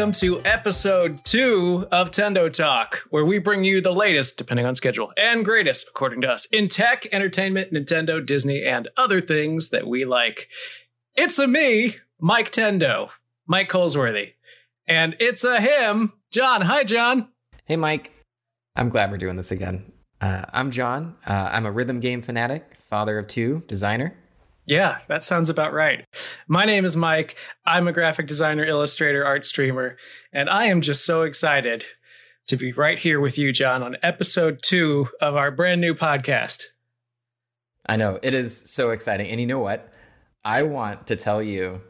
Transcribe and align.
welcome 0.00 0.12
to 0.14 0.40
episode 0.46 1.22
two 1.26 1.86
of 1.92 2.10
Tendo 2.10 2.50
Talk, 2.50 3.04
where 3.10 3.26
we 3.26 3.38
bring 3.38 3.64
you 3.64 3.82
the 3.82 3.92
latest, 3.92 4.38
depending 4.38 4.64
on 4.64 4.74
schedule, 4.74 5.12
and 5.18 5.44
greatest, 5.44 5.88
according 5.88 6.22
to 6.22 6.30
us, 6.30 6.46
in 6.46 6.68
tech, 6.68 7.06
entertainment, 7.12 7.70
Nintendo, 7.70 8.24
Disney, 8.24 8.64
and 8.64 8.88
other 8.96 9.20
things 9.20 9.68
that 9.68 9.86
we 9.86 10.06
like. 10.06 10.48
It's 11.16 11.38
a 11.38 11.46
me, 11.46 11.96
Mike 12.18 12.50
Tendo, 12.50 13.10
Mike 13.46 13.68
Colesworthy, 13.68 14.32
and 14.88 15.16
it's 15.20 15.44
a 15.44 15.60
him, 15.60 16.14
John. 16.30 16.62
Hi, 16.62 16.82
John. 16.82 17.28
Hey, 17.66 17.76
Mike. 17.76 18.24
I'm 18.76 18.88
glad 18.88 19.10
we're 19.10 19.18
doing 19.18 19.36
this 19.36 19.52
again. 19.52 19.92
Uh, 20.18 20.46
I'm 20.54 20.70
John. 20.70 21.14
Uh, 21.26 21.50
I'm 21.52 21.66
a 21.66 21.70
rhythm 21.70 22.00
game 22.00 22.22
fanatic, 22.22 22.74
father 22.88 23.18
of 23.18 23.26
two, 23.26 23.64
designer. 23.66 24.16
Yeah, 24.66 24.98
that 25.08 25.24
sounds 25.24 25.50
about 25.50 25.72
right. 25.72 26.04
My 26.46 26.64
name 26.64 26.84
is 26.84 26.96
Mike. 26.96 27.36
I'm 27.66 27.88
a 27.88 27.92
graphic 27.92 28.26
designer, 28.26 28.64
illustrator, 28.64 29.24
art 29.24 29.44
streamer, 29.44 29.96
and 30.32 30.48
I 30.48 30.66
am 30.66 30.80
just 30.80 31.04
so 31.04 31.22
excited 31.22 31.84
to 32.46 32.56
be 32.56 32.72
right 32.72 32.98
here 32.98 33.20
with 33.20 33.38
you, 33.38 33.52
John, 33.52 33.82
on 33.82 33.96
episode 34.02 34.60
two 34.62 35.08
of 35.20 35.36
our 35.36 35.50
brand 35.50 35.80
new 35.80 35.94
podcast. 35.94 36.64
I 37.88 37.96
know 37.96 38.18
it 38.22 38.34
is 38.34 38.62
so 38.66 38.90
exciting. 38.90 39.28
And 39.28 39.40
you 39.40 39.46
know 39.46 39.58
what? 39.58 39.92
I 40.44 40.62
want 40.62 41.06
to 41.08 41.16
tell 41.16 41.42
you, 41.42 41.80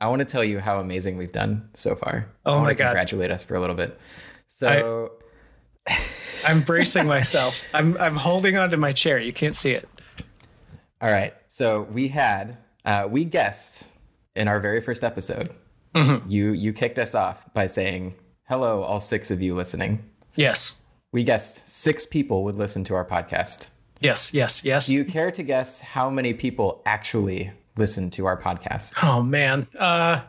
I 0.00 0.08
want 0.08 0.20
to 0.20 0.24
tell 0.24 0.44
you 0.44 0.60
how 0.60 0.78
amazing 0.80 1.16
we've 1.16 1.32
done 1.32 1.68
so 1.74 1.94
far. 1.94 2.28
Oh 2.44 2.52
I 2.52 2.54
want 2.56 2.64
my 2.66 2.72
to 2.72 2.78
God. 2.78 2.84
Congratulate 2.88 3.30
us 3.30 3.44
for 3.44 3.54
a 3.54 3.60
little 3.60 3.76
bit. 3.76 3.98
So, 4.46 5.12
I'm 6.46 6.62
bracing 6.62 7.06
myself. 7.06 7.60
I'm 7.74 7.96
I'm 7.98 8.16
holding 8.16 8.56
onto 8.56 8.76
my 8.76 8.92
chair. 8.92 9.18
You 9.18 9.32
can't 9.32 9.56
see 9.56 9.72
it. 9.72 9.88
All 11.00 11.10
right. 11.10 11.34
So 11.48 11.82
we 11.92 12.08
had, 12.08 12.58
uh, 12.84 13.06
we 13.10 13.24
guessed 13.24 13.90
in 14.34 14.48
our 14.48 14.60
very 14.60 14.80
first 14.80 15.04
episode. 15.04 15.50
Mm-hmm. 15.94 16.28
You 16.28 16.52
you 16.52 16.72
kicked 16.72 16.98
us 16.98 17.14
off 17.14 17.52
by 17.54 17.66
saying 17.66 18.14
hello, 18.48 18.82
all 18.82 19.00
six 19.00 19.30
of 19.30 19.40
you 19.42 19.54
listening. 19.54 20.04
Yes. 20.34 20.80
We 21.12 21.24
guessed 21.24 21.68
six 21.68 22.04
people 22.06 22.44
would 22.44 22.56
listen 22.56 22.84
to 22.84 22.94
our 22.94 23.04
podcast. 23.04 23.70
Yes, 24.00 24.32
yes, 24.32 24.64
yes. 24.64 24.86
Do 24.86 24.94
you 24.94 25.04
care 25.04 25.30
to 25.32 25.42
guess 25.42 25.80
how 25.80 26.08
many 26.10 26.34
people 26.34 26.82
actually 26.86 27.50
listen 27.76 28.10
to 28.10 28.26
our 28.26 28.40
podcast? 28.40 28.94
oh 29.02 29.22
man. 29.22 29.66
Uh 29.78 30.20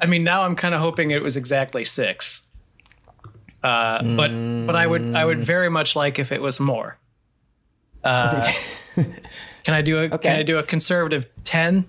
I 0.00 0.06
mean 0.06 0.22
now 0.22 0.42
I'm 0.42 0.54
kind 0.54 0.74
of 0.74 0.80
hoping 0.80 1.10
it 1.10 1.22
was 1.22 1.36
exactly 1.36 1.84
6. 1.84 2.42
Uh 3.62 4.16
but 4.16 4.30
but 4.66 4.76
I 4.76 4.86
would 4.86 5.14
I 5.14 5.24
would 5.24 5.38
very 5.38 5.70
much 5.70 5.96
like 5.96 6.18
if 6.18 6.30
it 6.30 6.42
was 6.42 6.60
more. 6.60 6.98
Uh 8.04 8.46
can 9.68 9.74
I 9.74 9.82
do 9.82 9.98
a 9.98 10.16
can 10.16 10.40
I 10.40 10.42
do 10.44 10.56
a 10.56 10.62
conservative 10.62 11.26
10? 11.44 11.84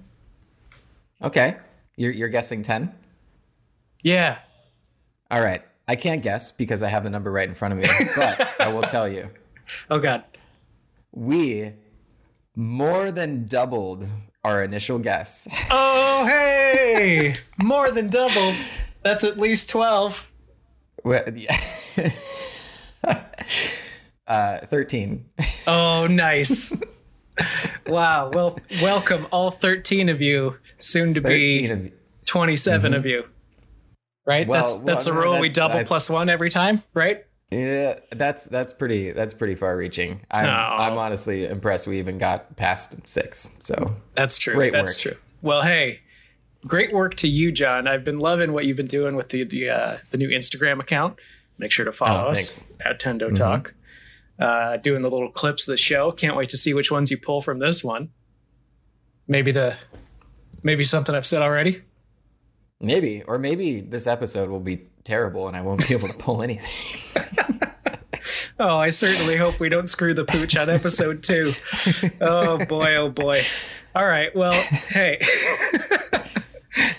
Okay. 1.23 1.55
You're, 1.95 2.11
you're 2.11 2.27
guessing 2.27 2.61
10? 2.61 2.93
Yeah. 4.03 4.39
All 5.31 5.39
right. 5.39 5.61
I 5.87 5.95
can't 5.95 6.21
guess 6.21 6.51
because 6.51 6.83
I 6.83 6.89
have 6.89 7.05
the 7.05 7.09
number 7.09 7.31
right 7.31 7.47
in 7.47 7.55
front 7.55 7.73
of 7.73 7.79
me, 7.79 7.87
but 8.17 8.49
I 8.59 8.67
will 8.67 8.81
tell 8.81 9.07
you. 9.07 9.29
Oh 9.89 9.99
god. 9.99 10.23
We 11.11 11.73
more 12.55 13.11
than 13.11 13.45
doubled 13.45 14.09
our 14.43 14.63
initial 14.63 14.97
guess. 14.99 15.47
Oh 15.69 16.25
hey! 16.25 17.35
More 17.61 17.91
than 17.91 18.09
double. 18.09 18.51
That's 19.03 19.23
at 19.23 19.37
least 19.37 19.69
12. 19.69 20.27
Well, 21.05 21.23
yeah. 21.33 21.55
uh, 24.27 24.57
13. 24.57 25.29
Oh, 25.67 26.07
nice. 26.09 26.75
wow. 27.87 28.29
Well, 28.33 28.57
welcome 28.81 29.27
all 29.31 29.51
13 29.51 30.09
of 30.09 30.21
you, 30.21 30.57
soon 30.77 31.13
to 31.13 31.21
be 31.21 31.69
of 31.69 31.91
27 32.25 32.93
of 32.93 33.05
you. 33.05 33.25
Right? 34.25 34.47
Well, 34.47 34.59
that's 34.63 34.77
that's 34.79 35.05
well, 35.07 35.17
a 35.17 35.21
rule 35.21 35.39
we 35.39 35.49
double 35.49 35.77
I- 35.79 35.83
plus 35.83 36.09
1 36.09 36.29
every 36.29 36.49
time, 36.49 36.83
right? 36.93 37.25
Yeah, 37.51 37.97
that's 38.11 38.45
that's 38.45 38.73
pretty 38.73 39.11
that's 39.11 39.33
pretty 39.33 39.55
far 39.55 39.75
reaching. 39.75 40.21
I'm. 40.29 40.45
I'm 40.91 40.97
honestly 40.99 41.45
impressed 41.47 41.87
we 41.87 41.97
even 41.97 42.19
got 42.19 42.55
past 42.57 43.07
6. 43.07 43.57
So, 43.59 43.95
That's 44.13 44.37
true. 44.37 44.53
Great 44.53 44.71
That's 44.71 44.91
work. 44.91 44.97
true. 44.99 45.15
Well, 45.41 45.63
hey, 45.63 46.01
great 46.67 46.93
work 46.93 47.15
to 47.15 47.27
you, 47.27 47.51
John. 47.51 47.87
I've 47.87 48.03
been 48.03 48.19
loving 48.19 48.53
what 48.53 48.67
you've 48.67 48.77
been 48.77 48.85
doing 48.85 49.15
with 49.15 49.29
the 49.29 49.45
the, 49.45 49.67
uh, 49.67 49.97
the 50.11 50.17
new 50.19 50.29
Instagram 50.29 50.79
account. 50.79 51.17
Make 51.57 51.71
sure 51.71 51.85
to 51.85 51.91
follow 51.91 52.27
Oh, 52.27 52.29
us. 52.29 52.67
Mm-hmm. 52.67 52.87
at 52.87 52.99
Tendo 53.01 53.35
Talk. 53.35 53.73
Uh, 54.39 54.77
doing 54.77 55.01
the 55.01 55.09
little 55.09 55.29
clips 55.31 55.67
of 55.67 55.73
the 55.73 55.77
show. 55.77 56.11
Can't 56.11 56.35
wait 56.35 56.49
to 56.49 56.57
see 56.57 56.73
which 56.73 56.89
ones 56.91 57.11
you 57.11 57.17
pull 57.17 57.41
from 57.41 57.59
this 57.59 57.83
one. 57.83 58.09
Maybe 59.27 59.51
the 59.51 59.75
maybe 60.63 60.83
something 60.83 61.13
I've 61.13 61.25
said 61.27 61.41
already. 61.41 61.81
maybe 62.79 63.21
or 63.23 63.37
maybe 63.37 63.81
this 63.81 64.07
episode 64.07 64.49
will 64.49 64.59
be 64.61 64.87
terrible 65.03 65.47
and 65.47 65.57
I 65.57 65.61
won't 65.61 65.85
be 65.87 65.93
able 65.93 66.07
to 66.07 66.13
pull 66.13 66.41
anything. 66.41 67.25
Oh, 68.61 68.75
I 68.77 68.89
certainly 68.89 69.37
hope 69.37 69.57
we 69.61 69.69
don't 69.69 69.87
screw 69.87 70.13
the 70.13 70.25
pooch 70.25 70.57
on 70.57 70.69
episode 70.69 71.23
two. 71.23 71.53
Oh 72.21 72.57
boy, 72.65 72.93
oh 72.97 73.09
boy. 73.09 73.41
All 73.95 74.05
right. 74.05 74.35
Well, 74.35 74.51
hey. 74.51 75.17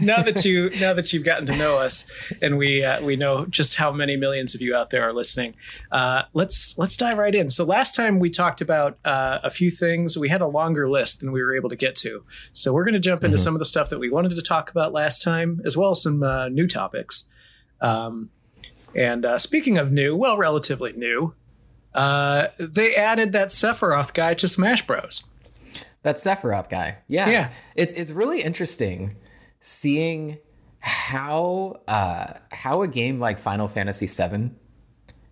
now 0.00 0.22
that 0.22 0.44
you 0.44 0.70
now 0.80 0.92
that 0.92 1.12
you've 1.12 1.24
gotten 1.24 1.46
to 1.46 1.56
know 1.56 1.78
us 1.78 2.10
and 2.42 2.58
we 2.58 2.84
uh, 2.84 3.02
we 3.02 3.16
know 3.16 3.46
just 3.46 3.76
how 3.76 3.92
many 3.92 4.16
millions 4.16 4.54
of 4.54 4.60
you 4.60 4.74
out 4.74 4.90
there 4.90 5.02
are 5.08 5.12
listening, 5.12 5.54
uh, 5.92 6.22
let's 6.32 6.76
let's 6.78 6.96
dive 6.96 7.18
right 7.18 7.34
in. 7.34 7.50
So 7.50 7.64
last 7.64 7.94
time 7.94 8.18
we 8.18 8.30
talked 8.30 8.60
about 8.60 8.98
uh, 9.04 9.38
a 9.42 9.50
few 9.50 9.70
things. 9.70 10.18
We 10.18 10.28
had 10.28 10.40
a 10.40 10.46
longer 10.46 10.88
list 10.88 11.20
than 11.20 11.32
we 11.32 11.42
were 11.42 11.54
able 11.54 11.68
to 11.68 11.76
get 11.76 11.94
to. 11.96 12.24
So 12.52 12.72
we're 12.72 12.84
going 12.84 12.94
to 12.94 13.00
jump 13.00 13.24
into 13.24 13.38
some 13.38 13.54
of 13.54 13.58
the 13.58 13.64
stuff 13.64 13.90
that 13.90 13.98
we 13.98 14.10
wanted 14.10 14.34
to 14.34 14.42
talk 14.42 14.70
about 14.70 14.92
last 14.92 15.22
time, 15.22 15.60
as 15.64 15.76
well 15.76 15.90
as 15.90 16.02
some 16.02 16.22
uh, 16.22 16.48
new 16.48 16.66
topics. 16.66 17.28
Um, 17.80 18.30
and 18.94 19.24
uh, 19.24 19.38
speaking 19.38 19.78
of 19.78 19.92
new, 19.92 20.16
well, 20.16 20.36
relatively 20.36 20.92
new, 20.92 21.34
uh, 21.94 22.48
they 22.58 22.94
added 22.94 23.32
that 23.32 23.48
Sephiroth 23.48 24.14
guy 24.14 24.34
to 24.34 24.48
Smash 24.48 24.86
Bros. 24.86 25.24
That 26.02 26.16
Sephiroth 26.16 26.68
guy. 26.68 26.98
Yeah. 27.08 27.28
Yeah. 27.30 27.50
It's 27.76 27.94
it's 27.94 28.10
really 28.10 28.42
interesting 28.42 29.16
seeing 29.60 30.38
how 30.80 31.78
uh 31.86 32.32
how 32.50 32.82
a 32.82 32.88
game 32.88 33.20
like 33.20 33.38
Final 33.38 33.68
Fantasy 33.68 34.06
VII 34.06 34.50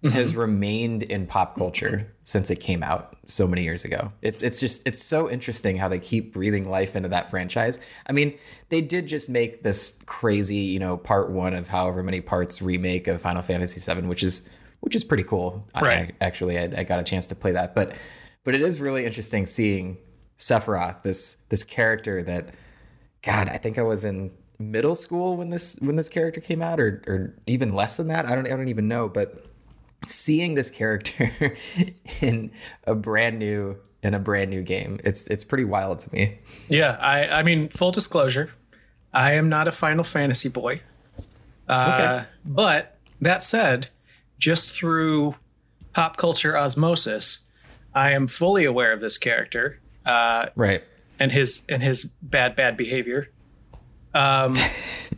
has 0.05 0.37
remained 0.37 1.03
in 1.03 1.27
pop 1.27 1.57
culture 1.57 2.13
since 2.23 2.51
it 2.51 2.57
came 2.57 2.83
out 2.83 3.17
so 3.27 3.47
many 3.47 3.65
years 3.65 3.85
ago. 3.85 4.13
It's 4.23 4.43
it's 4.43 4.61
just 4.61 4.87
it's 4.87 5.03
so 5.03 5.29
interesting 5.29 5.77
how 5.77 5.89
they 5.89 5.99
keep 5.99 6.33
breathing 6.33 6.71
life 6.71 6.95
into 6.95 7.09
that 7.09 7.31
franchise. 7.31 7.81
I 8.09 8.13
mean, 8.13 8.39
they 8.69 8.81
did 8.81 9.09
just 9.09 9.29
make 9.29 9.63
this 9.63 9.99
crazy, 10.07 10.57
you 10.57 10.79
know, 10.79 10.97
part 10.97 11.31
1 11.31 11.55
of 11.55 11.69
however 11.69 12.03
many 12.03 12.21
parts 12.21 12.63
remake 12.63 13.09
of 13.09 13.21
Final 13.21 13.43
Fantasy 13.43 13.81
VII, 13.81 14.07
which 14.07 14.23
is 14.23 14.49
which 14.81 14.95
is 14.95 15.03
pretty 15.03 15.25
cool. 15.25 15.67
Right. 15.75 16.15
I, 16.21 16.25
actually 16.25 16.59
I, 16.59 16.65
I 16.65 16.85
got 16.85 17.01
a 17.01 17.05
chance 17.05 17.27
to 17.29 17.35
play 17.35 17.53
that, 17.53 17.75
but 17.75 17.97
but 18.45 18.55
it 18.55 18.63
is 18.63 18.81
really 18.81 19.05
interesting 19.05 19.47
seeing 19.47 19.99
Sephiroth, 20.39 21.03
this 21.03 21.43
this 21.49 21.65
character 21.65 22.23
that, 22.23 22.51
God, 23.23 23.49
I 23.49 23.57
think 23.59 23.79
I 23.79 23.83
was 23.83 24.05
in 24.05 24.33
middle 24.59 24.95
school 24.95 25.37
when 25.37 25.51
this 25.51 25.77
when 25.81 25.97
this 25.97 26.09
character 26.09 26.41
came 26.41 26.63
out, 26.63 26.81
or 26.81 27.03
or 27.07 27.35
even 27.47 27.75
less 27.75 27.97
than 27.97 28.09
that. 28.09 28.27
I 28.27 28.35
don't 28.35 28.47
I 28.47 28.51
don't 28.51 28.69
even 28.69 28.89
know. 28.89 29.09
But 29.09 29.45
seeing 30.07 30.55
this 30.55 30.71
character 30.71 31.57
in 32.21 32.51
a 32.87 32.95
brand 32.95 33.39
new 33.39 33.77
in 34.03 34.15
a 34.15 34.19
brand 34.19 34.51
new 34.51 34.63
game, 34.63 35.01
it's 35.05 35.27
it's 35.29 35.45
pretty 35.45 35.65
wild 35.65 35.99
to 36.01 36.15
me. 36.15 36.39
Yeah, 36.69 36.97
I, 37.01 37.41
I 37.41 37.43
mean, 37.43 37.69
full 37.69 37.91
disclosure, 37.91 38.51
I 39.13 39.33
am 39.33 39.49
not 39.49 39.67
a 39.69 39.73
Final 39.73 40.05
Fantasy 40.05 40.49
boy. 40.49 40.81
Uh, 41.69 42.25
But 42.45 42.97
that 43.21 43.43
said, 43.43 43.89
just 44.39 44.75
through 44.75 45.35
pop 45.93 46.17
culture 46.17 46.57
osmosis, 46.57 47.41
I 47.95 48.13
am 48.13 48.27
fully 48.29 48.65
aware 48.65 48.93
of 48.93 49.01
this 49.01 49.19
character 49.19 49.81
uh, 50.07 50.47
Right. 50.55 50.83
And 51.19 51.33
his 51.33 51.65
and 51.69 51.83
his 51.83 52.05
bad 52.05 52.57
bad 52.57 52.77
behavior. 52.77 53.29
Um, 54.15 54.55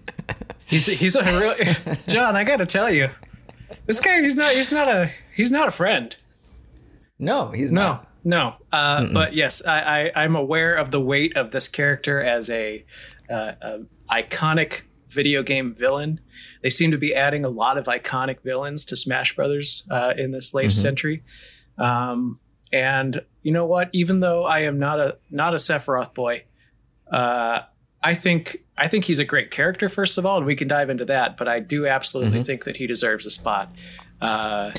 he's 0.65 0.87
he's 0.87 1.17
a 1.17 1.23
real 1.25 1.55
John. 2.09 2.37
I 2.37 2.45
got 2.45 2.59
to 2.59 2.67
tell 2.67 2.93
you, 2.93 3.11
this 3.87 4.01
guy 4.01 4.21
he's 4.21 4.35
not 4.35 4.53
he's 4.53 4.73
not 4.73 4.89
a 4.89 5.11
he's 5.35 5.51
not 5.51 5.69
a 5.69 5.71
friend. 5.71 6.15
No, 7.19 7.51
he's 7.51 7.71
No, 7.71 7.83
not. 7.83 8.09
no. 8.25 8.55
Uh, 8.73 9.07
but 9.13 9.35
yes, 9.35 9.65
I, 9.67 9.81
I, 10.15 10.25
I'm 10.25 10.37
aware 10.37 10.75
of 10.75 10.91
the 10.91 11.01
weight 11.01 11.37
of 11.37 11.51
this 11.51 11.69
character 11.69 12.23
as 12.23 12.49
a, 12.49 12.83
uh, 13.31 13.53
a 13.61 13.81
iconic 14.11 14.83
video 15.11 15.43
game 15.43 15.75
villain. 15.75 16.19
They 16.63 16.71
seem 16.71 16.93
to 16.93 16.97
be 16.97 17.15
adding 17.15 17.45
a 17.45 17.51
lot 17.51 17.77
of 17.77 17.85
iconic 17.87 18.41
villains 18.43 18.87
to 18.87 18.97
Smash 18.97 19.37
Brothers 19.37 19.85
uh, 19.91 20.15
in 20.17 20.31
this 20.31 20.55
latest 20.55 20.83
entry. 20.87 21.23
Um, 21.77 22.41
and 22.73 23.23
you 23.43 23.53
know 23.53 23.67
what? 23.67 23.91
Even 23.93 24.21
though 24.21 24.45
I 24.45 24.61
am 24.61 24.79
not 24.79 25.01
a 25.01 25.17
not 25.31 25.55
a 25.55 25.57
Sephiroth 25.57 26.15
boy, 26.15 26.45
uh, 27.11 27.61
I 28.03 28.15
think 28.15 28.65
I 28.77 28.89
think 28.89 29.05
he's 29.05 29.19
a 29.19 29.25
great 29.25 29.51
character. 29.51 29.89
First 29.89 30.19
of 30.19 30.27
all, 30.27 30.39
and 30.39 30.47
we 30.47 30.57
can 30.57 30.69
dive 30.69 30.91
into 30.91 31.05
that. 31.07 31.37
But 31.37 31.49
I 31.49 31.61
do 31.61 31.87
absolutely 31.87 32.43
think 32.45 32.65
that 32.65 32.77
he 32.77 32.87
deserves 32.87 33.27
a 33.27 33.31
spot. 33.31 33.75
Uh, 34.21 34.73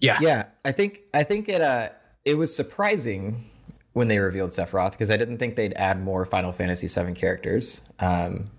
yeah, 0.00 0.18
Yeah, 0.20 0.44
I 0.64 0.72
think 0.72 1.00
I 1.12 1.24
think 1.24 1.48
it 1.48 1.60
uh 1.60 1.90
it 2.24 2.36
was 2.36 2.54
surprising 2.54 3.44
when 3.92 4.08
they 4.08 4.18
revealed 4.18 4.50
Sephiroth 4.50 4.92
because 4.92 5.10
I 5.10 5.16
didn't 5.16 5.38
think 5.38 5.56
they'd 5.56 5.74
add 5.74 6.00
more 6.00 6.24
Final 6.24 6.52
Fantasy 6.52 6.86
VII 6.86 7.14
characters. 7.14 7.82
Um, 7.98 8.50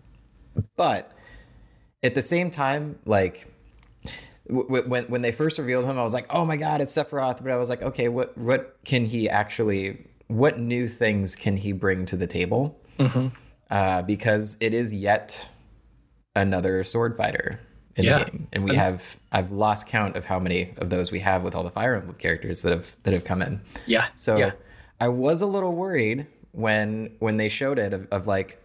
but 0.75 1.11
at 2.03 2.15
the 2.15 2.21
same 2.21 2.51
time, 2.51 2.99
like 3.05 3.47
when 4.49 5.03
when 5.05 5.21
they 5.21 5.31
first 5.31 5.59
revealed 5.59 5.85
him, 5.85 5.97
I 5.97 6.03
was 6.03 6.13
like, 6.13 6.25
oh 6.29 6.45
my 6.45 6.57
god, 6.57 6.81
it's 6.81 6.95
Sephiroth. 6.95 7.41
But 7.43 7.51
I 7.51 7.57
was 7.57 7.69
like, 7.69 7.81
okay, 7.81 8.07
what 8.07 8.37
what 8.37 8.77
can 8.85 9.05
he 9.05 9.29
actually? 9.29 10.05
What 10.27 10.59
new 10.59 10.87
things 10.87 11.35
can 11.35 11.57
he 11.57 11.71
bring 11.71 12.05
to 12.05 12.15
the 12.17 12.27
table? 12.27 12.79
Uh, 13.69 14.01
because 14.01 14.57
it 14.59 14.73
is 14.73 14.93
yet 14.93 15.47
another 16.35 16.83
sword 16.83 17.15
fighter 17.17 17.59
in 17.95 18.05
Yeah. 18.05 18.23
the 18.23 18.31
game, 18.31 18.47
and 18.53 18.63
we 18.63 18.75
have 18.75 19.17
I've 19.31 19.51
lost 19.51 19.87
count 19.87 20.15
of 20.15 20.25
how 20.25 20.39
many 20.39 20.73
of 20.77 20.89
those 20.89 21.11
we 21.11 21.19
have 21.19 21.43
with 21.43 21.55
all 21.55 21.63
the 21.63 21.69
Fire 21.71 21.95
Emblem 21.95 22.15
characters 22.15 22.61
that 22.63 22.71
have 22.71 22.95
that 23.03 23.13
have 23.13 23.23
come 23.23 23.41
in. 23.41 23.61
Yeah. 23.85 24.07
So 24.15 24.37
yeah. 24.37 24.51
I 24.99 25.07
was 25.09 25.41
a 25.41 25.45
little 25.47 25.73
worried 25.73 26.27
when 26.51 27.15
when 27.19 27.37
they 27.37 27.49
showed 27.49 27.77
it 27.79 27.93
of, 27.93 28.07
of 28.11 28.27
like, 28.27 28.61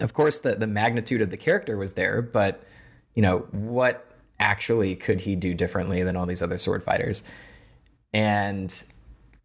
of 0.00 0.12
course 0.12 0.38
the 0.40 0.54
the 0.54 0.66
magnitude 0.66 1.20
of 1.22 1.30
the 1.30 1.36
character 1.36 1.76
was 1.76 1.94
there, 1.94 2.22
but 2.22 2.62
you 3.14 3.22
know 3.22 3.38
what 3.52 4.05
actually 4.38 4.94
could 4.96 5.20
he 5.20 5.36
do 5.36 5.54
differently 5.54 6.02
than 6.02 6.16
all 6.16 6.26
these 6.26 6.42
other 6.42 6.58
sword 6.58 6.82
fighters? 6.84 7.24
And 8.12 8.82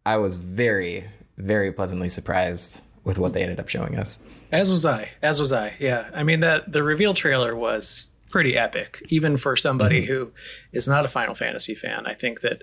I 0.06 0.16
was 0.16 0.36
very 0.36 1.04
very 1.38 1.72
pleasantly 1.72 2.08
surprised 2.08 2.82
with 3.04 3.18
what 3.18 3.32
they 3.32 3.42
ended 3.42 3.58
up 3.58 3.68
showing 3.68 3.96
us. 3.98 4.18
As 4.52 4.70
was 4.70 4.84
I. 4.86 5.08
As 5.22 5.40
was 5.40 5.52
I. 5.52 5.72
Yeah. 5.80 6.08
I 6.14 6.22
mean 6.22 6.40
that 6.40 6.70
the 6.70 6.82
reveal 6.82 7.14
trailer 7.14 7.56
was 7.56 8.10
pretty 8.30 8.56
epic, 8.56 9.02
even 9.08 9.36
for 9.38 9.56
somebody 9.56 10.04
who 10.04 10.30
is 10.72 10.86
not 10.86 11.04
a 11.04 11.08
Final 11.08 11.34
Fantasy 11.34 11.74
fan. 11.74 12.06
I 12.06 12.14
think 12.14 12.40
that 12.42 12.62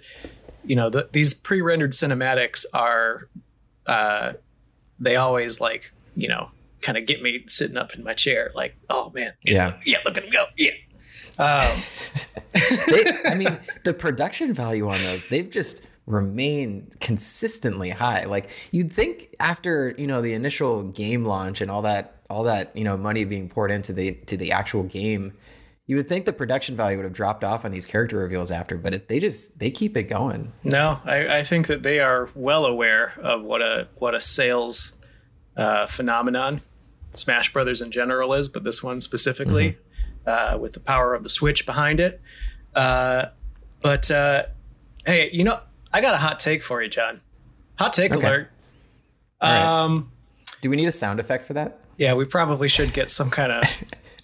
you 0.64 0.76
know 0.76 0.90
the, 0.90 1.10
these 1.12 1.34
pre-rendered 1.34 1.92
cinematics 1.94 2.66
are 2.74 3.28
uh, 3.86 4.34
they 5.00 5.16
always 5.16 5.60
like 5.60 5.92
you 6.16 6.28
know 6.28 6.50
kind 6.82 6.98
of 6.98 7.06
get 7.06 7.22
me 7.22 7.44
sitting 7.48 7.76
up 7.78 7.94
in 7.94 8.04
my 8.04 8.14
chair, 8.14 8.52
like 8.56 8.76
oh 8.90 9.12
man, 9.14 9.34
Yeah. 9.44 9.78
yeah, 9.86 9.98
look 10.06 10.16
at 10.18 10.24
him 10.24 10.32
go, 10.32 10.46
yeah. 10.58 10.72
Um, 11.40 11.68
They, 12.88 13.06
I 13.26 13.36
mean, 13.36 13.58
the 13.84 13.94
production 13.94 14.54
value 14.54 14.90
on 14.90 15.02
those, 15.04 15.28
they've 15.28 15.50
just 15.50 15.86
remained 16.06 16.96
consistently 17.00 17.90
high. 17.90 18.26
Like 18.26 18.50
you'd 18.72 18.92
think 18.92 19.36
after, 19.40 19.94
you 19.98 20.08
know, 20.08 20.22
the 20.22 20.34
initial 20.34 20.84
game 20.84 21.26
launch 21.26 21.62
and 21.62 21.70
all 21.70 21.84
that 21.84 22.16
all 22.30 22.44
that, 22.44 22.76
you 22.76 22.84
know, 22.84 22.96
money 22.98 23.24
being 23.24 23.50
poured 23.50 23.72
into 23.72 23.94
the 23.94 24.14
to 24.26 24.36
the 24.38 24.52
actual 24.52 24.84
game, 24.84 25.34
you 25.86 25.96
would 25.96 26.08
think 26.08 26.26
the 26.26 26.34
production 26.34 26.76
value 26.76 26.98
would 26.98 27.06
have 27.06 27.14
dropped 27.14 27.44
off 27.44 27.66
on 27.66 27.72
these 27.72 27.86
character 27.86 28.18
reveals 28.18 28.52
after, 28.52 28.78
but 28.78 28.94
it, 28.94 29.08
they 29.08 29.20
just 29.20 29.60
they 29.60 29.72
keep 29.72 29.96
it 29.96 30.04
going. 30.04 30.52
No, 30.64 31.00
I, 31.06 31.40
I 31.40 31.44
think 31.44 31.68
that 31.68 31.84
they 31.84 32.00
are 32.00 32.30
well 32.36 32.66
aware 32.66 33.14
of 33.22 33.44
what 33.44 33.62
a 33.62 33.88
what 33.98 34.16
a 34.16 34.20
sales 34.20 34.98
uh, 35.56 35.88
phenomenon 35.88 36.62
Smash 37.14 37.52
Brothers 37.54 37.82
in 37.82 37.92
general 37.92 38.34
is, 38.34 38.50
but 38.50 38.64
this 38.64 38.84
one 38.84 39.02
specifically, 39.02 39.78
uh, 40.30 40.58
with 40.58 40.74
the 40.74 40.80
power 40.80 41.14
of 41.14 41.24
the 41.24 41.30
Switch 41.30 41.66
behind 41.66 42.00
it. 42.00 42.22
Uh, 42.76 43.26
but 43.82 44.10
uh, 44.12 44.44
hey, 45.06 45.30
you 45.34 45.44
know, 45.44 45.60
I 45.92 46.02
got 46.02 46.14
a 46.14 46.18
hot 46.18 46.40
take 46.40 46.64
for 46.64 46.82
you, 46.82 46.88
John. 46.90 47.20
Hot 47.80 47.92
take 47.94 48.14
Okay. 48.14 48.26
alert. 48.26 48.52
Right. 49.42 49.64
Um, 49.64 50.12
Do 50.62 50.70
we 50.70 50.76
need 50.76 50.88
a 50.88 50.92
sound 50.92 51.20
effect 51.20 51.46
for 51.46 51.54
that? 51.54 51.80
yeah, 51.98 52.14
we 52.14 52.24
probably 52.26 52.68
should 52.70 52.94
get 52.94 53.12
some 53.12 53.30
kind 53.30 53.52
of 53.52 53.64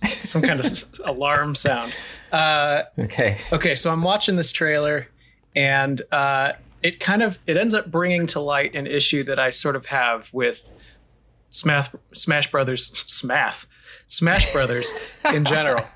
some 0.07 0.41
kind 0.41 0.59
of 0.61 0.65
alarm 1.03 1.55
sound. 1.55 1.93
Uh, 2.31 2.83
Okay. 2.99 3.37
okay 3.53 3.75
so 3.75 3.91
i'm 3.91 4.01
watching 4.03 4.35
this 4.35 4.51
trailer 4.51 5.07
and 5.55 6.01
uh, 6.11 6.51
it 6.83 6.99
kind 6.99 7.21
of 7.23 7.39
it 7.47 7.55
ends 7.55 7.73
up 7.73 7.89
bringing 7.89 8.27
to 8.27 8.39
light 8.41 8.75
an 8.75 8.87
issue 8.87 9.23
that 9.23 9.39
i 9.39 9.49
sort 9.49 9.75
of 9.75 9.85
have 9.85 10.29
with 10.33 10.61
smash 11.49 11.87
smash 12.13 12.51
brothers 12.51 12.91
smash 13.07 13.65
smash 14.07 14.51
brothers 14.51 14.91
in 15.33 15.45
general 15.45 15.81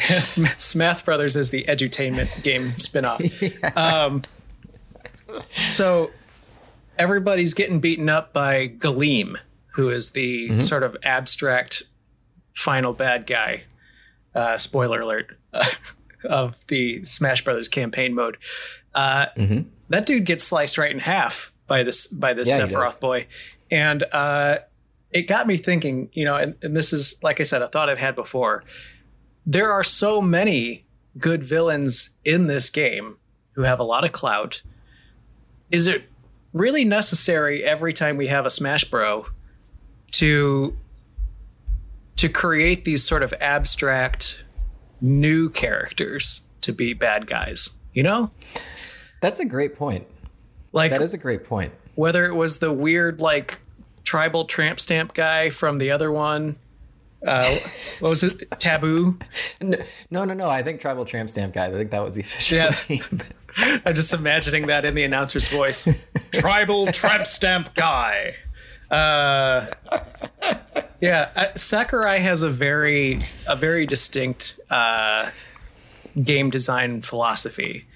Sm- 0.20 0.46
smash 0.58 1.02
brothers 1.02 1.36
is 1.36 1.50
the 1.50 1.64
edutainment 1.68 2.42
game 2.42 2.68
spin-off 2.78 3.20
um, 3.76 4.22
so 5.52 6.10
everybody's 6.98 7.54
getting 7.54 7.80
beaten 7.80 8.08
up 8.08 8.32
by 8.32 8.68
galeem 8.68 9.36
who 9.74 9.88
is 9.90 10.10
the 10.12 10.58
sort 10.58 10.82
of 10.82 10.96
abstract 11.02 11.82
final 12.54 12.92
bad 12.92 13.26
guy 13.26 13.62
uh, 14.34 14.58
spoiler 14.58 15.00
alert 15.00 15.36
of 16.24 16.64
the 16.68 17.02
Smash 17.04 17.42
Brothers 17.44 17.68
campaign 17.68 18.14
mode. 18.14 18.36
Uh, 18.94 19.26
That 19.88 20.06
dude 20.06 20.24
gets 20.24 20.44
sliced 20.44 20.76
right 20.78 20.90
in 20.90 20.98
half 21.00 21.50
by 21.66 21.82
this 21.82 22.06
by 22.06 22.32
this 22.34 22.48
Yeah. 22.48 22.58
Sephiroth 22.60 23.00
boy, 23.00 23.26
and 23.70 24.04
uh, 24.12 24.58
it 25.10 25.22
got 25.22 25.46
me 25.48 25.56
thinking. 25.56 26.10
You 26.12 26.26
know, 26.26 26.36
and, 26.36 26.54
and 26.62 26.76
this 26.76 26.92
is 26.92 27.20
like 27.24 27.40
I 27.40 27.42
said, 27.44 27.62
a 27.62 27.66
thought 27.68 27.88
I've 27.88 27.98
had 27.98 28.14
before. 28.14 28.62
There 29.46 29.72
are 29.72 29.82
so 29.82 30.20
many 30.20 30.84
good 31.18 31.42
villains 31.42 32.16
in 32.24 32.46
this 32.46 32.70
game 32.70 33.16
who 33.52 33.62
have 33.62 33.80
a 33.80 33.84
lot 33.84 34.04
of 34.04 34.12
clout. 34.12 34.62
Is 35.70 35.86
it 35.86 36.04
really 36.52 36.84
necessary 36.84 37.64
every 37.64 37.92
time 37.92 38.16
we 38.16 38.26
have 38.28 38.46
a 38.46 38.50
Smash 38.50 38.84
Bro 38.84 39.26
to 40.12 40.76
to 42.16 42.28
create 42.28 42.84
these 42.84 43.02
sort 43.02 43.22
of 43.22 43.32
abstract 43.40 44.44
new 45.00 45.48
characters 45.48 46.42
to 46.60 46.72
be 46.72 46.92
bad 46.92 47.26
guys 47.26 47.70
you 47.94 48.02
know 48.02 48.30
That's 49.22 49.40
a 49.40 49.44
great 49.46 49.74
point. 49.76 50.06
like 50.72 50.90
That 50.90 51.00
is 51.00 51.14
a 51.14 51.18
great 51.18 51.44
point. 51.44 51.72
whether 51.94 52.26
it 52.26 52.34
was 52.34 52.58
the 52.58 52.72
weird 52.72 53.20
like 53.20 53.60
tribal 54.04 54.44
tramp 54.44 54.78
stamp 54.80 55.14
guy 55.14 55.48
from 55.50 55.78
the 55.78 55.90
other 55.92 56.10
one 56.12 56.56
uh 57.26 57.54
what 58.00 58.08
was 58.08 58.22
it 58.22 58.48
Tabuu 58.50 59.20
No, 60.10 60.24
no, 60.24 60.32
no. 60.34 60.48
I 60.48 60.62
think 60.62 60.80
Tribal 60.80 61.04
Tramp 61.04 61.28
Stamp 61.28 61.52
guy. 61.54 61.66
I 61.66 61.70
think 61.70 61.90
that 61.90 62.02
was 62.02 62.14
the 62.14 62.22
official 62.22 62.56
Yeah. 62.58 62.74
name. 62.88 63.20
i'm 63.84 63.96
just 63.96 64.14
imagining 64.14 64.68
that 64.68 64.84
in 64.84 64.94
the 64.94 65.02
announcer's 65.02 65.48
voice 65.48 65.88
tribal 66.32 66.86
tramp 66.92 67.26
stamp 67.26 67.74
guy 67.74 68.36
uh 68.92 69.66
yeah 71.00 71.30
uh, 71.34 71.46
sakurai 71.56 72.18
has 72.18 72.42
a 72.44 72.48
very 72.50 73.24
a 73.48 73.56
very 73.56 73.86
distinct 73.86 74.58
uh 74.70 75.30
game 76.22 76.48
design 76.48 77.02
philosophy 77.02 77.86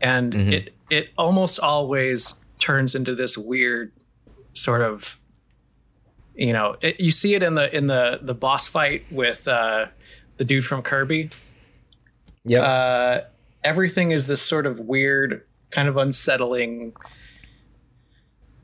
and 0.00 0.34
it 0.34 0.74
it 0.90 1.10
almost 1.16 1.58
always 1.58 2.34
turns 2.58 2.94
into 2.94 3.14
this 3.14 3.36
weird 3.38 3.90
sort 4.52 4.82
of 4.82 5.20
you 6.38 6.52
know 6.52 6.76
it, 6.80 7.00
you 7.00 7.10
see 7.10 7.34
it 7.34 7.42
in 7.42 7.54
the 7.56 7.74
in 7.76 7.88
the 7.88 8.20
the 8.22 8.34
boss 8.34 8.68
fight 8.68 9.04
with 9.10 9.46
uh 9.48 9.86
the 10.36 10.44
dude 10.44 10.64
from 10.64 10.82
kirby? 10.82 11.30
Yeah. 12.44 12.60
uh 12.60 13.24
everything 13.64 14.12
is 14.12 14.26
this 14.26 14.40
sort 14.40 14.64
of 14.64 14.78
weird 14.78 15.44
kind 15.70 15.88
of 15.88 15.96
unsettling 15.96 16.94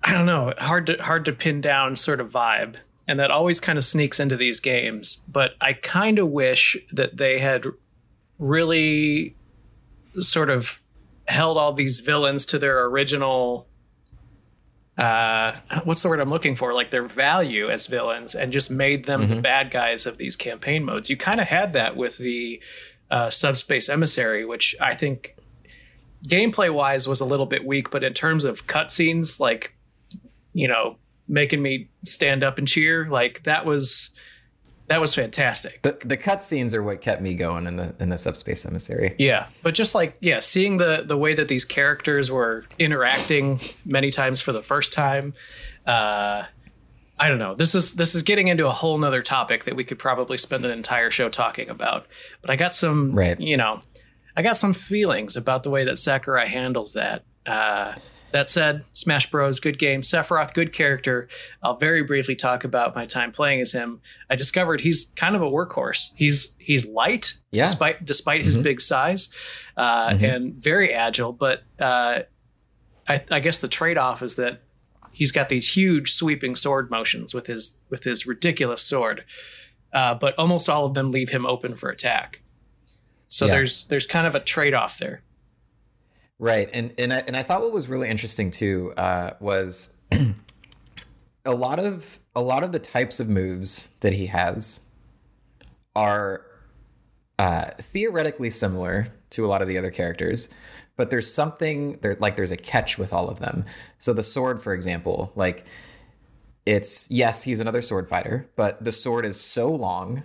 i 0.02 0.12
don't 0.12 0.24
know 0.24 0.54
hard 0.58 0.86
to 0.86 1.02
hard 1.02 1.24
to 1.24 1.32
pin 1.32 1.60
down 1.60 1.96
sort 1.96 2.20
of 2.20 2.30
vibe. 2.30 2.76
And 3.06 3.20
that 3.20 3.30
always 3.30 3.60
kind 3.60 3.76
of 3.76 3.84
sneaks 3.84 4.18
into 4.18 4.34
these 4.34 4.60
games. 4.60 5.22
But 5.28 5.56
i 5.60 5.74
kind 5.74 6.18
of 6.18 6.28
wish 6.28 6.76
that 6.92 7.18
they 7.18 7.38
had 7.38 7.66
really 8.38 9.36
sort 10.20 10.48
of 10.48 10.80
held 11.26 11.58
all 11.58 11.72
these 11.72 12.00
villains 12.00 12.46
to 12.46 12.58
their 12.58 12.84
original 12.84 13.66
uh 14.96 15.56
what's 15.84 16.02
the 16.02 16.08
word 16.08 16.20
i'm 16.20 16.30
looking 16.30 16.54
for? 16.56 16.72
Like 16.72 16.90
their 16.90 17.06
value 17.06 17.68
as 17.68 17.86
villains 17.86 18.34
and 18.34 18.52
just 18.52 18.70
made 18.70 19.06
them 19.06 19.28
the 19.28 19.40
bad 19.40 19.70
guys 19.70 20.06
of 20.06 20.18
these 20.18 20.36
campaign 20.36 20.84
modes. 20.84 21.10
You 21.10 21.16
kind 21.16 21.40
of 21.40 21.48
had 21.48 21.72
that 21.72 21.96
with 21.96 22.18
the 22.18 22.60
uh, 23.10 23.30
subspace 23.30 23.88
emissary 23.88 24.44
which 24.44 24.74
i 24.80 24.94
think 24.94 25.36
gameplay 26.26 26.72
wise 26.72 27.06
was 27.06 27.20
a 27.20 27.24
little 27.24 27.46
bit 27.46 27.64
weak 27.64 27.90
but 27.90 28.02
in 28.02 28.14
terms 28.14 28.44
of 28.44 28.66
cutscenes 28.66 29.38
like 29.38 29.74
you 30.52 30.66
know 30.66 30.96
making 31.28 31.62
me 31.62 31.88
stand 32.04 32.42
up 32.42 32.58
and 32.58 32.66
cheer 32.66 33.06
like 33.08 33.42
that 33.44 33.66
was 33.66 34.10
that 34.88 35.00
was 35.00 35.14
fantastic 35.14 35.80
the 35.82 35.98
the 36.04 36.16
cutscenes 36.16 36.74
are 36.74 36.82
what 36.82 37.00
kept 37.00 37.22
me 37.22 37.34
going 37.34 37.66
in 37.66 37.76
the 37.76 37.94
in 38.00 38.08
the 38.10 38.18
subspace 38.18 38.66
emissary. 38.66 39.14
Yeah, 39.18 39.46
but 39.62 39.74
just 39.74 39.94
like 39.94 40.16
yeah, 40.20 40.40
seeing 40.40 40.76
the 40.76 41.02
the 41.06 41.16
way 41.16 41.34
that 41.34 41.48
these 41.48 41.64
characters 41.64 42.30
were 42.30 42.66
interacting 42.78 43.60
many 43.84 44.10
times 44.10 44.40
for 44.40 44.52
the 44.52 44.62
first 44.62 44.92
time, 44.92 45.32
uh, 45.86 46.42
I 47.18 47.28
don't 47.28 47.38
know. 47.38 47.54
This 47.54 47.74
is 47.74 47.92
this 47.94 48.14
is 48.14 48.22
getting 48.22 48.48
into 48.48 48.66
a 48.66 48.70
whole 48.72 48.98
nother 48.98 49.22
topic 49.22 49.64
that 49.64 49.76
we 49.76 49.84
could 49.84 49.98
probably 49.98 50.36
spend 50.36 50.64
an 50.64 50.70
entire 50.70 51.10
show 51.10 51.28
talking 51.28 51.68
about. 51.70 52.06
But 52.42 52.50
I 52.50 52.56
got 52.56 52.74
some, 52.74 53.12
Right. 53.12 53.38
you 53.40 53.56
know, 53.56 53.80
I 54.36 54.42
got 54.42 54.56
some 54.56 54.72
feelings 54.74 55.36
about 55.36 55.62
the 55.62 55.70
way 55.70 55.84
that 55.84 55.98
Sakurai 55.98 56.48
handles 56.48 56.92
that. 56.94 57.24
Uh, 57.46 57.94
that 58.34 58.50
said, 58.50 58.84
Smash 58.92 59.30
Bros. 59.30 59.60
good 59.60 59.78
game. 59.78 60.00
Sephiroth, 60.02 60.52
good 60.54 60.72
character. 60.72 61.28
I'll 61.62 61.76
very 61.76 62.02
briefly 62.02 62.34
talk 62.34 62.64
about 62.64 62.94
my 62.94 63.06
time 63.06 63.30
playing 63.32 63.60
as 63.60 63.70
him. 63.72 64.00
I 64.28 64.34
discovered 64.36 64.80
he's 64.82 65.06
kind 65.16 65.34
of 65.36 65.40
a 65.42 65.46
workhorse. 65.50 66.10
He's 66.16 66.52
he's 66.58 66.84
light, 66.84 67.34
Yeah. 67.52 67.64
despite 67.66 68.04
despite 68.04 68.44
his 68.44 68.56
big 68.58 68.80
size, 68.80 69.28
uh, 69.76 70.18
and 70.20 70.52
very 70.54 70.92
agile. 70.92 71.32
But 71.32 71.62
uh, 71.78 72.20
I, 73.08 73.22
I 73.30 73.38
guess 73.40 73.60
the 73.60 73.68
trade 73.68 73.96
off 73.98 74.22
is 74.22 74.34
that 74.34 74.60
he's 75.12 75.30
got 75.30 75.48
these 75.48 75.72
huge 75.76 76.12
sweeping 76.12 76.56
sword 76.56 76.90
motions 76.90 77.34
with 77.34 77.46
his 77.46 77.78
with 77.88 78.04
his 78.04 78.26
ridiculous 78.26 78.82
sword. 78.82 79.24
uh, 79.92 80.12
but 80.12 80.34
almost 80.38 80.68
all 80.68 80.86
of 80.86 80.94
them 80.94 81.12
leave 81.12 81.28
him 81.30 81.46
open 81.46 81.76
for 81.76 81.88
attack. 81.88 82.40
So 83.28 83.46
Yeah. 83.46 83.52
there's 83.52 83.86
there's 83.88 84.06
kind 84.08 84.26
of 84.26 84.34
a 84.34 84.40
trade 84.40 84.74
off 84.74 84.98
there. 84.98 85.22
Right, 86.38 86.68
and 86.72 86.92
and 86.98 87.12
I, 87.12 87.18
and 87.26 87.36
I 87.36 87.42
thought 87.42 87.60
what 87.60 87.72
was 87.72 87.88
really 87.88 88.08
interesting 88.08 88.50
too 88.50 88.92
uh, 88.96 89.34
was 89.40 89.94
a 91.44 91.52
lot 91.52 91.78
of 91.78 92.18
a 92.34 92.42
lot 92.42 92.64
of 92.64 92.72
the 92.72 92.80
types 92.80 93.20
of 93.20 93.28
moves 93.28 93.90
that 94.00 94.12
he 94.12 94.26
has 94.26 94.88
are 95.94 96.44
uh, 97.38 97.70
theoretically 97.78 98.50
similar 98.50 99.08
to 99.30 99.44
a 99.44 99.48
lot 99.48 99.62
of 99.62 99.68
the 99.68 99.78
other 99.78 99.90
characters, 99.90 100.48
but 100.96 101.10
there's 101.10 101.32
something 101.32 101.98
there 102.00 102.16
like 102.18 102.36
there's 102.36 102.52
a 102.52 102.56
catch 102.56 102.98
with 102.98 103.12
all 103.12 103.28
of 103.28 103.38
them. 103.38 103.64
So 103.98 104.12
the 104.12 104.22
sword, 104.22 104.62
for 104.62 104.74
example, 104.74 105.32
like 105.36 105.64
it's 106.66 107.10
yes, 107.10 107.42
he's 107.44 107.60
another 107.60 107.82
sword 107.82 108.08
fighter, 108.08 108.48
but 108.56 108.82
the 108.82 108.92
sword 108.92 109.24
is 109.24 109.40
so 109.40 109.70
long 109.70 110.24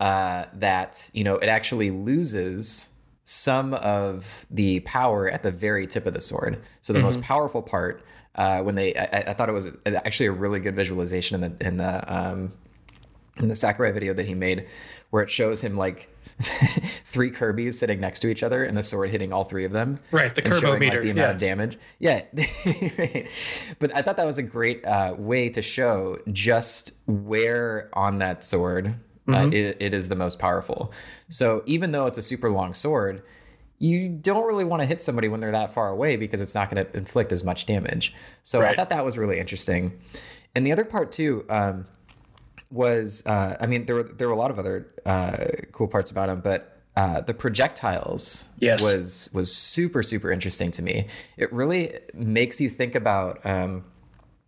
uh, 0.00 0.46
that 0.54 1.10
you 1.12 1.24
know 1.24 1.36
it 1.36 1.48
actually 1.48 1.90
loses 1.90 2.88
some 3.24 3.74
of 3.74 4.46
the 4.50 4.80
power 4.80 5.28
at 5.28 5.42
the 5.42 5.50
very 5.50 5.86
tip 5.86 6.06
of 6.06 6.14
the 6.14 6.20
sword. 6.20 6.60
So 6.82 6.92
the 6.92 7.00
most 7.00 7.22
powerful 7.22 7.62
part, 7.62 8.04
uh, 8.34 8.62
when 8.62 8.74
they, 8.74 8.94
I, 8.94 9.30
I 9.30 9.32
thought 9.32 9.48
it 9.48 9.52
was 9.52 9.68
actually 9.86 10.26
a 10.26 10.32
really 10.32 10.60
good 10.60 10.76
visualization 10.76 11.42
in 11.42 11.56
the 11.58 11.66
in 11.66 11.76
the 11.78 12.14
um, 12.14 12.52
in 13.38 13.48
the 13.48 13.56
Sakurai 13.56 13.92
video 13.92 14.12
that 14.14 14.26
he 14.26 14.34
made, 14.34 14.66
where 15.10 15.22
it 15.22 15.30
shows 15.30 15.62
him 15.62 15.76
like 15.76 16.08
three 17.04 17.30
Kirby's 17.30 17.78
sitting 17.78 18.00
next 18.00 18.20
to 18.20 18.28
each 18.28 18.42
other 18.42 18.64
and 18.64 18.76
the 18.76 18.82
sword 18.82 19.10
hitting 19.10 19.32
all 19.32 19.44
three 19.44 19.64
of 19.64 19.72
them. 19.72 20.00
Right, 20.10 20.34
the 20.34 20.42
showing, 20.60 20.80
meter, 20.80 20.96
Like, 20.96 21.04
the 21.04 21.10
amount 21.10 21.28
yeah. 21.28 21.30
of 21.30 21.38
damage. 21.38 21.78
Yeah. 21.98 22.22
right. 22.98 23.28
But 23.78 23.96
I 23.96 24.02
thought 24.02 24.16
that 24.16 24.26
was 24.26 24.38
a 24.38 24.42
great 24.42 24.84
uh, 24.84 25.14
way 25.16 25.48
to 25.50 25.62
show 25.62 26.18
just 26.32 26.92
where 27.06 27.88
on 27.92 28.18
that 28.18 28.44
sword 28.44 28.96
uh, 29.28 29.48
it, 29.52 29.76
it 29.80 29.94
is 29.94 30.08
the 30.08 30.16
most 30.16 30.38
powerful. 30.38 30.92
So 31.28 31.62
even 31.66 31.92
though 31.92 32.06
it's 32.06 32.18
a 32.18 32.22
super 32.22 32.50
long 32.50 32.74
sword, 32.74 33.22
you 33.78 34.08
don't 34.08 34.46
really 34.46 34.64
want 34.64 34.80
to 34.82 34.86
hit 34.86 35.02
somebody 35.02 35.28
when 35.28 35.40
they're 35.40 35.52
that 35.52 35.72
far 35.74 35.88
away 35.88 36.16
because 36.16 36.40
it's 36.40 36.54
not 36.54 36.70
going 36.70 36.84
to 36.84 36.96
inflict 36.96 37.32
as 37.32 37.44
much 37.44 37.66
damage. 37.66 38.14
So 38.42 38.62
I 38.62 38.74
thought 38.74 38.88
that 38.90 39.04
was 39.04 39.18
really 39.18 39.38
interesting. 39.38 40.00
And 40.54 40.66
the 40.66 40.72
other 40.72 40.84
part 40.84 41.10
too 41.10 41.44
um, 41.50 41.86
was, 42.70 43.26
uh, 43.26 43.56
I 43.60 43.66
mean, 43.66 43.86
there 43.86 43.96
were 43.96 44.02
there 44.04 44.28
were 44.28 44.34
a 44.34 44.38
lot 44.38 44.50
of 44.50 44.58
other 44.58 44.86
uh, 45.04 45.36
cool 45.72 45.88
parts 45.88 46.10
about 46.10 46.28
him, 46.28 46.40
but 46.40 46.80
uh, 46.96 47.20
the 47.22 47.34
projectiles 47.34 48.46
Yes. 48.60 48.82
was 48.82 49.30
was 49.34 49.54
super 49.54 50.02
super 50.02 50.30
interesting 50.30 50.70
to 50.72 50.82
me. 50.82 51.08
It 51.36 51.52
really 51.52 51.98
makes 52.14 52.60
you 52.60 52.70
think 52.70 52.94
about. 52.94 53.44
Um, 53.44 53.84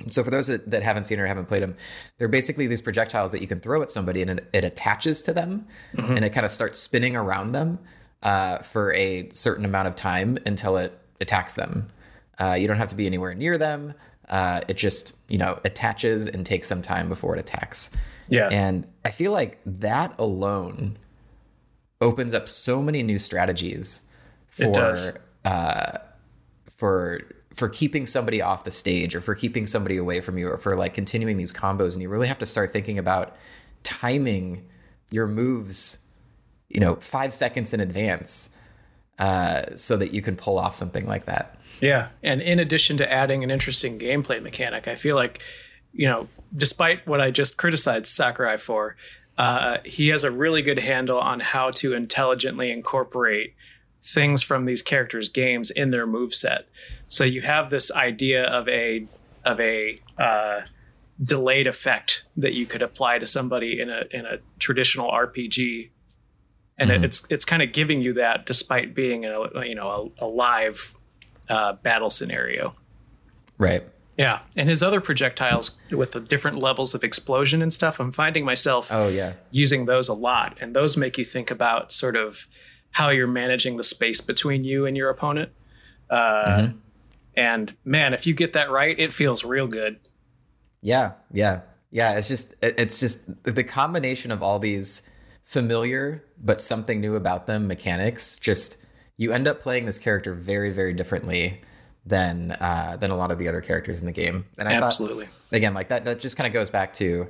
so 0.09 0.23
for 0.23 0.31
those 0.31 0.47
that, 0.49 0.71
that 0.71 0.83
haven't 0.83 1.05
seen 1.05 1.19
or 1.19 1.27
haven't 1.27 1.47
played 1.47 1.63
them, 1.63 1.77
they're 2.19 2.29
basically 2.29 2.67
these 2.67 2.81
projectiles 2.81 3.33
that 3.33 3.41
you 3.41 3.47
can 3.47 3.61
throw 3.61 3.83
at 3.83 3.91
somebody 3.91 4.23
and 4.23 4.31
it, 4.31 4.49
it 4.53 4.65
attaches 4.65 5.23
to 5.23 5.33
them 5.33 5.67
and 5.97 6.25
it 6.25 6.31
kind 6.31 6.45
of 6.45 6.53
starts 6.53 6.79
spinning 6.79 7.17
around 7.17 7.53
them 7.53 7.79
uh, 8.23 8.59
for 8.59 8.95
a 8.95 9.29
certain 9.31 9.65
amount 9.65 9.89
of 9.89 9.95
time 9.95 10.39
until 10.47 10.77
it 10.77 10.99
attacks 11.21 11.55
them. 11.55 11.89
Uh, 12.39 12.53
you 12.53 12.67
don't 12.67 12.77
have 12.77 12.89
to 12.89 12.97
be 12.97 13.07
anywhere 13.07 13.35
near 13.35 13.57
them. 13.57 13.95
Uh, 14.29 14.61
it 14.69 14.77
just 14.77 15.17
you 15.29 15.39
know 15.39 15.59
attaches 15.65 16.27
and 16.27 16.45
takes 16.45 16.69
some 16.69 16.83
time 16.83 17.09
before 17.09 17.37
it 17.37 17.39
attacks. 17.39 17.91
Yeah. 18.29 18.49
And 18.51 18.87
I 19.05 19.11
feel 19.11 19.33
like 19.33 19.61
that 19.65 20.19
alone 20.19 20.99
opens 22.01 22.35
up 22.35 22.49
so 22.49 22.83
many 22.83 23.03
new 23.03 23.19
strategies 23.19 24.09
for 24.49 25.15
uh, 25.45 25.99
for 26.65 27.23
for 27.57 27.69
keeping 27.69 28.07
somebody 28.07 28.43
off 28.43 28.65
the 28.65 28.71
stage 28.71 29.15
or 29.15 29.21
for 29.21 29.35
keeping 29.35 29.67
somebody 29.67 29.97
away 29.97 30.21
from 30.21 30.39
you 30.39 30.49
or 30.49 30.59
for 30.59 30.77
like 30.77 30.95
continuing 30.95 31.37
these 31.37 31.53
combos 31.53 31.95
and 31.95 32.03
you 32.03 32.09
really 32.09 32.29
have 32.29 32.39
to 32.39 32.47
start 32.47 32.73
thinking 32.73 32.99
about 32.99 33.37
timing 33.83 34.69
your 35.11 35.27
moves 35.27 36.05
you 36.69 36.81
know 36.81 36.97
five 36.97 37.33
seconds 37.33 37.73
in 37.73 37.81
advance 37.81 38.55
uh, 39.19 39.75
so 39.77 39.97
that 39.97 40.13
you 40.13 40.21
can 40.21 40.37
pull 40.37 40.59
off 40.59 40.75
something 40.75 41.07
like 41.07 41.25
that 41.25 41.57
Yeah, 41.81 42.09
and 42.23 42.41
in 42.41 42.59
addition 42.59 42.97
to 42.99 43.13
adding 43.13 43.45
an 43.45 43.51
interesting 43.51 43.99
gameplay 43.99 44.43
mechanic, 44.43 44.89
I 44.89 44.95
feel 44.95 45.17
like, 45.17 45.41
you 45.93 46.07
know, 46.07 46.29
despite 46.57 47.07
what 47.07 47.21
I 47.21 47.31
just 47.31 47.57
criticized 47.57 48.07
Sakurai 48.07 48.57
for, 48.57 48.97
uh, 49.39 49.79
he 49.85 50.09
has 50.09 50.25
a 50.25 50.31
really 50.31 50.63
good 50.63 50.79
handle 50.79 51.19
on 51.19 51.41
how 51.41 51.71
to 51.73 51.93
intelligently 51.93 52.71
incorporate 52.71 53.55
things 54.01 54.43
from 54.43 54.65
these 54.65 54.83
characters' 54.83 55.29
games 55.29 55.71
in 55.71 55.91
their 55.91 56.07
moveset. 56.07 56.65
So 57.09 57.25
you 57.25 57.43
have 57.43 57.71
this 57.71 57.91
idea 57.91 58.45
of 58.45 58.69
a 58.69 59.07
of 59.45 59.61
a 59.61 60.01
uh, 60.19 60.63
delayed 61.23 61.67
effect 61.67 62.25
that 62.37 62.55
you 62.55 62.67
could 62.67 62.83
apply 62.83 63.19
to 63.19 63.27
somebody 63.27 63.81
in 63.81 63.91
a 63.91 64.05
in 64.11 64.27
a 64.27 64.39
traditional 64.59 65.11
RPG, 65.11 65.91
and 66.79 66.91
it 66.91 67.05
it's 67.05 67.27
it's 67.31 67.45
kind 67.45 67.63
of 67.63 67.73
giving 67.73 68.03
you 68.03 68.13
that 68.15 68.47
despite 68.47 68.95
being 68.95 69.25
in 69.25 69.33
a 69.33 69.65
you 69.65 69.75
know 69.75 70.13
a, 70.21 70.25
a 70.25 70.27
live 70.27 70.95
uh, 71.49 71.75
battle 71.75 72.11
scenario. 72.11 72.75
right. 73.59 73.85
Yeah, 74.19 74.41
and 74.57 74.71
his 74.71 74.83
other 74.83 75.03
projectiles 75.03 75.79
with 75.91 76.13
the 76.13 76.21
different 76.21 76.59
levels 76.59 76.95
of 76.95 77.05
explosion 77.05 77.61
and 77.61 77.71
stuff, 77.71 78.01
I'm 78.01 78.13
finding 78.13 78.47
myself 78.47 78.89
oh 78.91 79.09
yeah. 79.09 79.35
using 79.51 79.85
those 79.85 80.09
a 80.09 80.15
lot, 80.15 80.57
and 80.59 80.75
those 80.75 80.97
make 80.97 81.19
you 81.19 81.25
think 81.25 81.51
about 81.51 81.93
sort 81.93 82.17
of 82.17 82.47
how 82.93 83.11
you're 83.11 83.27
managing 83.27 83.77
the 83.77 83.85
space 83.85 84.23
between 84.23 84.65
you 84.65 84.87
and 84.87 84.97
your 84.97 85.11
opponent. 85.11 85.53
Uh, 86.09 86.71
And 87.37 87.75
man, 87.85 88.15
if 88.15 88.27
you 88.27 88.35
get 88.35 88.55
that 88.55 88.71
right, 88.71 88.99
it 88.99 89.13
feels 89.13 89.45
real 89.45 89.67
good. 89.67 89.99
Yeah, 90.81 91.13
yeah, 91.33 91.63
yeah. 91.91 92.17
It's 92.17 92.29
just 92.29 92.55
it's 92.63 93.01
just 93.01 93.45
the 93.45 93.65
combination 93.65 94.31
of 94.31 94.43
all 94.43 94.59
these 94.59 95.09
familiar 95.45 96.25
but 96.39 96.61
something 96.61 97.01
new 97.01 97.15
about 97.15 97.47
them 97.47 97.67
mechanics. 97.67 98.39
Just 98.39 98.79
you 99.17 99.33
end 99.33 99.49
up 99.49 99.61
playing 99.61 99.87
this 99.87 99.99
character 99.99 100.35
very, 100.35 100.71
very 100.71 100.93
differently 100.93 101.61
than 102.05 102.53
uh, 102.53 102.97
than 102.99 103.11
a 103.11 103.17
lot 103.17 103.31
of 103.31 103.39
the 103.39 103.49
other 103.49 103.61
characters 103.61 104.01
in 104.01 104.07
the 104.07 104.13
game. 104.13 104.47
And 104.59 104.69
I 104.69 104.75
Absolutely. 104.75 105.27
thought 105.27 105.57
again, 105.57 105.75
like 105.75 105.89
that, 105.89 106.05
that 106.05 106.21
just 106.21 106.37
kind 106.37 106.47
of 106.47 106.53
goes 106.53 106.71
back 106.71 106.93
to 106.95 107.27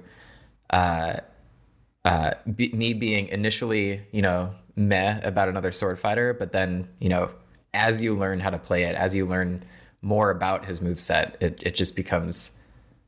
uh, 0.71 1.19
uh, 2.05 2.33
be, 2.55 2.71
me 2.73 2.93
being 2.93 3.29
initially, 3.29 4.03
you 4.13 4.23
know, 4.23 4.55
meh 4.77 5.21
about 5.23 5.49
another 5.49 5.73
sword 5.73 5.99
fighter, 5.99 6.35
but 6.35 6.53
then 6.53 6.89
you 7.01 7.09
know, 7.09 7.31
as 7.73 8.03
you 8.03 8.15
learn 8.15 8.41
how 8.41 8.51
to 8.51 8.59
play 8.59 8.85
it, 8.85 8.95
as 8.97 9.15
you 9.15 9.27
learn 9.27 9.65
more 10.07 10.31
about 10.31 10.65
his 10.67 10.81
moveset, 10.81 11.35
it 11.41 11.63
it 11.65 11.75
just 11.75 11.97
becomes 11.97 12.57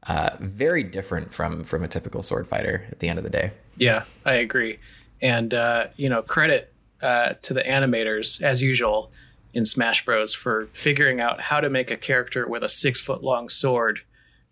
uh, 0.09 0.31
very 0.41 0.83
different 0.83 1.33
from 1.33 1.65
from 1.65 1.85
a 1.85 1.89
typical 1.89 2.23
sword 2.23 2.49
fighter 2.49 2.87
at 2.91 2.99
the 2.99 3.09
end 3.09 3.19
of 3.19 3.25
the 3.25 3.31
day. 3.31 3.53
Yeah, 3.77 4.05
I 4.27 4.35
agree. 4.35 4.79
And 5.23 5.55
uh, 5.55 5.87
you 5.97 6.09
know, 6.09 6.23
credit 6.23 6.73
uh, 7.01 7.35
to 7.43 7.55
the 7.55 7.63
animators 7.63 8.43
as 8.43 8.61
usual 8.61 9.13
in 9.55 9.65
Smash 9.65 10.05
Bros 10.05 10.35
for 10.35 10.69
figuring 10.73 11.21
out 11.21 11.41
how 11.41 11.61
to 11.61 11.71
make 11.71 11.91
a 11.91 11.97
character 11.97 12.47
with 12.47 12.63
a 12.65 12.69
six 12.69 13.01
foot 13.01 13.23
long 13.23 13.49
sword 13.49 14.01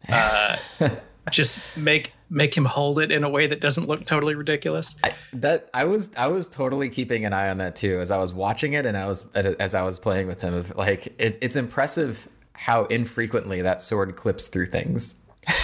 uh, 0.08 0.56
just 1.30 1.58
make 1.76 2.12
make 2.28 2.56
him 2.56 2.64
hold 2.64 2.98
it 2.98 3.12
in 3.12 3.22
a 3.22 3.28
way 3.28 3.46
that 3.46 3.60
doesn't 3.60 3.86
look 3.88 4.04
totally 4.04 4.34
ridiculous. 4.34 4.94
That 5.32 5.68
I 5.74 5.84
was 5.84 6.12
I 6.16 6.28
was 6.28 6.48
totally 6.48 6.88
keeping 6.88 7.24
an 7.24 7.32
eye 7.32 7.50
on 7.50 7.58
that 7.58 7.76
too 7.76 7.98
as 8.00 8.10
I 8.10 8.18
was 8.18 8.32
watching 8.32 8.74
it 8.74 8.86
and 8.86 8.96
I 8.96 9.06
was 9.06 9.32
as 9.32 9.74
I 9.74 9.82
was 9.82 9.98
playing 9.98 10.28
with 10.28 10.40
him. 10.40 10.64
Like 10.76 11.14
it's 11.18 11.38
it's 11.40 11.56
impressive 11.56 12.28
how 12.56 12.84
infrequently 12.86 13.62
that 13.62 13.82
sword 13.82 14.16
clips 14.16 14.48
through 14.48 14.66
things. 14.66 15.20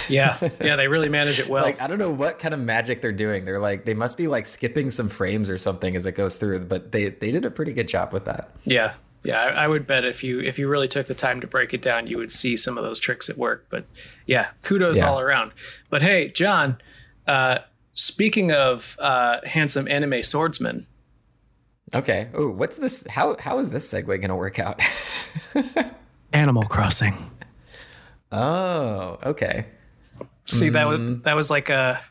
Yeah, 0.09 0.37
yeah, 0.61 0.75
they 0.77 0.87
really 0.87 1.09
manage 1.09 1.39
it 1.39 1.49
well. 1.49 1.63
Like 1.63 1.81
I 1.81 1.87
don't 1.87 1.97
know 1.99 2.11
what 2.11 2.39
kind 2.39 2.53
of 2.53 2.59
magic 2.59 3.01
they're 3.01 3.11
doing. 3.11 3.43
They're 3.45 3.59
like 3.59 3.83
they 3.85 3.93
must 3.93 4.17
be 4.17 4.27
like 4.27 4.45
skipping 4.45 4.91
some 4.91 5.09
frames 5.09 5.49
or 5.49 5.57
something 5.57 5.95
as 5.95 6.05
it 6.05 6.13
goes 6.13 6.37
through, 6.37 6.59
but 6.65 6.91
they 6.91 7.09
they 7.09 7.31
did 7.31 7.45
a 7.45 7.51
pretty 7.51 7.73
good 7.73 7.87
job 7.89 8.13
with 8.13 8.23
that. 8.25 8.49
yeah, 8.63 8.93
yeah, 9.23 9.41
I, 9.41 9.63
I 9.63 9.67
would 9.67 9.85
bet 9.85 10.05
if 10.05 10.23
you 10.23 10.39
if 10.39 10.57
you 10.57 10.67
really 10.69 10.87
took 10.87 11.07
the 11.07 11.13
time 11.13 11.41
to 11.41 11.47
break 11.47 11.73
it 11.73 11.81
down, 11.81 12.07
you 12.07 12.17
would 12.17 12.31
see 12.31 12.55
some 12.55 12.77
of 12.77 12.83
those 12.85 12.97
tricks 12.99 13.29
at 13.29 13.37
work. 13.37 13.65
But 13.69 13.85
yeah, 14.25 14.47
kudos 14.61 14.99
Yeah. 14.99 15.09
all 15.09 15.19
around. 15.19 15.51
But 15.89 16.01
hey, 16.01 16.29
John, 16.29 16.77
uh, 17.27 17.59
speaking 17.93 18.51
of 18.53 18.95
uh, 18.99 19.39
handsome 19.45 19.87
anime 19.89 20.23
swordsmen, 20.23 20.87
Okay. 21.95 22.29
Oh, 22.33 22.49
what's 22.51 22.77
this? 22.77 23.05
How 23.07 23.35
how 23.39 23.59
is 23.59 23.69
this 23.71 23.91
segue 23.93 24.05
going 24.07 24.21
to 24.29 24.35
work 24.35 24.59
out? 24.59 24.79
Animal 26.33 26.63
Crossing. 26.63 27.13
oh, 28.31 29.19
okay. 29.23 29.65
See 30.45 30.69
that 30.69 30.87
was 30.87 30.99
Mm. 30.99 31.23
that 31.23 31.35
was 31.35 31.49
like 31.49 31.69
a 31.69 32.01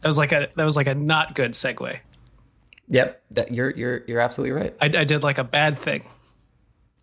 that 0.00 0.08
was 0.08 0.18
like 0.18 0.32
a 0.32 0.48
that 0.56 0.64
was 0.64 0.76
like 0.76 0.86
a 0.88 0.94
not 0.94 1.34
good 1.34 1.52
segue. 1.52 1.98
Yep. 2.88 3.22
That 3.30 3.52
you're 3.52 3.70
you're 3.70 4.02
you're 4.06 4.20
absolutely 4.20 4.52
right. 4.60 4.74
I, 4.80 4.86
I 4.86 5.04
did 5.04 5.22
like 5.22 5.38
a 5.38 5.44
bad 5.44 5.78
thing. 5.78 6.04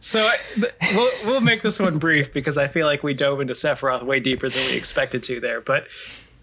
so 0.00 0.26
I, 0.26 0.37
th- 0.55 0.73
we'll 0.95 1.11
we'll 1.25 1.40
make 1.40 1.62
this 1.62 1.81
one 1.81 1.99
brief 1.99 2.33
because 2.33 2.59
I 2.59 2.69
feel 2.69 2.87
like 2.87 3.02
we 3.02 3.14
dove 3.14 3.40
into 3.40 3.55
Sephiroth 3.55 4.02
way 4.02 4.21
deeper 4.21 4.49
than 4.49 4.64
we 4.69 4.76
expected 4.76 5.23
to 5.25 5.40
there. 5.40 5.61
But 5.61 5.87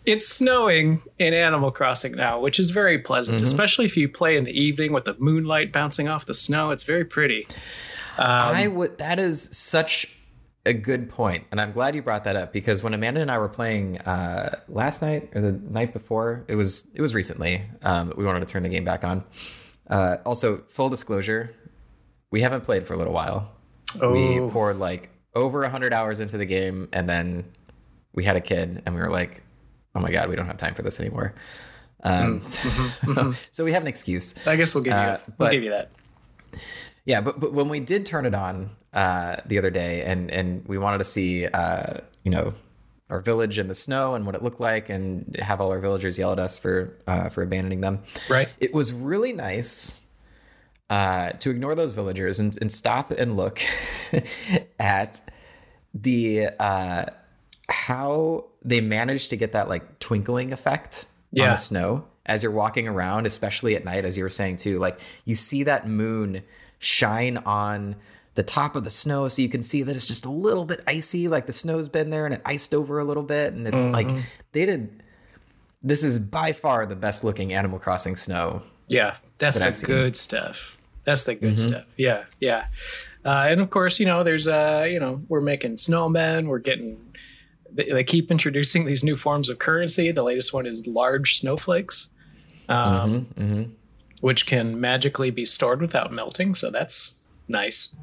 it's 0.05 0.27
snowing 0.27 1.01
in 1.19 1.33
Animal 1.33 1.71
Crossing 1.71 2.13
now, 2.13 2.39
which 2.39 2.59
is 2.59 2.69
very 2.71 2.99
pleasant, 2.99 3.41
especially 3.41 3.85
if 3.85 3.97
you 3.97 4.07
play 4.09 4.37
in 4.37 4.43
the 4.43 4.51
evening 4.51 4.93
with 4.93 5.05
the 5.05 5.15
moonlight 5.19 5.71
bouncing 5.71 6.07
off 6.07 6.25
the 6.25 6.33
snow. 6.33 6.71
It's 6.71 6.83
very 6.83 7.05
pretty. 7.05 7.47
I 8.53 8.67
would. 8.67 8.97
That 8.99 9.19
is 9.19 9.49
such 9.51 10.07
a 10.65 10.73
good 10.73 11.09
point, 11.09 11.45
and 11.51 11.59
I'm 11.59 11.71
glad 11.71 11.95
you 11.95 12.01
brought 12.01 12.23
that 12.23 12.35
up 12.35 12.53
because 12.53 12.83
when 12.83 12.93
Amanda 12.93 13.21
and 13.21 13.29
I 13.29 13.37
were 13.37 13.49
playing 13.49 13.99
uh, 13.99 14.55
last 14.67 15.01
night 15.01 15.29
or 15.35 15.41
the 15.41 15.51
night 15.51 15.93
before, 15.93 16.45
it 16.47 16.55
was 16.55 16.87
it 16.93 17.01
was 17.01 17.13
recently. 17.13 17.63
Um, 17.81 18.13
we 18.15 18.25
wanted 18.25 18.39
to 18.41 18.45
turn 18.45 18.63
the 18.63 18.69
game 18.69 18.85
back 18.85 19.03
on. 19.03 19.23
Uh, 19.89 20.17
also, 20.25 20.57
full 20.67 20.89
disclosure, 20.89 21.53
we 22.31 22.41
haven't 22.41 22.63
played 22.63 22.85
for 22.85 22.93
a 22.93 22.97
little 22.97 23.13
while. 23.13 23.51
Oh. 24.01 24.11
We 24.11 24.51
poured 24.51 24.77
like 24.77 25.09
over 25.35 25.61
100 25.61 25.93
hours 25.93 26.19
into 26.19 26.37
the 26.37 26.45
game, 26.45 26.89
and 26.93 27.07
then 27.07 27.51
we 28.13 28.23
had 28.23 28.35
a 28.35 28.41
kid, 28.41 28.81
and 28.85 28.95
we 28.95 29.01
were 29.01 29.11
like, 29.11 29.43
"Oh 29.95 29.99
my 29.99 30.11
god, 30.11 30.29
we 30.29 30.35
don't 30.35 30.47
have 30.47 30.57
time 30.57 30.73
for 30.73 30.81
this 30.83 30.99
anymore." 30.99 31.33
Um, 32.03 32.45
so, 32.45 33.33
so 33.51 33.63
we 33.63 33.71
have 33.71 33.81
an 33.81 33.87
excuse. 33.87 34.35
I 34.45 34.55
guess 34.55 34.75
we'll 34.75 34.83
give 34.83 34.93
you 34.93 34.99
Uh, 34.99 35.17
we'll 35.37 35.51
give 35.51 35.63
you 35.63 35.71
that. 35.71 35.91
Yeah, 37.05 37.21
but 37.21 37.39
but 37.39 37.53
when 37.53 37.69
we 37.69 37.79
did 37.79 38.05
turn 38.05 38.25
it 38.25 38.35
on 38.35 38.71
uh, 38.93 39.37
the 39.45 39.57
other 39.57 39.69
day, 39.71 40.03
and 40.03 40.29
and 40.31 40.65
we 40.67 40.77
wanted 40.77 40.99
to 40.99 41.03
see, 41.03 41.45
uh, 41.47 41.99
you 42.23 42.31
know, 42.31 42.53
our 43.09 43.21
village 43.21 43.59
in 43.59 43.67
the 43.67 43.75
snow 43.75 44.15
and 44.15 44.25
what 44.25 44.35
it 44.35 44.43
looked 44.43 44.59
like, 44.59 44.89
and 44.89 45.35
have 45.37 45.61
all 45.61 45.71
our 45.71 45.79
villagers 45.79 46.17
yell 46.17 46.31
at 46.31 46.39
us 46.39 46.57
for 46.57 46.93
uh, 47.07 47.29
for 47.29 47.43
abandoning 47.43 47.81
them. 47.81 48.03
Right. 48.29 48.49
It 48.59 48.73
was 48.73 48.93
really 48.93 49.33
nice 49.33 50.01
uh, 50.89 51.29
to 51.31 51.49
ignore 51.49 51.75
those 51.75 51.91
villagers 51.91 52.39
and, 52.39 52.55
and 52.61 52.71
stop 52.71 53.11
and 53.11 53.35
look 53.35 53.61
at 54.79 55.21
the 55.93 56.49
uh, 56.59 57.05
how 57.69 58.45
they 58.65 58.81
managed 58.81 59.29
to 59.29 59.37
get 59.37 59.51
that 59.53 59.69
like 59.69 59.99
twinkling 59.99 60.51
effect 60.51 61.05
on 61.33 61.37
Yeah. 61.43 61.49
the 61.51 61.55
snow 61.57 62.05
as 62.25 62.41
you're 62.43 62.51
walking 62.51 62.87
around, 62.87 63.25
especially 63.27 63.75
at 63.75 63.85
night, 63.85 64.03
as 64.03 64.17
you 64.17 64.23
were 64.23 64.29
saying 64.31 64.57
too. 64.57 64.79
Like 64.79 64.99
you 65.23 65.35
see 65.35 65.63
that 65.63 65.87
moon 65.87 66.41
shine 66.79 67.37
on 67.37 67.95
the 68.33 68.43
top 68.43 68.75
of 68.75 68.83
the 68.83 68.89
snow, 68.89 69.27
so 69.29 69.41
you 69.41 69.47
can 69.49 69.63
see 69.63 69.83
that 69.83 69.95
it's 69.95 70.05
just 70.07 70.25
a 70.25 70.29
little 70.31 70.65
bit 70.65 70.83
icy. 70.87 71.27
Like 71.29 71.45
the 71.45 71.53
snow's 71.53 71.87
been 71.87 72.09
there 72.09 72.25
and 72.25 72.33
it 72.33 72.41
iced 72.45 72.73
over 72.73 72.99
a 72.99 73.03
little 73.05 73.23
bit, 73.23 73.53
and 73.53 73.65
it's 73.67 73.85
like 73.87 74.09
they 74.51 74.65
did. 74.65 75.01
This 75.83 76.03
is 76.03 76.17
by 76.19 76.51
far 76.51 76.85
the 76.87 76.95
best 76.95 77.23
looking 77.23 77.53
Animal 77.53 77.77
Crossing 77.77 78.15
snow 78.15 78.63
Yeah, 78.87 79.17
that's 79.37 79.59
that 79.59 79.73
the. 79.75 79.79
Mm-hmm. 79.85 79.91
good 79.93 80.17
stuff. 80.17 80.75
That's 81.03 81.23
the 81.23 81.35
good 81.35 81.59
stuff. 81.59 81.85
Yeah, 81.95 82.23
yeah. 82.39 82.65
Uh, 83.23 83.45
and 83.49 83.61
of 83.61 83.69
course, 83.69 83.99
you 83.99 84.07
know, 84.07 84.23
there's 84.23 84.47
uh, 84.47 84.87
you 84.89 84.99
know, 84.99 85.21
we're 85.29 85.41
making 85.41 85.73
snowmen. 85.73 86.47
We're 86.47 86.57
getting. 86.59 86.97
They, 87.75 87.85
they 87.91 88.03
keep 88.03 88.31
introducing 88.31 88.85
these 88.85 89.03
new 89.03 89.15
forms 89.17 89.49
of 89.49 89.59
currency. 89.59 90.11
The 90.11 90.23
latest 90.23 90.53
one 90.53 90.65
is 90.65 90.87
large 90.87 91.37
snowflakes, 91.39 92.07
um, 92.69 93.27
Mm-hmm, 93.37 93.63
which 94.21 94.45
can 94.47 94.79
magically 94.79 95.29
be 95.29 95.45
stored 95.45 95.81
without 95.81 96.11
melting. 96.11 96.55
So 96.55 96.71
that's 96.71 97.13
nice. 97.47 97.93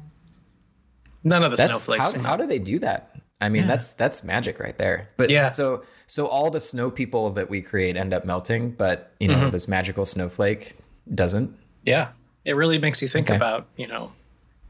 None 1.23 1.43
of 1.43 1.51
the 1.51 1.57
That's 1.57 1.83
snowflakes. 1.83 2.13
how, 2.13 2.21
how 2.21 2.37
do 2.37 2.45
they 2.47 2.59
do 2.59 2.79
that? 2.79 3.09
I 3.41 3.49
mean, 3.49 3.67
that's 3.67 3.91
that's 3.91 4.23
magic 4.23 4.59
right 4.59 4.77
there. 4.77 5.09
But 5.17 5.29
Yeah. 5.29 5.49
so 5.49 5.83
so 6.05 6.27
all 6.27 6.49
the 6.49 6.61
snow 6.61 6.89
people 6.91 7.29
that 7.31 7.49
we 7.49 7.61
create 7.61 7.97
end 7.97 8.13
up 8.13 8.23
melting, 8.25 8.71
but 8.71 9.11
you 9.19 9.27
know 9.27 9.35
Mm-hmm. 9.39 9.49
this 9.49 9.67
magical 9.67 10.05
snowflake 10.05 10.75
doesn't. 11.13 11.53
Yeah, 11.83 12.09
it 12.45 12.53
really 12.55 12.77
makes 12.77 13.01
you 13.01 13.09
think 13.09 13.27
Okay. 13.29 13.35
about 13.35 13.67
you 13.75 13.87
know 13.87 14.13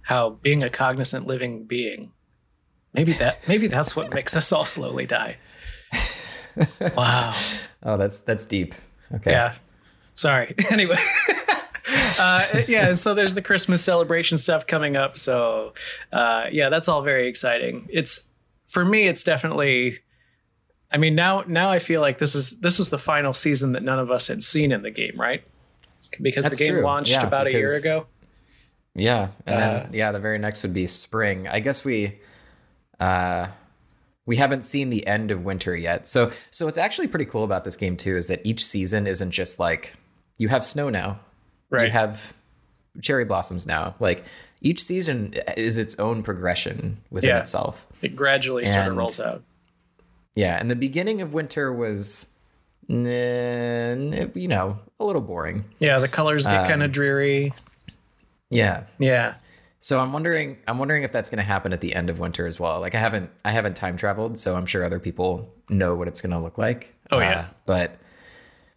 how 0.04 0.32
being 0.42 0.64
a 0.64 0.72
cognizant 0.72 1.28
living 1.28 1.66
being. 1.66 2.13
Maybe 2.94 3.14
that 3.14 3.48
maybe 3.48 3.68
that's 3.68 3.96
what 3.96 4.14
makes 4.14 4.36
us 4.36 4.52
all 4.52 4.66
slowly 4.66 5.06
die. 5.06 5.38
Wow. 6.96 7.34
Oh, 7.82 7.98
that's 7.98 8.20
that's 8.20 8.46
deep. 8.46 8.76
Okay. 9.14 9.32
Yeah. 9.32 9.56
Sorry. 10.14 10.54
Anyway. 10.72 10.98
uh, 12.20 12.62
yeah, 12.68 12.94
so 12.94 13.14
there's 13.14 13.34
the 13.36 13.42
Christmas 13.42 13.84
celebration 13.84 14.38
stuff 14.38 14.68
coming 14.68 14.96
up. 14.96 15.18
So, 15.18 15.74
uh, 16.12 16.46
yeah, 16.52 16.70
that's 16.70 16.88
all 16.88 17.02
very 17.02 17.28
exciting. 17.28 17.88
It's 17.92 18.30
for 18.68 18.86
me, 18.86 19.08
it's 19.08 19.24
definitely. 19.24 20.00
I 20.92 20.98
mean, 20.98 21.16
now 21.16 21.44
now 21.48 21.72
I 21.72 21.80
feel 21.80 22.02
like 22.02 22.20
this 22.20 22.36
is 22.36 22.52
this 22.60 22.80
is 22.80 22.90
the 22.90 23.00
final 23.00 23.34
season 23.34 23.72
that 23.72 23.82
none 23.82 23.98
of 23.98 24.12
us 24.12 24.28
had 24.28 24.44
seen 24.44 24.72
in 24.72 24.84
the 24.84 24.92
game, 24.92 25.20
right? 25.20 25.44
Because 26.22 26.44
That's 26.44 26.58
the 26.60 26.64
game 26.66 26.76
true. 26.76 26.84
launched 26.84 27.12
Yeah, 27.12 27.26
about 27.26 27.48
a 27.48 27.52
year 27.52 27.76
ago. 27.80 28.06
Yeah, 28.94 29.30
and 29.48 29.56
Uh, 29.56 29.60
then 29.60 29.90
yeah, 29.94 30.12
the 30.12 30.20
very 30.20 30.38
next 30.38 30.62
would 30.62 30.74
be 30.76 30.86
spring. 30.86 31.48
I 31.48 31.60
guess 31.60 31.84
we 31.84 32.20
uh 33.04 33.48
we 34.26 34.38
haven't 34.38 34.62
seen 34.64 34.90
the 34.90 35.06
end 35.06 35.32
of 35.32 35.44
winter 35.44 35.76
yet. 35.76 36.08
So 36.08 36.32
so 36.52 36.66
what's 36.66 36.78
actually 36.78 37.08
pretty 37.08 37.26
cool 37.26 37.44
about 37.44 37.64
this 37.66 37.76
game 37.76 37.98
too 37.98 38.16
is 38.16 38.28
that 38.28 38.40
each 38.46 38.66
season 38.66 39.06
isn't 39.08 39.32
just 39.32 39.60
like 39.60 39.94
you 40.38 40.48
have 40.50 40.64
snow 40.64 40.90
now. 40.90 41.20
Right. 41.70 41.82
You 41.82 41.86
Right. 41.88 41.92
have 41.92 42.34
cherry 43.02 43.26
blossoms 43.26 43.66
now. 43.68 43.96
Like 44.00 44.24
each 44.62 44.82
season 44.82 45.34
is 45.58 45.78
its 45.78 45.98
own 46.00 46.24
progression 46.24 46.98
within 47.12 47.32
Yeah. 47.32 47.40
itself. 47.40 47.86
It 48.02 48.16
gradually 48.16 48.66
sort 48.66 48.88
of 48.88 48.96
rolls 48.96 49.20
out. 49.20 49.44
Yeah, 50.36 50.58
and 50.60 50.72
the 50.72 50.76
beginning 50.76 51.22
of 51.22 51.34
winter 51.34 51.72
was 51.74 52.28
n- 53.08 54.32
you 54.36 54.48
know, 54.48 54.80
a 55.00 55.06
little 55.06 55.22
boring. 55.22 55.66
Yeah, 55.80 56.00
the 56.00 56.08
colors 56.08 56.46
get 56.46 56.62
Um, 56.62 56.68
kind 56.68 56.84
of 56.84 56.92
dreary. 56.92 57.54
Yeah. 58.50 58.84
Yeah. 59.00 59.36
So 59.84 60.00
I'm 60.00 60.14
wondering 60.14 60.60
I'm 60.66 60.80
wondering 60.80 61.04
if 61.04 61.12
that's 61.12 61.30
going 61.30 61.40
to 61.40 61.44
happen 61.44 61.74
at 61.74 61.82
the 61.82 61.94
end 61.94 62.10
of 62.10 62.18
winter 62.18 62.48
as 62.48 62.58
well. 62.58 62.80
Like 62.80 62.96
I 62.96 63.00
haven't 63.00 63.30
I 63.44 63.52
haven't 63.52 63.76
time 63.76 63.98
traveled, 63.98 64.40
so 64.40 64.56
I'm 64.56 64.66
sure 64.66 64.86
other 64.86 65.00
people 65.00 65.54
know 65.70 65.94
what 65.94 66.08
it's 66.08 66.22
going 66.22 66.32
to 66.32 66.40
look 66.40 66.58
like. 66.58 66.96
Oh, 67.12 67.18
Uh, 67.18 67.22
yeah. 67.22 67.48
but 67.66 68.00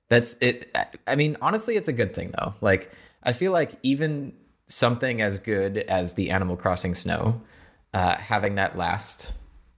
that's 0.09 0.37
it 0.41 0.77
I- 1.07 1.15
mean, 1.15 1.37
honestly 1.41 1.77
it's 1.77 1.87
a 1.89 1.93
good 1.93 2.13
thing 2.13 2.33
though. 2.37 2.55
Like 2.61 2.91
I 3.23 3.33
feel 3.33 3.53
like 3.53 3.73
even 3.85 4.35
something 4.67 5.21
as 5.23 5.39
good 5.39 5.79
as 5.79 6.15
the 6.15 6.31
Animal 6.31 6.57
Crossing 6.57 6.97
snow 6.97 7.41
uh, 7.95 8.17
having 8.17 8.57
that 8.57 8.77
last 8.77 9.33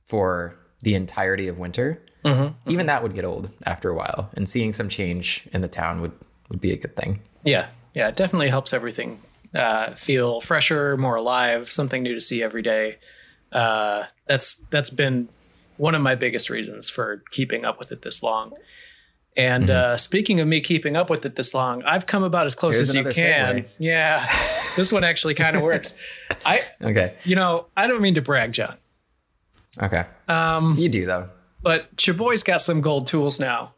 for 0.06 0.56
the 0.82 0.94
entirety 0.94 1.46
of 1.48 1.58
winter, 1.58 2.02
Mm-hmm, 2.24 2.70
even 2.70 2.86
that 2.86 3.02
would 3.02 3.14
get 3.14 3.24
old 3.24 3.50
after 3.64 3.90
a 3.90 3.94
while. 3.94 4.28
And 4.34 4.48
seeing 4.48 4.72
some 4.72 4.88
change 4.88 5.46
in 5.52 5.60
the 5.60 5.68
town 5.68 6.00
would 6.00 6.12
would 6.48 6.60
be 6.60 6.72
a 6.72 6.76
good 6.76 6.96
thing. 6.96 7.20
Yeah. 7.44 7.68
Yeah. 7.94 8.08
It 8.08 8.16
definitely 8.16 8.48
helps 8.48 8.72
everything 8.72 9.20
uh, 9.54 9.92
feel 9.94 10.40
fresher, 10.40 10.96
more 10.96 11.16
alive, 11.16 11.70
something 11.70 12.02
new 12.02 12.14
to 12.14 12.20
see 12.20 12.42
every 12.42 12.62
day. 12.62 12.98
Uh, 13.52 14.04
that's 14.26 14.56
that's 14.70 14.90
been 14.90 15.28
one 15.76 15.94
of 15.94 16.02
my 16.02 16.14
biggest 16.14 16.50
reasons 16.50 16.90
for 16.90 17.22
keeping 17.30 17.64
up 17.64 17.78
with 17.78 17.92
it 17.92 18.02
this 18.02 18.22
long. 18.22 18.52
And 19.36 19.64
Mm-hmm. 19.68 19.92
uh, 19.94 19.96
speaking 19.96 20.40
of 20.40 20.48
me 20.48 20.60
keeping 20.60 20.96
up 20.96 21.08
with 21.10 21.24
it 21.24 21.36
this 21.36 21.54
long, 21.54 21.82
I've 21.84 22.06
come 22.06 22.24
about 22.24 22.46
as 22.46 22.54
close 22.56 22.74
Here's 22.74 22.88
as 22.88 22.94
you 22.96 23.04
can. 23.04 23.58
segue. 23.60 23.68
Yeah, 23.78 24.26
this 24.76 24.92
one 24.92 25.04
actually 25.04 25.34
kind 25.34 25.54
of 25.56 25.62
works. 25.62 25.96
I, 26.44 26.62
Okay. 26.82 27.14
you 27.24 27.36
know, 27.36 27.66
I 27.76 27.86
don't 27.86 28.02
mean 28.02 28.14
to 28.16 28.22
brag, 28.22 28.52
John, 28.52 28.76
Okay. 29.80 30.04
Um, 30.26 30.74
you 30.76 30.88
do 30.88 31.06
though. 31.06 31.28
but 31.62 31.94
Chaboy's 31.96 32.42
got 32.42 32.60
some 32.60 32.80
gold 32.80 33.06
tools 33.06 33.38
now, 33.38 33.74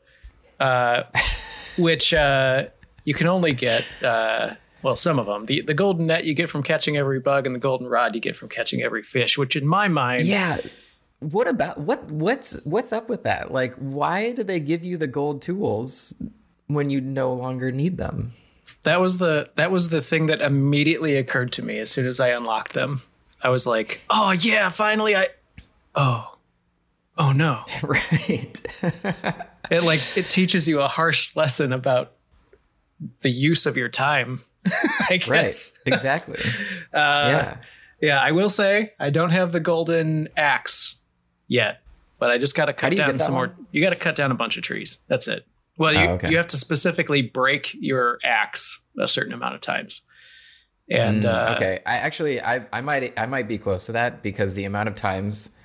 uh, 0.59 1.03
which 1.79 2.15
uh, 2.15 2.65
you 3.05 3.13
can 3.13 3.27
only 3.27 3.53
get. 3.53 3.85
Well, 4.83 4.97
some 4.97 5.19
of 5.19 5.27
them. 5.27 5.47
The 5.47 5.61
the 5.63 5.75
golden 5.75 6.07
net 6.07 6.25
you 6.25 6.35
get 6.35 6.51
from 6.51 6.63
catching 6.63 6.97
every 6.97 7.21
bug, 7.21 7.47
and 7.47 7.55
the 7.55 7.61
golden 7.61 7.87
rod 7.87 8.15
you 8.15 8.21
get 8.21 8.37
from 8.37 8.49
catching 8.49 8.83
every 8.83 9.03
fish. 9.03 9.37
Which, 9.37 9.57
in 9.57 9.67
my 9.67 9.89
mind, 9.89 10.23
Yeah. 10.23 10.59
What 11.21 11.49
about 11.49 11.79
what 11.79 12.05
what's 12.07 12.61
what's 12.65 12.93
up 12.93 13.11
with 13.11 13.25
that? 13.25 13.53
Like 13.53 13.75
why 13.75 14.33
do 14.33 14.43
they 14.43 14.59
give 14.59 14.83
you 14.83 14.97
the 14.97 15.07
gold 15.07 15.43
tools 15.43 16.15
when 16.69 16.89
you 16.89 17.01
no 17.03 17.33
longer 17.35 17.71
need 17.71 17.99
them? 17.99 18.33
that 18.85 19.01
was 19.01 19.19
the 19.19 19.51
that 19.57 19.71
was 19.71 19.91
the 19.91 20.01
thing 20.01 20.27
that 20.27 20.41
immediately 20.41 21.17
occurred 21.17 21.53
to 21.53 21.63
me 21.63 21.79
as 21.79 21.91
soon 21.91 22.07
as 22.07 22.21
I 22.21 22.29
unlocked 22.29 22.73
them. 22.73 23.03
I 23.43 23.51
was 23.51 23.67
like, 23.67 24.03
"Oh 24.09 24.31
yeah, 24.31 24.71
finally!" 24.71 25.15
I 25.15 25.29
oh 25.95 26.39
oh 27.19 27.33
no! 27.33 27.65
right. 27.83 28.55
It 29.71 29.83
like 29.83 30.01
it 30.17 30.31
teaches 30.31 30.67
you 30.67 30.81
a 30.81 30.89
harsh 30.89 31.37
lesson 31.37 31.73
about 31.73 32.13
the 33.23 33.31
use 33.31 33.67
of 33.67 33.77
your 33.77 33.89
time. 33.89 34.41
I 35.11 35.17
guess. 35.17 35.29
right. 35.29 35.95
Exactly. 35.95 36.39
Uh, 36.93 37.27
yeah. 37.29 37.57
Yeah, 38.01 38.21
I 38.21 38.33
will 38.33 38.49
say 38.51 38.95
I 38.99 39.11
don't 39.11 39.31
have 39.31 39.53
the 39.53 39.61
golden 39.61 40.29
axe 40.37 40.97
yet, 41.49 41.83
but 42.19 42.31
I 42.31 42.39
just 42.39 42.57
got 42.57 42.65
to 42.65 42.73
cut 42.73 42.91
do 42.91 42.97
down 42.97 43.17
some 43.19 43.35
more. 43.35 43.47
one? 43.49 43.67
You 43.71 43.81
got 43.83 43.91
to 43.91 43.97
cut 43.99 44.15
down 44.17 44.31
a 44.33 44.35
bunch 44.35 44.57
of 44.57 44.63
trees. 44.65 44.99
That's 45.07 45.29
it. 45.29 45.47
Well, 45.79 45.93
you 45.93 46.01
Oh, 46.01 46.13
okay. 46.15 46.31
you 46.31 46.37
have 46.39 46.47
to 46.49 46.57
specifically 46.57 47.23
break 47.23 47.75
your 47.79 48.19
axe 48.25 48.81
a 48.99 49.07
certain 49.07 49.33
amount 49.33 49.55
of 49.55 49.61
times. 49.61 50.03
And 50.91 51.23
Mm, 51.23 51.29
uh, 51.51 51.55
okay. 51.55 51.81
I 51.87 51.97
actually 51.99 52.41
I 52.43 52.67
I 52.73 52.81
might 52.81 53.17
I 53.19 53.27
might 53.27 53.47
be 53.47 53.57
close 53.59 53.87
to 53.87 53.93
that 53.93 54.23
because 54.23 54.55
the 54.55 54.65
amount 54.65 54.89
of 54.89 54.97
times 54.97 55.57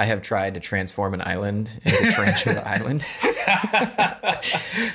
I 0.00 0.04
have 0.06 0.22
tried 0.22 0.54
to 0.54 0.60
transform 0.60 1.12
an 1.14 1.20
island 1.20 1.78
into 1.84 2.10
Tarantula 2.16 2.60
Island 2.62 3.04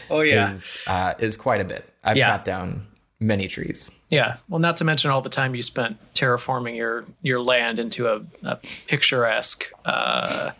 oh 0.10 0.22
yeah, 0.22 0.52
is 0.52 0.82
uh, 0.88 1.14
is 1.20 1.38
quite 1.38 1.62
a 1.62 1.66
bit. 1.66 1.88
I've 2.04 2.18
Yeah. 2.18 2.28
chopped 2.28 2.46
down 2.46 2.88
many 3.20 3.48
trees. 3.48 3.92
yeah. 4.10 4.38
Well, 4.50 4.60
not 4.60 4.76
to 4.78 4.84
mention 4.84 5.12
all 5.12 5.22
the 5.22 5.30
time 5.30 5.56
you 5.56 5.62
spent 5.62 5.98
terraforming 6.16 6.76
your 6.76 7.06
your 7.22 7.40
land 7.42 7.80
into 7.80 8.08
a, 8.08 8.22
a 8.44 8.58
picturesque, 8.88 9.66
uh, 9.86 10.52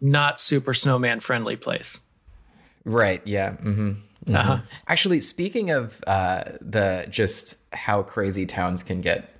not 0.00 0.40
super 0.40 0.74
snowman 0.74 1.20
friendly 1.20 1.56
place. 1.56 2.00
Right. 2.84 3.20
Yeah. 3.26 3.52
hmm 3.56 3.92
Uh-huh. 4.28 4.58
Actually, 4.88 5.20
speaking 5.20 5.70
of 5.70 6.02
uh, 6.06 6.44
the 6.60 7.06
just 7.10 7.56
how 7.74 8.02
crazy 8.02 8.46
towns 8.46 8.82
can 8.82 9.00
get, 9.02 9.36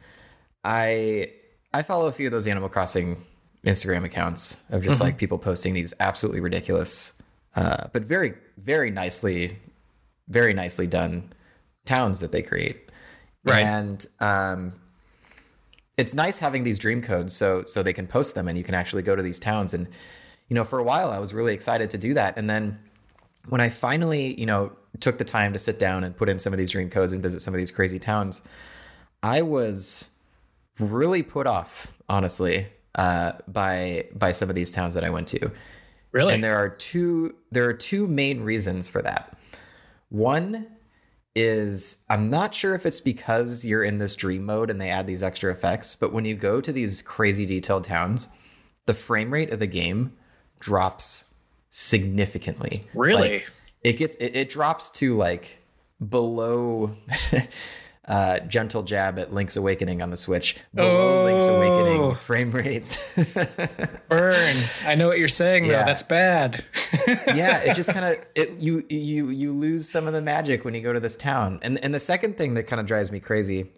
I 0.62 1.30
I 1.72 1.82
follow 1.82 2.06
a 2.06 2.12
few 2.12 2.26
of 2.26 2.32
those 2.32 2.46
Animal 2.46 2.68
Crossing 2.68 3.24
Instagram 3.64 4.04
accounts 4.04 4.60
of 4.70 4.82
just 4.82 5.00
like 5.00 5.16
people 5.16 5.38
posting 5.38 5.72
these 5.72 5.94
absolutely 5.98 6.40
ridiculous, 6.40 7.14
uh, 7.56 7.88
but 7.92 8.04
very, 8.04 8.34
very 8.58 8.90
nicely, 8.90 9.58
very 10.28 10.52
nicely 10.52 10.86
done 10.86 11.32
towns 11.84 12.20
that 12.20 12.30
they 12.30 12.42
create. 12.42 12.90
Right. 13.44 13.64
And 13.64 14.06
um, 14.20 14.74
it's 15.96 16.14
nice 16.14 16.38
having 16.38 16.64
these 16.64 16.78
dream 16.78 17.02
codes 17.02 17.34
so 17.34 17.62
so 17.62 17.82
they 17.82 17.92
can 17.92 18.06
post 18.06 18.34
them 18.34 18.48
and 18.48 18.56
you 18.56 18.64
can 18.64 18.74
actually 18.74 19.02
go 19.02 19.16
to 19.16 19.22
these 19.22 19.38
towns. 19.38 19.74
And 19.74 19.88
you 20.48 20.54
know, 20.54 20.64
for 20.64 20.78
a 20.78 20.84
while 20.84 21.10
I 21.10 21.18
was 21.18 21.32
really 21.32 21.54
excited 21.54 21.90
to 21.90 21.98
do 21.98 22.14
that. 22.14 22.36
And 22.36 22.48
then 22.48 22.78
when 23.48 23.60
I 23.60 23.68
finally, 23.68 24.38
you 24.38 24.46
know, 24.46 24.72
took 25.00 25.18
the 25.18 25.24
time 25.24 25.52
to 25.52 25.58
sit 25.58 25.78
down 25.78 26.04
and 26.04 26.16
put 26.16 26.28
in 26.28 26.38
some 26.38 26.52
of 26.52 26.58
these 26.58 26.70
dream 26.70 26.90
codes 26.90 27.12
and 27.12 27.22
visit 27.22 27.40
some 27.40 27.54
of 27.54 27.58
these 27.58 27.70
crazy 27.70 27.98
towns, 27.98 28.46
I 29.22 29.42
was 29.42 30.10
really 30.78 31.22
put 31.22 31.46
off, 31.46 31.92
honestly, 32.08 32.66
uh, 32.94 33.32
by 33.48 34.06
by 34.14 34.32
some 34.32 34.48
of 34.48 34.54
these 34.54 34.70
towns 34.70 34.94
that 34.94 35.04
I 35.04 35.10
went 35.10 35.28
to. 35.28 35.50
Really? 36.12 36.34
And 36.34 36.44
there 36.44 36.56
are 36.56 36.68
two 36.68 37.34
there 37.50 37.68
are 37.68 37.74
two 37.74 38.06
main 38.06 38.42
reasons 38.42 38.88
for 38.88 39.02
that. 39.02 39.36
One 40.10 40.68
is 41.34 42.04
I'm 42.08 42.30
not 42.30 42.54
sure 42.54 42.74
if 42.74 42.86
it's 42.86 43.00
because 43.00 43.64
you're 43.64 43.82
in 43.82 43.98
this 43.98 44.14
dream 44.14 44.44
mode 44.44 44.70
and 44.70 44.80
they 44.80 44.90
add 44.90 45.06
these 45.06 45.22
extra 45.22 45.50
effects, 45.50 45.96
but 45.96 46.12
when 46.12 46.24
you 46.24 46.34
go 46.34 46.60
to 46.60 46.72
these 46.72 47.02
crazy 47.02 47.44
detailed 47.44 47.84
towns, 47.84 48.28
the 48.86 48.94
frame 48.94 49.32
rate 49.32 49.52
of 49.52 49.58
the 49.58 49.66
game 49.66 50.12
drops 50.60 51.34
significantly. 51.70 52.86
Really? 52.94 53.32
Like, 53.32 53.50
it 53.82 53.94
gets 53.94 54.16
it, 54.16 54.36
it 54.36 54.48
drops 54.48 54.90
to 54.90 55.16
like 55.16 55.58
below 56.08 56.94
uh, 58.06 58.38
gentle 58.40 58.82
jab 58.82 59.18
at 59.18 59.32
Link's 59.32 59.56
Awakening 59.56 60.02
on 60.02 60.10
the 60.10 60.16
Switch. 60.16 60.56
Below 60.74 61.24
Link's 61.24 61.46
Oh. 61.48 61.56
Awakening 61.56 62.14
frame 62.16 62.50
rates. 62.50 63.12
Burn. 64.08 64.56
I 64.86 64.94
know 64.94 65.08
what 65.08 65.18
you're 65.18 65.28
saying 65.28 65.64
though. 65.64 65.70
Yeah. 65.70 65.84
That's 65.84 66.02
bad. 66.02 66.64
yeah, 67.34 67.58
it 67.60 67.74
just 67.74 67.90
kind 67.92 68.04
of 68.04 68.18
it 68.34 68.58
you 68.58 68.84
you 68.90 69.30
you 69.30 69.52
lose 69.52 69.88
some 69.88 70.06
of 70.06 70.12
the 70.12 70.20
magic 70.22 70.64
when 70.64 70.74
you 70.74 70.80
go 70.82 70.92
to 70.92 71.00
this 71.00 71.16
town. 71.16 71.58
And 71.62 71.82
and 71.82 71.94
the 71.94 72.00
second 72.00 72.36
thing 72.36 72.54
that 72.54 72.64
kind 72.64 72.78
of 72.78 72.86
drives 72.86 73.10
me 73.10 73.20
crazy 73.20 73.70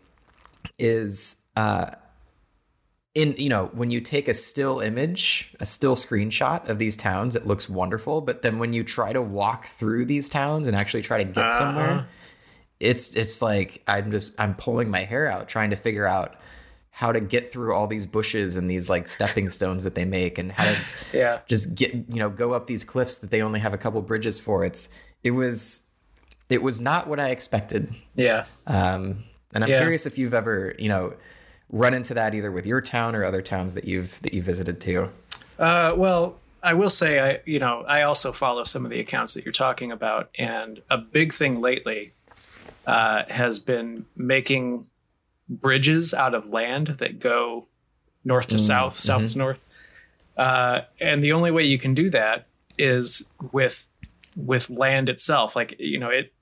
is 0.79 1.43
uh 1.57 1.91
in 3.15 3.35
you 3.39 3.49
know 3.49 3.67
when 3.75 3.91
you 3.91 4.01
take 4.01 4.29
a 4.29 4.35
still 4.35 4.81
image, 4.81 5.55
a 5.61 5.65
still 5.65 5.95
screenshot 5.97 6.69
of 6.69 6.79
these 6.79 6.97
towns, 6.97 7.35
it 7.37 7.47
looks 7.47 7.69
wonderful, 7.69 8.21
but 8.21 8.43
then 8.43 8.59
when 8.59 8.73
you 8.73 8.83
try 8.85 9.13
to 9.13 9.23
walk 9.23 9.67
through 9.67 10.05
these 10.05 10.29
towns 10.29 10.67
and 10.67 10.77
actually 10.77 11.03
try 11.03 11.19
to 11.19 11.25
get 11.25 11.53
somewhere, 11.53 12.07
it's 12.81 13.15
it's 13.17 13.41
like 13.43 13.83
I'm 13.87 14.11
just 14.11 14.39
I'm 14.41 14.55
pulling 14.55 14.91
my 14.91 15.05
hair 15.05 15.31
out 15.31 15.49
trying 15.49 15.71
to 15.71 15.77
figure 15.77 16.07
out 16.07 16.37
how 16.91 17.13
to 17.13 17.21
get 17.21 17.51
through 17.53 17.75
all 17.75 17.87
these 17.87 18.07
bushes 18.07 18.57
and 18.57 18.71
these 18.71 18.89
like 18.89 19.07
stepping 19.09 19.49
stones 19.51 19.85
that 19.85 19.95
they 19.95 20.05
make 20.05 20.39
and 20.39 20.53
how 20.53 20.65
to 20.65 20.79
yeah. 21.17 21.39
just 21.47 21.75
get 21.75 21.93
you 21.95 22.05
know 22.19 22.31
go 22.31 22.53
up 22.53 22.67
these 22.67 22.85
cliffs 22.85 23.17
that 23.19 23.31
they 23.31 23.43
only 23.43 23.61
have 23.61 23.75
a 23.75 23.79
couple 23.79 24.01
bridges 24.03 24.39
for 24.41 24.65
it's 24.65 24.91
it 25.23 25.31
was 25.33 25.93
it 26.49 26.63
was 26.63 26.81
not 26.81 27.07
what 27.07 27.19
i 27.21 27.31
expected 27.31 27.93
Yeah. 28.15 28.45
um 28.67 29.25
and 29.55 29.63
i'm 29.65 29.71
Yeah. 29.71 29.81
curious 29.81 30.07
if 30.07 30.17
you've 30.19 30.35
ever 30.35 30.75
you 30.79 30.89
know 30.89 31.15
run 31.71 31.93
into 31.95 32.15
that 32.15 32.35
either 32.35 32.51
with 32.53 32.65
your 32.67 32.81
town 32.81 33.15
or 33.17 33.25
other 33.25 33.43
towns 33.43 33.75
that 33.75 33.85
you've 33.85 34.21
that 34.23 34.33
you 34.35 34.43
visited 34.43 34.81
too 34.81 35.11
Uh, 35.59 35.93
well, 35.97 36.37
I 36.63 36.75
will 36.75 36.91
say, 36.91 37.19
I 37.21 37.41
you 37.47 37.59
know, 37.59 37.83
I 37.89 38.03
also 38.03 38.31
follow 38.33 38.63
some 38.65 38.85
of 38.85 38.91
the 38.91 39.01
accounts 39.01 39.33
that 39.35 39.45
you're 39.45 39.53
talking 39.53 39.91
about, 39.93 40.29
and 40.39 40.83
a 40.91 40.99
big 40.99 41.33
thing 41.33 41.61
lately 41.61 42.13
uh, 42.87 43.25
has 43.29 43.59
been 43.59 44.07
making 44.17 44.87
bridges 45.49 46.15
out 46.15 46.35
of 46.35 46.49
land 46.49 46.89
that 46.99 47.21
go 47.21 47.67
north 48.25 48.49
to 48.49 48.59
south, 48.59 49.01
south 49.01 49.33
to 49.33 49.39
north, 49.39 49.59
uh, 50.37 50.81
and 51.01 51.23
the 51.23 51.33
only 51.33 51.51
way 51.51 51.65
you 51.65 51.79
can 51.79 51.95
do 51.95 52.11
that 52.11 52.47
is 52.79 53.27
with 53.53 53.89
with 54.37 54.69
land 54.71 55.09
itself. 55.09 55.57
Like 55.57 55.77
you 55.79 55.99
know, 55.99 56.11
it 56.11 56.33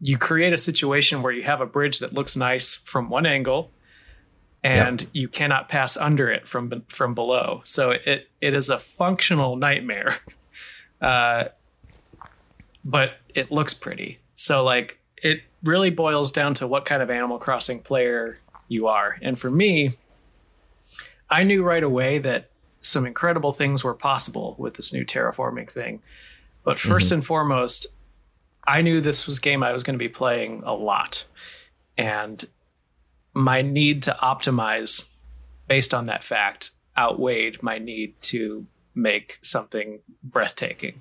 you 0.00 0.16
create 0.16 0.52
a 0.52 0.58
situation 0.58 1.22
where 1.22 1.32
you 1.32 1.42
have 1.42 1.60
a 1.60 1.66
bridge 1.66 1.98
that 1.98 2.12
looks 2.12 2.36
nice 2.36 2.74
from 2.74 3.10
one 3.10 3.26
angle 3.26 3.70
and 4.62 5.06
you 5.12 5.28
cannot 5.28 5.68
pass 5.68 5.96
under 5.96 6.30
it 6.30 6.46
from 6.46 6.82
from 6.88 7.14
below. 7.14 7.60
So 7.64 7.90
it 7.90 8.28
it 8.40 8.54
is 8.54 8.68
a 8.68 8.78
functional 8.78 9.56
nightmare, 9.56 10.16
uh, 11.00 11.44
but 12.84 13.14
it 13.34 13.50
looks 13.50 13.74
pretty. 13.74 14.18
So 14.34 14.64
like 14.64 14.99
really 15.62 15.90
boils 15.90 16.32
down 16.32 16.54
to 16.54 16.66
what 16.66 16.84
kind 16.84 17.02
of 17.02 17.10
Animal 17.10 17.38
Crossing 17.38 17.80
player 17.80 18.38
you 18.68 18.86
are. 18.88 19.16
And 19.22 19.38
for 19.38 19.50
me, 19.50 19.90
I 21.28 21.44
knew 21.44 21.62
right 21.62 21.82
away 21.82 22.18
that 22.18 22.50
some 22.80 23.06
incredible 23.06 23.52
things 23.52 23.84
were 23.84 23.94
possible 23.94 24.54
with 24.58 24.74
this 24.74 24.92
new 24.92 25.04
terraforming 25.04 25.70
thing. 25.70 26.00
But 26.64 26.78
1st 26.78 27.12
and 27.12 27.26
foremost, 27.26 27.86
I 28.66 28.82
knew 28.82 29.00
this 29.00 29.26
was 29.26 29.38
a 29.38 29.40
game 29.40 29.62
I 29.62 29.72
was 29.72 29.82
going 29.82 29.94
to 29.94 29.98
be 30.02 30.08
playing 30.08 30.62
a 30.64 30.74
lot. 30.74 31.24
And 31.96 32.44
my 33.34 33.62
need 33.62 34.02
to 34.04 34.16
optimize 34.22 35.06
based 35.68 35.92
on 35.94 36.04
that 36.06 36.24
fact 36.24 36.70
outweighed 36.98 37.62
my 37.62 37.78
need 37.78 38.14
to 38.22 38.66
make 38.94 39.38
something 39.40 40.00
breathtaking. 40.22 41.00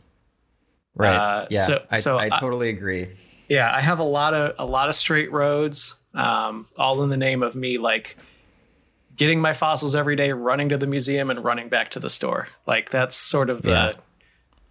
right 0.96 1.16
Uh, 1.16 1.48
yeah 1.50 1.66
so- 1.66 1.86
I, 1.90 2.00
so 2.00 2.18
I 2.18 2.26
I- 2.32 2.40
totally 2.40 2.70
agree 2.70 3.08
Yeah, 3.50 3.70
I 3.74 3.82
have 3.82 4.00
a 4.00 4.04
lot 4.04 4.34
of 4.34 4.56
a 4.60 4.66
lot 4.66 4.88
of 4.90 4.96
straight 4.96 5.32
roads, 5.32 5.96
um, 6.14 6.68
all 6.78 7.02
in 7.04 7.10
the 7.10 7.18
name 7.18 7.42
of 7.44 7.56
me 7.56 7.78
like 7.78 8.16
getting 9.16 9.42
my 9.42 9.52
fossils 9.54 9.96
every 9.96 10.16
day, 10.16 10.32
running 10.32 10.70
to 10.70 10.78
the 10.78 10.88
museum, 10.88 11.30
and 11.30 11.44
running 11.44 11.68
back 11.68 11.92
to 11.92 12.00
the 12.00 12.10
store. 12.10 12.48
Like 12.68 12.90
that's 12.92 13.16
sort 13.16 13.50
of 13.50 13.64
the 13.64 13.70
Yeah. 13.72 13.92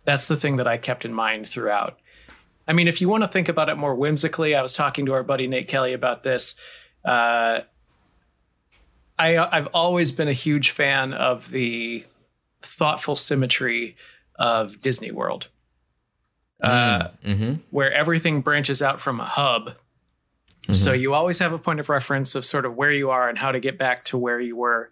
that's 0.05 0.29
the 0.29 0.37
thing 0.37 0.57
that 0.57 0.67
I 0.69 0.79
kept 0.79 1.05
in 1.05 1.12
mind 1.12 1.49
throughout. 1.49 1.99
I 2.67 2.73
mean, 2.73 2.87
if 2.88 3.01
you 3.01 3.09
want 3.09 3.25
to 3.25 3.29
think 3.29 3.49
about 3.49 3.69
it 3.69 3.77
more 3.77 3.95
whimsically, 3.95 4.55
I 4.55 4.62
was 4.62 4.73
talking 4.73 5.07
to 5.07 5.12
our 5.12 5.23
buddy 5.23 5.47
Nate 5.47 5.69
Kelly 5.69 5.93
about 5.93 6.23
this. 6.23 6.55
Uh, 7.05 7.61
I 9.19 9.37
I've 9.38 9.67
always 9.69 10.12
been 10.12 10.29
a 10.29 10.33
huge 10.33 10.71
fan 10.71 11.12
of 11.12 11.51
the 11.51 12.05
thoughtful 12.62 13.17
symmetry 13.17 13.97
of 14.37 14.81
Disney 14.81 15.11
World. 15.11 15.49
Uh, 16.62 17.09
hmm 17.25 17.55
where 17.71 17.92
everything 17.92 18.40
branches 18.40 18.83
out 18.83 19.01
from 19.01 19.21
a 19.21 19.25
hub. 19.25 19.75
So 20.73 20.92
you 20.92 21.14
always 21.14 21.38
have 21.38 21.55
a 21.55 21.59
point 21.59 21.81
of 21.81 21.88
reference 21.88 22.35
of 22.35 22.44
sort 22.44 22.66
of 22.66 22.75
where 22.75 22.92
you 22.92 23.09
are 23.09 23.27
and 23.27 23.38
how 23.38 23.53
to 23.53 23.61
get 23.61 23.79
back 23.79 24.05
to 24.07 24.18
where 24.18 24.38
you 24.38 24.55
were. 24.55 24.90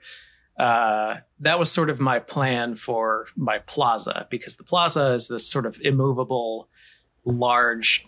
Uh, 0.59 1.17
that 1.41 1.59
was 1.59 1.71
sort 1.71 1.91
of 1.91 2.01
my 2.01 2.19
plan 2.19 2.77
for 2.77 3.27
my 3.37 3.59
plaza 3.59 4.27
because 4.31 4.57
the 4.57 4.65
plaza 4.65 5.13
is 5.13 5.29
this 5.29 5.47
sort 5.47 5.67
of 5.67 5.79
immovable, 5.83 6.69
large 7.27 8.07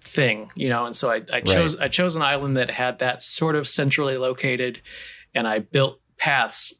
thing, 0.00 0.52
you 0.54 0.68
know. 0.68 0.86
And 0.86 0.94
so 0.94 1.10
I, 1.10 1.22
I 1.32 1.40
chose 1.40 1.76
I 1.80 1.88
chose 1.88 2.14
an 2.14 2.22
island 2.22 2.56
that 2.58 2.70
had 2.70 3.00
that 3.00 3.24
sort 3.24 3.56
of 3.56 3.66
centrally 3.66 4.16
located, 4.16 4.80
and 5.34 5.48
I 5.48 5.58
built 5.58 6.00
paths 6.16 6.74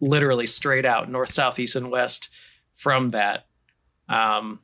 literally 0.00 0.46
straight 0.46 0.86
out 0.86 1.10
north, 1.10 1.32
south, 1.32 1.58
east, 1.58 1.74
and 1.74 1.90
west 1.90 2.28
from 2.72 3.10
that. 3.10 3.46
Um, 4.08 4.60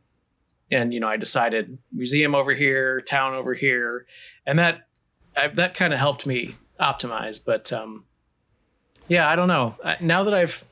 and 0.72 0.92
you 0.92 0.98
know 1.00 1.06
i 1.08 1.16
decided 1.16 1.78
museum 1.92 2.34
over 2.34 2.52
here 2.54 3.00
town 3.02 3.34
over 3.34 3.54
here 3.54 4.06
and 4.46 4.58
that 4.58 4.88
I, 5.36 5.48
that 5.48 5.74
kind 5.74 5.92
of 5.92 5.98
helped 6.00 6.26
me 6.26 6.56
optimize 6.80 7.38
but 7.44 7.72
um 7.72 8.04
yeah 9.08 9.28
i 9.28 9.36
don't 9.36 9.48
know 9.48 9.74
now 10.00 10.24
that 10.24 10.34
i've 10.34 10.64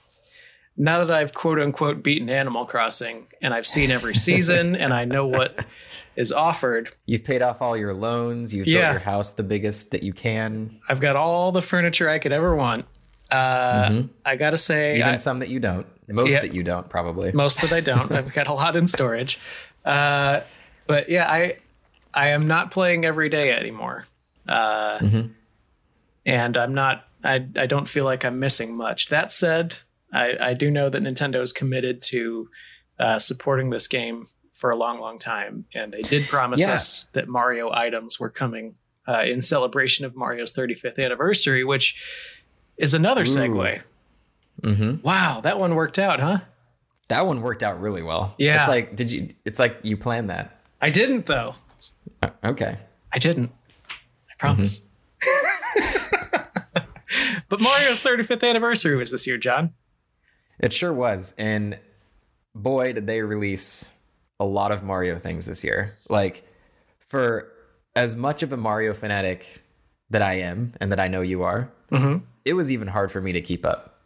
now 0.77 1.05
that 1.05 1.11
i've 1.15 1.33
quote 1.35 1.61
unquote 1.61 2.03
beaten 2.03 2.29
animal 2.31 2.65
crossing 2.65 3.27
and 3.43 3.55
i've 3.55 3.67
seen 3.67 3.91
every 3.91 4.15
season 4.27 4.75
and 4.75 4.93
i 4.93 5.05
know 5.05 5.27
what 5.27 5.65
is 6.17 6.33
offered 6.33 6.91
you've 7.07 7.25
paid 7.25 7.43
off 7.43 7.63
all 7.63 7.77
your 7.77 7.95
loans 7.95 8.53
you've 8.55 8.67
Yeah. 8.67 8.81
built 8.81 8.93
your 8.95 9.01
house 9.13 9.33
the 9.33 9.43
biggest 9.45 9.91
that 9.93 10.03
you 10.03 10.13
can 10.13 10.81
i've 10.89 11.01
got 11.01 11.17
all 11.17 11.53
the 11.53 11.63
furniture 11.63 12.09
i 12.09 12.19
could 12.19 12.33
ever 12.33 12.55
want 12.57 12.87
uh 13.31 14.03
i 14.25 14.35
gotta 14.37 14.59
say 14.59 14.97
even 14.97 15.03
I- 15.15 15.17
some 15.17 15.39
that 15.41 15.49
you 15.51 15.61
don't 15.61 15.87
most 16.09 16.33
Yeah. 16.33 16.41
that 16.41 16.53
you 16.53 16.65
don't 16.65 16.89
probably 16.89 17.31
most 17.31 17.61
that 17.63 17.73
I 17.73 17.79
don't. 17.79 18.11
I've 18.19 18.33
got 18.35 18.49
a 18.49 18.53
lot 18.53 18.75
in 18.75 18.89
storage. 18.89 19.39
Uh, 19.85 20.41
but 20.87 21.09
yeah, 21.09 21.31
I 21.31 21.57
I 22.13 22.29
am 22.29 22.47
not 22.47 22.71
playing 22.71 23.05
every 23.05 23.29
day 23.29 23.53
anymore. 23.53 24.05
Uh, 24.49 24.99
And 26.27 26.57
I'm 26.57 26.75
not. 26.75 27.07
I 27.25 27.47
I 27.57 27.67
don't 27.67 27.89
feel 27.89 28.05
like 28.05 28.25
I'm 28.25 28.39
missing 28.39 28.77
much. 28.77 29.09
That 29.09 29.33
said, 29.33 29.77
I 30.13 30.37
I 30.51 30.55
do 30.55 30.71
know 30.71 30.89
that 30.91 31.03
Nintendo 31.03 31.41
is 31.43 31.53
committed 31.53 32.03
to 32.05 32.49
uh, 32.99 33.19
supporting 33.19 33.71
this 33.71 33.87
game 33.89 34.27
for 34.53 34.71
a 34.71 34.77
long, 34.77 35.01
long 35.01 35.19
time, 35.19 35.65
and 35.75 35.93
they 35.93 36.01
did 36.01 36.29
promise 36.29 36.61
Yeah. 36.61 36.75
us 36.75 37.07
that 37.15 37.29
Mario 37.29 37.71
items 37.73 38.21
were 38.21 38.29
coming 38.29 38.75
uh, 39.09 39.23
in 39.23 39.41
celebration 39.41 40.05
of 40.05 40.15
Mario's 40.15 40.53
35th 40.53 41.03
anniversary, 41.03 41.65
which 41.65 41.99
is 42.77 42.93
another 42.93 43.25
segue. 43.25 43.81
hmm 44.63 44.97
Wow, 45.03 45.41
that 45.41 45.59
one 45.59 45.75
worked 45.75 45.99
out, 45.99 46.21
huh? 46.21 46.41
That 47.11 47.27
one 47.27 47.43
worked 47.43 47.63
out 47.63 47.81
really 47.81 48.03
well 48.03 48.35
Yeah. 48.39 48.59
it's 48.61 48.69
like 48.69 48.97
did 48.97 49.11
you 49.13 49.29
it's 49.45 49.59
like 49.59 49.79
you 49.83 49.97
planned 49.97 50.31
that 50.31 50.61
I 50.81 50.91
didn't 50.91 51.27
though. 51.27 51.55
Uh, 52.23 52.31
okay 52.45 52.77
I 53.13 53.19
didn't. 53.19 53.51
I 53.91 54.35
promise. 54.39 54.83
but 57.49 57.61
Mario's 57.61 58.01
35th 58.03 58.49
anniversary 58.49 58.97
was 58.97 59.11
this 59.11 59.27
year, 59.27 59.37
John. 59.37 59.73
It 60.61 60.73
sure 60.73 60.93
was. 60.93 61.35
And 61.37 61.79
boy, 62.55 62.93
did 62.93 63.07
they 63.07 63.23
release 63.23 63.99
a 64.39 64.45
lot 64.45 64.73
of 64.73 64.83
Mario 64.83 65.19
things 65.19 65.47
this 65.47 65.63
year. 65.65 65.95
Like, 66.09 66.43
for 67.07 67.53
as 67.95 68.17
much 68.17 68.43
of 68.43 68.53
a 68.53 68.57
Mario 68.57 68.95
fanatic 68.95 69.61
that 70.11 70.23
I 70.23 70.35
am 70.35 70.75
and 70.81 70.91
that 70.93 71.01
I 71.01 71.09
know 71.09 71.21
you 71.21 71.43
are, 71.43 71.71
it 72.45 72.55
was 72.55 72.71
even 72.71 72.89
hard 72.89 73.11
for 73.13 73.21
me 73.21 73.33
to 73.33 73.41
keep 73.41 73.67
up. 73.67 74.01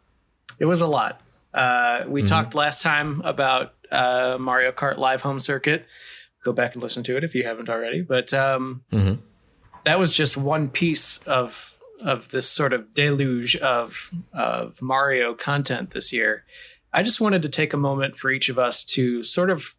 It 0.59 0.65
was 0.65 0.81
a 0.81 0.87
lot. 0.87 1.21
Uh, 1.55 2.03
we 2.07 2.21
talked 2.21 2.53
last 2.53 2.81
time 2.81 3.21
about 3.23 3.73
uh, 3.91 4.37
Mario 4.39 4.71
Kart 4.71 4.97
Live 4.97 5.21
Home 5.21 5.39
Circuit. 5.39 5.85
Go 6.43 6.51
back 6.53 6.73
and 6.73 6.83
listen 6.83 7.03
to 7.05 7.17
it 7.17 7.23
if 7.23 7.33
you 7.33 7.43
haven't 7.43 7.69
already. 7.69 8.01
But 8.01 8.33
um, 8.33 8.83
Mhm. 8.91 9.19
that 9.85 9.97
was 9.97 10.13
just 10.13 10.37
one 10.37 10.69
piece 10.69 11.17
of 11.19 11.71
of 12.03 12.27
this 12.27 12.49
sort 12.49 12.73
of 12.73 12.93
deluge 12.93 13.55
of 13.55 14.11
of 14.33 14.81
Mario 14.81 15.33
content 15.33 15.91
this 15.91 16.11
year. 16.11 16.43
I 16.91 17.03
just 17.03 17.21
wanted 17.21 17.41
to 17.43 17.49
take 17.49 17.73
a 17.73 17.77
moment 17.77 18.17
for 18.17 18.29
each 18.29 18.49
of 18.49 18.59
us 18.59 18.83
to 18.85 19.23
sort 19.23 19.49
of 19.49 19.75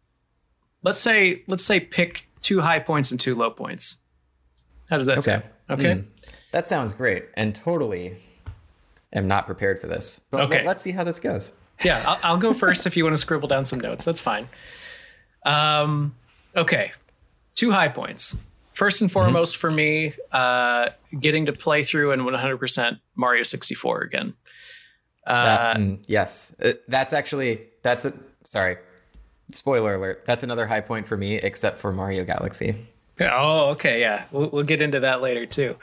let's 0.83 0.99
say 0.99 1.43
let's 1.47 1.63
say 1.63 1.79
pick 1.79 2.27
two 2.41 2.61
high 2.61 2.79
points 2.79 3.11
and 3.11 3.19
two 3.19 3.35
low 3.35 3.51
points. 3.51 3.97
How 4.89 4.97
does 4.97 5.05
that 5.07 5.19
Okay. 5.19 5.31
sound? 5.31 5.43
Okay. 5.69 5.91
Mm. 5.91 6.05
That 6.51 6.65
sounds 6.65 6.93
great. 6.93 7.25
And 7.35 7.53
totally 7.53 8.15
am 9.13 9.27
not 9.27 9.45
prepared 9.45 9.79
for 9.79 9.87
this. 9.87 10.21
But 10.31 10.41
Okay. 10.45 10.65
let's 10.65 10.81
see 10.83 10.91
how 10.91 11.03
this 11.03 11.19
goes. 11.19 11.51
Yeah, 11.83 12.01
I'll, 12.07 12.19
I'll 12.23 12.37
go 12.37 12.53
first 12.53 12.85
if 12.87 12.97
you 12.97 13.03
want 13.03 13.13
to 13.15 13.21
scribble 13.21 13.47
down 13.47 13.65
some 13.65 13.79
notes. 13.79 14.03
That's 14.05 14.19
fine. 14.19 14.47
Um, 15.45 16.15
okay, 16.55 16.91
two 17.55 17.71
high 17.71 17.87
points. 17.87 18.37
First 18.73 19.01
and 19.01 19.11
foremost 19.11 19.57
for 19.57 19.71
me, 19.71 20.13
uh, 20.31 20.89
getting 21.19 21.47
to 21.47 21.53
play 21.53 21.81
through 21.83 22.11
and 22.11 22.21
100% 22.21 22.99
Mario 23.15 23.43
64 23.43 24.01
again. 24.01 24.33
Uh, 25.25 25.43
That- 25.45 25.77
mm, 25.77 26.03
yes. 26.07 26.55
Uh, 26.63 26.73
that's 26.87 27.13
actually, 27.13 27.61
that's 27.81 28.05
a, 28.05 28.13
sorry, 28.43 28.77
spoiler 29.51 29.95
alert. 29.95 30.25
That's 30.25 30.43
another 30.43 30.67
high 30.67 30.81
point 30.81 31.07
for 31.07 31.17
me, 31.17 31.35
except 31.37 31.79
for 31.79 31.91
Mario 31.91 32.23
Galaxy. 32.23 32.87
Oh, 33.19 33.69
okay, 33.71 33.99
yeah, 33.99 34.25
we'll, 34.31 34.49
we'll 34.49 34.63
get 34.63 34.79
into 34.81 34.99
that 34.99 35.21
later 35.21 35.45
too. 35.47 35.75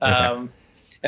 Um, 0.00 0.52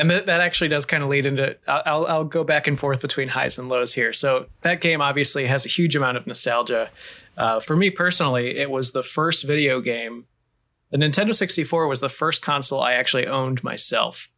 and 0.01 0.09
th- 0.09 0.25
that 0.25 0.41
actually 0.41 0.67
does 0.69 0.85
kind 0.85 1.03
of 1.03 1.09
lead 1.09 1.25
into. 1.25 1.55
I'll, 1.67 2.05
I'll 2.05 2.23
go 2.23 2.43
back 2.43 2.67
and 2.67 2.79
forth 2.79 3.01
between 3.01 3.29
highs 3.29 3.57
and 3.57 3.69
lows 3.69 3.93
here. 3.93 4.13
So 4.13 4.47
that 4.61 4.81
game 4.81 5.01
obviously 5.01 5.45
has 5.47 5.65
a 5.65 5.69
huge 5.69 5.95
amount 5.95 6.17
of 6.17 6.27
nostalgia. 6.27 6.89
Uh, 7.37 7.59
for 7.59 7.75
me 7.75 7.89
personally, 7.89 8.57
it 8.57 8.69
was 8.69 8.91
the 8.91 9.03
first 9.03 9.45
video 9.45 9.81
game. 9.81 10.25
The 10.91 10.97
Nintendo 10.97 11.33
64 11.33 11.87
was 11.87 12.01
the 12.01 12.09
first 12.09 12.41
console 12.41 12.81
I 12.81 12.93
actually 12.93 13.27
owned 13.27 13.63
myself. 13.63 14.29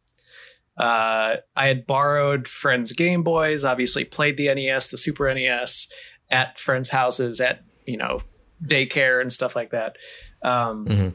Uh, 0.76 1.36
I 1.56 1.66
had 1.66 1.86
borrowed 1.86 2.48
friends' 2.48 2.92
Game 2.92 3.22
Boys, 3.22 3.64
obviously 3.64 4.04
played 4.04 4.36
the 4.36 4.52
NES, 4.54 4.88
the 4.88 4.96
Super 4.96 5.32
NES 5.32 5.88
at 6.30 6.56
friends' 6.58 6.88
houses, 6.88 7.40
at 7.40 7.62
you 7.86 7.96
know 7.96 8.22
daycare 8.64 9.20
and 9.20 9.32
stuff 9.32 9.54
like 9.56 9.70
that. 9.70 9.96
Um, 10.42 10.86
Mhm. 10.86 11.14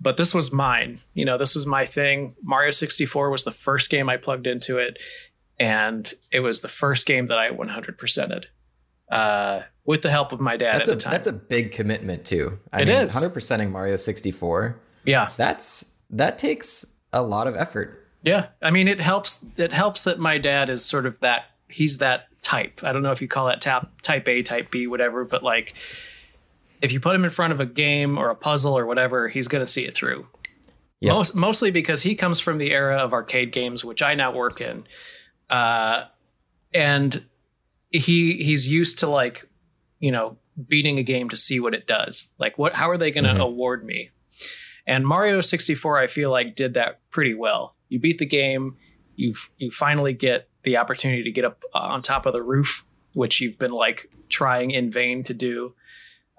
But 0.00 0.16
this 0.16 0.32
was 0.34 0.52
mine. 0.52 0.98
You 1.14 1.24
know, 1.24 1.38
this 1.38 1.54
was 1.54 1.66
my 1.66 1.84
thing. 1.86 2.34
Mario 2.42 2.70
64 2.70 3.30
was 3.30 3.44
the 3.44 3.50
first 3.50 3.90
game 3.90 4.08
I 4.08 4.16
plugged 4.16 4.46
into 4.46 4.78
it, 4.78 4.98
and 5.58 6.12
it 6.30 6.40
was 6.40 6.60
the 6.60 6.68
first 6.68 7.04
game 7.06 7.26
that 7.26 7.38
I 7.38 7.50
100%ed 7.50 8.46
uh, 9.10 9.62
with 9.84 10.02
the 10.02 10.10
help 10.10 10.32
of 10.32 10.40
my 10.40 10.56
dad 10.56 10.74
That's 10.76 10.88
at 10.88 10.92
a, 10.92 10.96
the 10.96 11.00
time. 11.02 11.12
that's 11.12 11.26
a 11.26 11.32
big 11.32 11.72
commitment 11.72 12.24
too. 12.24 12.58
I 12.72 12.82
It 12.82 12.88
mean, 12.88 12.96
is. 12.98 13.14
100%ing 13.16 13.72
Mario 13.72 13.96
64. 13.96 14.80
yeah, 15.04 15.30
That's, 15.36 15.94
that 16.10 16.38
takes 16.38 16.94
a 17.12 17.22
lot 17.22 17.46
of 17.46 17.56
effort. 17.56 18.06
Yeah, 18.22 18.48
I 18.60 18.70
mean 18.70 18.88
it 18.88 19.00
helps. 19.00 19.46
It 19.56 19.72
helps 19.72 20.02
that 20.02 20.18
my 20.18 20.38
dad 20.38 20.70
is 20.70 20.84
sort 20.84 21.06
of 21.06 21.18
that. 21.20 21.44
He's 21.68 21.98
that 21.98 22.26
type. 22.42 22.80
I 22.82 22.92
don't 22.92 23.02
know 23.02 23.12
if 23.12 23.22
you 23.22 23.28
call 23.28 23.46
that 23.46 23.60
tap, 23.60 23.90
type 24.02 24.26
A, 24.28 24.42
type 24.42 24.70
B, 24.72 24.86
whatever. 24.88 25.24
But 25.24 25.42
like, 25.44 25.74
if 26.82 26.92
you 26.92 27.00
put 27.00 27.14
him 27.14 27.24
in 27.24 27.30
front 27.30 27.52
of 27.52 27.60
a 27.60 27.66
game 27.66 28.18
or 28.18 28.30
a 28.30 28.34
puzzle 28.34 28.76
or 28.76 28.86
whatever, 28.86 29.28
he's 29.28 29.48
going 29.48 29.64
to 29.64 29.70
see 29.70 29.84
it 29.84 29.94
through. 29.94 30.26
Yeah. 31.00 31.12
Most, 31.12 31.34
mostly 31.34 31.70
because 31.70 32.02
he 32.02 32.14
comes 32.14 32.40
from 32.40 32.58
the 32.58 32.72
era 32.72 32.96
of 32.98 33.12
arcade 33.12 33.52
games, 33.52 33.84
which 33.84 34.02
I 34.02 34.14
now 34.14 34.32
work 34.32 34.60
in, 34.60 34.84
uh, 35.50 36.04
and 36.74 37.24
he 37.90 38.42
he's 38.42 38.68
used 38.68 38.98
to 39.00 39.06
like, 39.08 39.48
you 40.00 40.10
know, 40.12 40.36
beating 40.68 40.98
a 40.98 41.02
game 41.02 41.28
to 41.30 41.36
see 41.36 41.60
what 41.60 41.74
it 41.74 41.86
does. 41.86 42.34
Like, 42.38 42.58
what? 42.58 42.74
How 42.74 42.90
are 42.90 42.98
they 42.98 43.10
going 43.10 43.24
to 43.24 43.30
Mhm. 43.34 43.40
award 43.40 43.84
me? 43.84 44.10
And 44.86 45.06
Mario 45.06 45.40
64, 45.40 45.98
I 45.98 46.06
feel 46.08 46.30
like 46.30 46.56
did 46.56 46.74
that 46.74 47.00
pretty 47.10 47.34
well. 47.34 47.76
You 47.88 47.98
beat 48.00 48.18
the 48.18 48.26
game, 48.26 48.76
you 49.16 49.34
you 49.58 49.70
finally 49.70 50.12
get 50.12 50.48
the 50.64 50.76
opportunity 50.78 51.22
to 51.22 51.30
get 51.30 51.44
up 51.44 51.62
uh, 51.74 51.78
on 51.78 52.02
top 52.02 52.26
of 52.26 52.32
the 52.32 52.42
roof, 52.42 52.84
which 53.14 53.40
you've 53.40 53.58
been 53.58 53.70
like 53.72 54.10
trying 54.28 54.70
in 54.72 54.90
vain 54.90 55.22
to 55.24 55.32
do. 55.34 55.74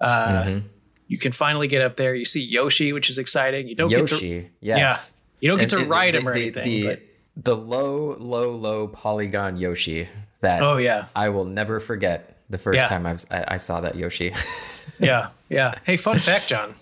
Uh, 0.00 0.44
Mhm. 0.44 0.62
You 1.08 1.18
can 1.18 1.32
finally 1.32 1.66
get 1.68 1.82
up 1.82 1.96
there. 1.96 2.14
You 2.14 2.24
see 2.24 2.40
Yoshi, 2.42 2.92
which 2.92 3.10
is 3.10 3.18
exciting. 3.18 3.66
You 3.68 3.74
don't 3.74 3.88
get 3.90 4.06
to 4.08 4.14
Yoshi. 4.14 4.50
yes. 4.60 5.12
you 5.40 5.48
don't 5.48 5.58
get 5.58 5.72
And 5.72 5.82
to 5.82 5.88
ride 5.88 6.14
the- 6.14 6.18
him 6.18 6.28
or 6.28 6.34
the, 6.34 6.40
anything. 6.40 6.64
The, 6.64 6.86
but, 6.86 7.00
the 7.36 7.56
low, 7.56 8.14
low, 8.18 8.50
low 8.54 8.86
polygon 8.88 9.56
Yoshi 9.56 10.08
that 10.42 10.62
oh 10.62 10.76
yeah, 10.76 11.06
I 11.16 11.28
will 11.30 11.44
never 11.46 11.80
forget 11.80 12.36
the 12.50 12.58
first 12.58 12.78
Yeah. 12.78 12.86
time 12.86 13.06
I've, 13.06 13.24
I, 13.30 13.44
I 13.48 13.56
saw 13.56 13.80
that 13.80 13.96
Yoshi. 13.96 14.32
yeah, 15.00 15.28
yeah. 15.48 15.74
Hey, 15.84 15.96
fun 15.96 16.18
fact, 16.30 16.48
John. 16.48 16.74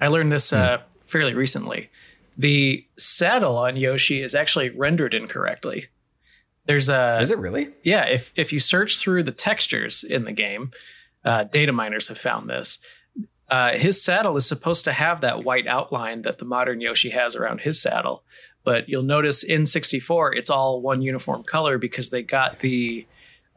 I 0.00 0.08
learned 0.08 0.30
this 0.32 0.52
uh, 0.52 0.78
fairly 1.06 1.34
recently. 1.34 1.88
The 2.36 2.84
saddle 2.98 3.56
on 3.56 3.76
Yoshi 3.76 4.20
is 4.22 4.34
actually 4.34 4.70
rendered 4.70 5.14
incorrectly. 5.14 5.86
There's 6.66 6.88
a 6.88 7.18
Is 7.20 7.30
it 7.30 7.38
really? 7.38 7.68
yeah 7.84 8.04
if 8.06 8.32
if 8.36 8.52
you 8.52 8.58
search 8.58 8.98
through 8.98 9.22
the 9.22 9.32
textures 9.32 10.02
in 10.02 10.24
the 10.24 10.32
game 10.32 10.72
uh, 11.24 11.44
data 11.44 11.72
miners 11.72 12.08
have 12.08 12.18
found 12.18 12.48
this 12.48 12.78
uh, 13.50 13.72
his 13.72 14.02
saddle 14.02 14.36
is 14.36 14.46
supposed 14.46 14.84
to 14.84 14.92
have 14.92 15.20
that 15.20 15.44
white 15.44 15.66
outline 15.66 16.22
that 16.22 16.38
the 16.38 16.44
modern 16.44 16.80
yoshi 16.80 17.10
has 17.10 17.34
around 17.36 17.60
his 17.60 17.80
saddle 17.80 18.22
but 18.64 18.88
you'll 18.88 19.02
notice 19.02 19.42
in 19.42 19.66
64 19.66 20.34
it's 20.34 20.50
all 20.50 20.80
one 20.80 21.02
uniform 21.02 21.42
color 21.44 21.78
because 21.78 22.10
they 22.10 22.22
got 22.22 22.60
the 22.60 23.06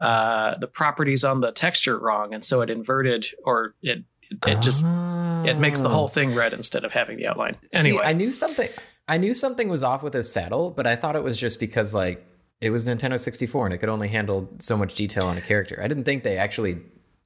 uh, 0.00 0.56
the 0.58 0.66
properties 0.68 1.24
on 1.24 1.40
the 1.40 1.50
texture 1.50 1.98
wrong 1.98 2.32
and 2.34 2.44
so 2.44 2.60
it 2.60 2.70
inverted 2.70 3.26
or 3.44 3.74
it 3.82 4.04
it 4.46 4.60
just 4.60 4.84
it 4.84 5.56
makes 5.58 5.80
the 5.80 5.88
Oh. 5.88 5.92
whole 5.92 6.08
thing 6.08 6.34
red 6.34 6.52
instead 6.52 6.84
of 6.84 6.92
having 6.92 7.16
the 7.16 7.26
outline 7.26 7.56
See, 7.72 7.78
anyway 7.90 8.02
I 8.04 8.12
knew 8.12 8.30
something. 8.30 8.68
I 9.08 9.16
knew 9.16 9.32
something 9.32 9.70
was 9.70 9.82
off 9.82 10.02
with 10.02 10.12
his 10.12 10.30
saddle, 10.30 10.70
but 10.70 10.86
I 10.86 10.94
thought 10.94 11.16
it 11.16 11.22
was 11.24 11.38
just 11.38 11.58
because 11.58 11.94
like 11.94 12.24
it 12.60 12.68
was 12.70 12.86
Nintendo 12.86 13.18
64 13.18 13.64
and 13.66 13.74
it 13.74 13.78
could 13.78 13.88
only 13.88 14.08
handle 14.08 14.50
so 14.58 14.76
much 14.76 14.94
detail 14.94 15.26
on 15.26 15.38
a 15.38 15.40
character. 15.40 15.80
I 15.82 15.88
didn't 15.88 16.04
think 16.04 16.24
they 16.24 16.36
actually, 16.36 16.76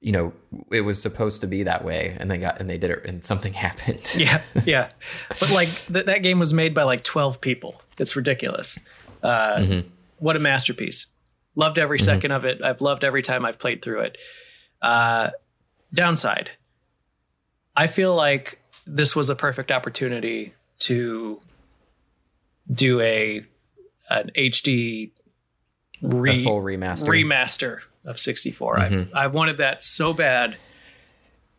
you 0.02 0.12
know, 0.12 0.32
it 0.70 0.82
was 0.82 1.00
supposed 1.00 1.40
to 1.40 1.46
be 1.46 1.62
that 1.62 1.84
way, 1.84 2.14
and 2.20 2.30
they 2.30 2.36
got 2.36 2.60
and 2.60 2.68
they 2.68 2.76
did 2.76 2.90
it, 2.90 3.04
and 3.06 3.24
something 3.24 3.52
happened. 3.66 4.12
yeah 4.16 4.42
yeah. 4.66 4.90
But 5.40 5.50
like 5.52 5.68
th- 5.92 6.06
that 6.06 6.22
game 6.22 6.38
was 6.38 6.52
made 6.52 6.74
by 6.74 6.82
like 6.82 7.04
12 7.04 7.40
people. 7.40 7.80
It's 7.98 8.14
ridiculous. 8.16 8.78
Uh, 9.22 9.56
Mhm. 9.58 9.84
what 10.18 10.36
a 10.36 10.40
masterpiece. 10.40 11.06
Loved 11.54 11.78
every 11.78 11.98
second 12.00 12.32
of 12.32 12.44
it. 12.44 12.62
I've 12.64 12.80
loved 12.80 13.04
every 13.04 13.22
time 13.22 13.44
i've 13.44 13.58
played 13.58 13.82
through 13.82 14.00
it. 14.00 14.18
Uh, 14.80 15.30
downside. 15.94 16.50
I 17.76 17.86
feel 17.86 18.14
like 18.14 18.58
this 18.86 19.14
was 19.14 19.30
a 19.30 19.36
perfect 19.36 19.70
opportunity 19.70 20.54
to 20.80 21.40
do 22.72 23.00
a 23.00 23.44
an 24.10 24.30
hd 24.36 25.10
re- 26.02 26.40
A 26.40 26.44
full 26.44 26.60
remaster. 26.62 27.06
remaster 27.08 27.78
of 28.04 28.18
64 28.18 28.78
I, 28.78 29.06
I 29.14 29.26
wanted 29.28 29.58
that 29.58 29.82
so 29.82 30.12
bad 30.12 30.56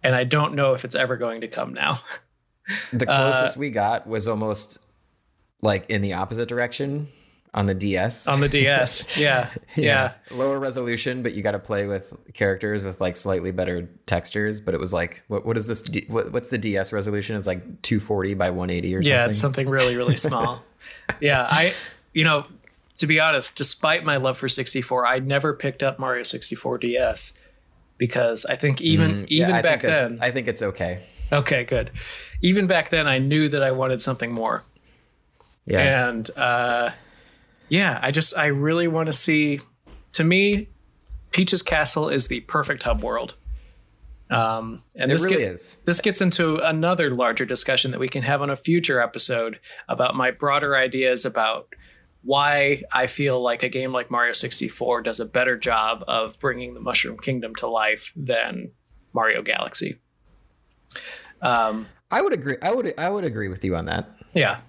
and 0.04 0.14
i 0.16 0.24
don't 0.24 0.56
know 0.56 0.74
if 0.74 0.84
it's 0.86 0.96
ever 0.96 1.18
going 1.18 1.42
to 1.42 1.48
come 1.48 1.74
now 1.74 2.00
the 2.94 3.10
uh, 3.10 3.32
closest 3.32 3.58
we 3.58 3.70
got 3.72 4.08
was 4.08 4.28
almost 4.28 4.80
like 5.62 5.90
in 5.90 6.02
the 6.02 6.14
opposite 6.14 6.48
direction 6.50 7.08
on 7.56 7.68
the 7.68 7.76
DS. 7.76 8.28
on 8.28 8.40
the 8.40 8.50
ds 8.50 9.16
yeah 9.18 9.50
yeah, 9.76 10.14
Lower 10.32 10.58
resolution, 10.58 11.22
but 11.22 11.36
you 11.36 11.44
got 11.44 11.52
to 11.52 11.60
play 11.60 11.86
with 11.86 12.12
characters 12.34 12.84
with 12.84 13.00
like 13.00 13.16
slightly 13.16 13.52
better 13.52 13.88
textures. 14.08 14.60
But 14.60 14.74
it 14.74 14.80
was 14.80 14.92
like, 14.92 15.22
what, 15.28 15.46
what 15.46 15.56
is 15.56 15.68
this? 15.68 15.88
What, 16.08 16.32
what's 16.32 16.50
the 16.50 16.58
DS 16.58 16.92
resolution? 16.92 17.36
It's 17.36 17.46
like 17.46 17.82
240 17.84 18.34
by 18.34 18.50
180 18.50 18.96
or 18.96 19.04
something. 19.04 19.12
yeah 19.12 19.28
it's 19.28 19.38
something 19.38 19.70
really 19.70 19.96
really 19.96 20.16
small 20.28 20.64
yeah 21.20 21.46
i 21.50 21.74
you 22.14 22.24
know 22.24 22.46
to 22.98 23.08
be 23.08 23.20
honest 23.20 23.56
despite 23.58 24.04
my 24.04 24.18
love 24.18 24.38
for 24.38 24.48
64 24.50 25.06
i 25.06 25.20
never 25.20 25.54
picked 25.54 25.82
up 25.84 26.00
mario 26.00 26.24
64 26.24 26.78
ds 26.80 27.34
because 27.98 28.46
i 28.46 28.56
think 28.56 28.82
even 28.82 29.12
Mm, 29.12 29.26
Yeah, 29.30 29.44
even 29.46 29.56
I 29.56 29.62
back 29.62 29.82
then 29.82 30.20
I 30.22 30.32
think 30.32 30.48
it's 30.48 30.62
okay. 30.62 31.00
okay 31.32 31.64
good 31.64 31.92
even 32.42 32.68
back 32.68 32.90
then 32.90 33.08
i 33.08 33.18
knew 33.20 33.50
that 33.50 33.64
i 33.64 33.72
wanted 33.72 34.02
something 34.02 34.32
more 34.32 34.64
Yeah. 35.66 36.08
and 36.10 36.30
uh 36.38 36.92
yeah 37.70 38.00
i 38.02 38.12
just 38.12 38.38
i 38.38 38.46
really 38.48 38.88
want 38.88 39.08
to 39.08 39.14
see 39.14 39.62
to 40.14 40.24
me 40.24 40.68
peach's 41.32 41.62
castle 41.64 42.10
is 42.10 42.28
the 42.28 42.42
perfect 42.42 42.84
hub 42.84 43.02
world 43.02 43.36
um 44.30 44.84
and 44.96 45.12
it 45.12 45.14
this 45.16 45.26
really 45.26 45.38
get- 45.38 45.52
is. 45.54 45.78
this 45.86 46.00
gets 46.02 46.22
into 46.22 46.58
another 46.58 47.10
larger 47.10 47.46
discussion 47.46 47.92
that 47.92 48.00
we 48.00 48.08
can 48.08 48.24
have 48.24 48.42
on 48.42 48.50
a 48.50 48.56
future 48.56 49.02
episode 49.02 49.60
about 49.90 50.16
my 50.16 50.32
broader 50.32 50.76
ideas 50.76 51.26
about 51.26 51.68
why 52.24 52.84
I 52.92 53.08
feel 53.08 53.42
like 53.42 53.64
a 53.64 53.70
game 53.70 53.92
like 53.92 54.10
Mario 54.10 54.34
64 54.34 55.02
does 55.02 55.20
a 55.20 55.26
better 55.26 55.58
job 55.58 56.04
of 56.08 56.40
bringing 56.40 56.74
the 56.74 56.80
Mushroom 56.80 57.18
Kingdom 57.18 57.54
to 57.56 57.68
life 57.68 58.14
than 58.16 58.72
Mario 59.14 59.42
Galaxy. 59.42 60.00
Um, 61.42 61.88
I 62.10 62.22
would 62.22 62.34
agree. 62.34 62.56
I 62.62 62.72
would 62.72 62.94
I 62.98 63.10
would 63.10 63.26
agree 63.26 63.50
with 63.50 63.64
you 63.64 63.76
on 63.76 63.86
that. 63.86 64.10
Yeah. 64.34 64.60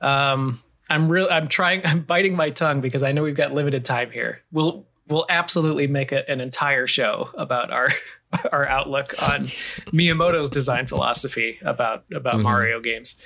Um, 0.00 0.60
I'm 0.88 1.08
real. 1.08 1.28
I'm 1.30 1.48
trying. 1.48 1.82
I'm 1.86 2.02
biting 2.02 2.34
my 2.34 2.50
tongue 2.50 2.80
because 2.80 3.02
I 3.02 3.12
know 3.12 3.22
we've 3.22 3.36
got 3.36 3.52
limited 3.52 3.84
time 3.84 4.10
here. 4.10 4.42
We'll 4.50 4.86
we'll 5.08 5.26
absolutely 5.28 5.86
make 5.86 6.12
a, 6.12 6.28
an 6.30 6.40
entire 6.40 6.86
show 6.86 7.30
about 7.34 7.70
our 7.70 7.88
our 8.52 8.66
outlook 8.66 9.14
on 9.22 9.40
Miyamoto's 9.92 10.50
design 10.50 10.86
philosophy 10.86 11.58
about 11.62 12.04
about 12.14 12.34
mm-hmm. 12.34 12.42
Mario 12.42 12.80
games. 12.80 13.20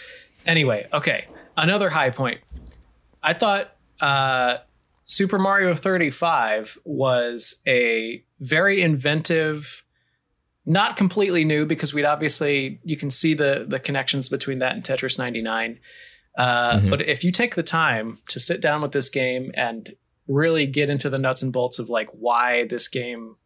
Anyway, 0.46 0.86
okay, 0.92 1.26
another 1.56 1.88
high 1.88 2.10
point. 2.10 2.40
I 3.24 3.32
thought 3.32 3.74
uh, 4.00 4.58
Super 5.06 5.38
Mario 5.38 5.74
35 5.74 6.78
was 6.84 7.60
a 7.66 8.22
very 8.38 8.82
inventive, 8.82 9.82
not 10.66 10.96
completely 10.96 11.44
new 11.44 11.66
because 11.66 11.92
we'd 11.92 12.04
obviously 12.04 12.80
you 12.84 12.96
can 12.96 13.10
see 13.10 13.34
the 13.34 13.64
the 13.66 13.80
connections 13.80 14.28
between 14.28 14.60
that 14.60 14.74
and 14.74 14.84
Tetris 14.84 15.18
99. 15.18 15.80
Uh, 16.36 16.72
mm-hmm. 16.72 16.90
But 16.90 17.02
if 17.02 17.24
you 17.24 17.32
take 17.32 17.54
the 17.54 17.62
time 17.62 18.18
to 18.28 18.38
sit 18.38 18.60
down 18.60 18.82
with 18.82 18.92
this 18.92 19.08
game 19.08 19.50
and 19.54 19.94
really 20.28 20.66
get 20.66 20.90
into 20.90 21.10
the 21.10 21.18
nuts 21.18 21.42
and 21.42 21.52
bolts 21.52 21.78
of 21.78 21.88
like 21.88 22.08
why 22.12 22.66
this 22.66 22.88
game 22.88 23.36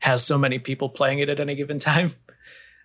has 0.00 0.24
so 0.24 0.38
many 0.38 0.58
people 0.58 0.88
playing 0.88 1.18
it 1.18 1.28
at 1.28 1.40
any 1.40 1.54
given 1.54 1.78
time. 1.78 2.10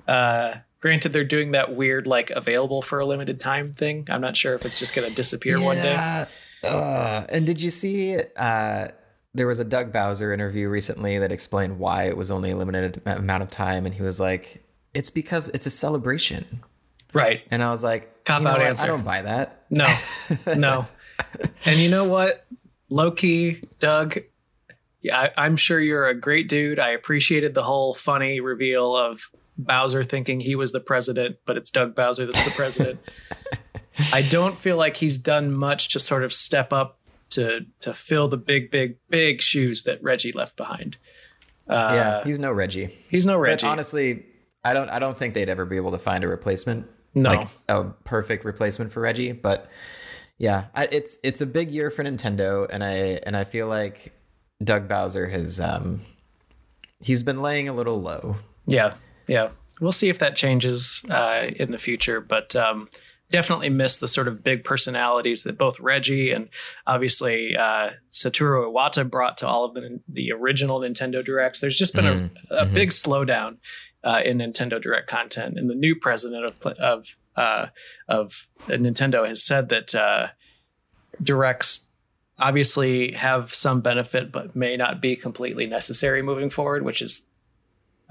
Uh, 0.08 0.56
granted, 0.80 1.14
they're 1.14 1.24
doing 1.24 1.52
that 1.52 1.76
weird 1.76 2.08
like 2.08 2.30
available 2.30 2.82
for 2.82 3.00
a 3.00 3.06
limited 3.06 3.40
time 3.40 3.74
thing. 3.74 4.08
I'm 4.10 4.22
not 4.22 4.36
sure 4.36 4.54
if 4.54 4.66
it's 4.66 4.80
just 4.80 4.94
going 4.94 5.10
to 5.10 5.16
disappear 5.16 5.58
yeah. 5.58 5.66
one 5.66 5.78
day. 5.78 6.28
Uh, 6.64 7.26
and 7.30 7.46
did 7.46 7.62
you 7.62 7.70
see? 7.70 8.18
Uh, 8.36 8.88
there 9.34 9.48
was 9.48 9.60
a 9.60 9.66
Doug 9.66 9.92
Bowser 9.92 10.34
interview 10.34 10.70
recently 10.70 11.18
that 11.18 11.32
explained 11.32 11.80
why 11.80 12.04
it 12.04 12.16
was 12.16 12.30
only 12.30 12.52
a 12.52 12.58
limited 12.58 13.02
amount 13.06 13.44
of 13.44 13.50
time, 13.50 13.86
and 13.86 13.96
he 13.96 14.02
was 14.02 14.20
like, 14.20 14.64
"It's 14.94 15.10
because 15.10 15.50
it's 15.50 15.66
a 15.66 15.72
celebration." 15.72 16.64
Right. 17.14 17.42
And 17.52 17.64
I 17.64 17.72
was 17.72 17.84
like, 17.84 18.26
"Cop 18.26 18.46
out 18.46 18.62
answer." 18.62 18.86
I 18.86 18.88
don't 18.88 19.04
buy 19.04 19.24
that. 19.24 19.66
No, 19.70 19.94
no. 20.56 20.86
and 21.66 21.80
you 21.80 21.90
know 21.90 22.06
what? 22.06 22.46
Low 22.90 23.12
key, 23.12 23.62
Doug, 23.80 24.20
yeah, 25.04 25.30
I, 25.36 25.46
am 25.46 25.58
sure 25.58 25.80
you're 25.80 26.08
a 26.08 26.16
great 26.16 26.48
dude. 26.48 26.80
I 26.80 26.92
appreciated 26.92 27.54
the 27.54 27.64
whole 27.64 27.94
funny 27.94 28.40
reveal 28.40 28.96
of 28.96 29.30
Bowser 29.58 30.04
thinking 30.04 30.40
he 30.40 30.56
was 30.56 30.72
the 30.72 30.80
president, 30.80 31.38
but 31.46 31.58
it's 31.58 31.70
Doug 31.70 31.96
Bowser 31.96 32.26
that's 32.26 32.44
the 32.44 32.52
president. 32.52 33.00
I 34.12 34.22
don't 34.24 34.58
feel 34.58 34.78
like 34.78 34.98
he's 34.98 35.18
done 35.18 35.54
much 35.54 35.90
to 35.90 36.00
sort 36.00 36.24
of 36.24 36.34
step 36.34 36.74
up 36.74 37.00
to 37.32 37.66
to 37.82 37.94
fill 37.94 38.28
the 38.28 38.38
big, 38.38 38.72
big, 38.72 38.98
big 39.10 39.42
shoes 39.42 39.84
that 39.84 40.02
Reggie 40.02 40.32
left 40.32 40.56
behind. 40.56 40.98
Uh, 41.68 41.92
yeah, 41.94 42.24
he's 42.24 42.40
no 42.40 42.52
Reggie. 42.52 42.90
He's 43.10 43.26
no 43.26 43.38
Reggie. 43.38 43.66
But 43.66 43.72
honestly, 43.72 44.26
I 44.64 44.74
don't 44.74 44.90
I 44.90 45.00
don't 45.00 45.18
think 45.18 45.34
they'd 45.34 45.50
ever 45.50 45.66
be 45.66 45.78
able 45.78 45.92
to 45.92 46.00
find 46.00 46.24
a 46.24 46.28
replacement. 46.28 46.88
No, 47.14 47.32
like 47.32 47.48
a 47.70 47.84
perfect 48.04 48.44
replacement 48.46 48.92
for 48.92 49.02
Reggie. 49.02 49.32
But 49.32 49.70
yeah, 50.38 50.66
I, 50.76 50.88
it's 50.92 51.20
it's 51.24 51.42
a 51.42 51.46
big 51.46 51.72
year 51.72 51.92
for 51.92 52.04
Nintendo, 52.04 52.68
and 52.70 52.84
I 52.84 53.20
and 53.26 53.38
I 53.38 53.44
feel 53.44 53.68
like 53.68 54.14
Doug 54.64 54.88
Bowser 54.88 55.28
has 55.28 55.60
um, 55.60 56.02
he's 57.00 57.24
been 57.24 57.42
laying 57.42 57.70
a 57.70 57.74
little 57.74 58.02
low. 58.02 58.38
Yeah, 58.66 58.96
yeah. 59.28 59.50
We'll 59.82 59.92
see 59.92 60.10
if 60.10 60.20
that 60.20 60.36
changes 60.36 61.04
uh, 61.10 61.48
in 61.56 61.72
the 61.72 61.78
future, 61.78 62.22
but 62.22 62.56
um, 62.56 62.88
definitely 63.32 63.70
miss 63.70 63.98
the 63.98 64.08
sort 64.08 64.28
of 64.28 64.44
big 64.44 64.64
personalities 64.64 65.44
that 65.44 65.58
both 65.58 65.80
Reggie 65.80 66.32
and 66.32 66.50
obviously 66.86 67.58
uh, 67.58 67.90
Satoru 68.12 68.72
Iwata 68.72 69.10
brought 69.10 69.40
to 69.40 69.48
all 69.48 69.66
of 69.66 69.74
the, 69.74 70.00
the 70.08 70.32
original 70.32 70.80
Nintendo 70.80 71.26
Directs. 71.26 71.60
There's 71.60 71.78
just 71.78 71.96
been 71.96 72.06
mm-hmm. 72.06 72.54
a, 72.54 72.56
a 72.56 72.66
mm-hmm. 72.66 72.74
big 72.76 72.90
slowdown 72.90 73.58
uh, 74.04 74.22
in 74.24 74.38
Nintendo 74.38 74.82
Direct 74.82 75.10
content, 75.10 75.58
and 75.58 75.70
the 75.70 75.76
new 75.76 75.96
president 75.96 76.46
of 76.46 76.74
of 76.78 77.18
uh, 77.36 77.68
of 78.08 78.48
Nintendo 78.68 79.28
has 79.28 79.44
said 79.44 79.70
that 79.70 79.96
uh, 79.96 80.28
directs 81.22 81.90
obviously 82.38 83.14
have 83.14 83.54
some 83.54 83.82
benefit, 83.82 84.32
but 84.32 84.56
may 84.56 84.76
not 84.76 85.02
be 85.02 85.16
completely 85.16 85.66
necessary 85.66 86.22
moving 86.22 86.50
forward, 86.50 86.84
which 86.84 87.02
is 87.02 87.28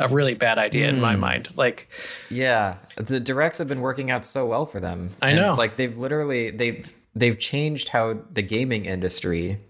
a 0.03 0.09
really 0.09 0.35
bad 0.35 0.59
idea 0.59 0.87
mm. 0.87 0.91
in 0.91 1.01
my 1.01 1.15
hmm. 1.15 1.21
mind. 1.21 1.49
Like, 1.57 1.89
yeah, 2.31 2.77
the 2.97 3.21
directs 3.21 3.59
have 3.59 3.69
been 3.69 3.81
working 3.81 4.11
out 4.11 4.25
so 4.25 4.47
well 4.47 4.67
for 4.67 4.81
them. 4.81 5.11
I 5.21 5.31
and 5.31 5.41
know. 5.41 5.55
Like 5.55 5.77
they've 5.77 5.97
literally 5.97 6.51
they've 6.51 6.95
they've 7.15 7.39
changed 7.39 7.89
how 7.89 8.19
the 8.31 8.43
gaming 8.43 8.85
industry 8.85 9.61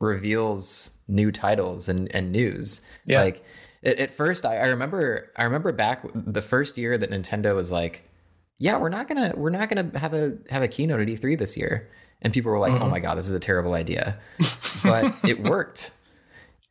reveals 0.00 0.92
new 1.08 1.32
titles 1.32 1.88
and 1.88 2.14
and 2.14 2.32
news. 2.32 2.82
Yeah. 3.06 3.22
Like 3.22 3.44
at, 3.84 3.98
at 3.98 4.10
first, 4.10 4.46
I, 4.46 4.56
I 4.58 4.66
remember 4.66 5.32
I 5.36 5.44
remember 5.44 5.72
back 5.72 6.02
the 6.14 6.42
first 6.42 6.78
year 6.78 6.96
that 6.98 7.10
Nintendo 7.10 7.54
was 7.54 7.72
like, 7.72 8.08
yeah, 8.58 8.78
we're 8.78 8.88
not 8.88 9.08
gonna 9.08 9.32
we're 9.36 9.50
not 9.50 9.68
gonna 9.68 9.98
have 9.98 10.14
a 10.14 10.36
have 10.50 10.62
a 10.62 10.68
keynote 10.68 11.00
at 11.00 11.08
E3 11.08 11.38
this 11.38 11.56
year 11.56 11.90
and 12.22 12.32
people 12.32 12.50
were 12.50 12.58
like, 12.58 12.72
oh 12.72 12.76
mm-hmm. 12.76 12.84
"Oh 12.84 12.90
my 12.90 13.00
god, 13.00 13.16
this 13.18 13.28
is 13.28 13.34
a 13.34 13.40
terrible 13.40 13.74
idea," 13.74 14.18
but 14.82 15.14
it 15.24 15.42
worked. 15.42 15.92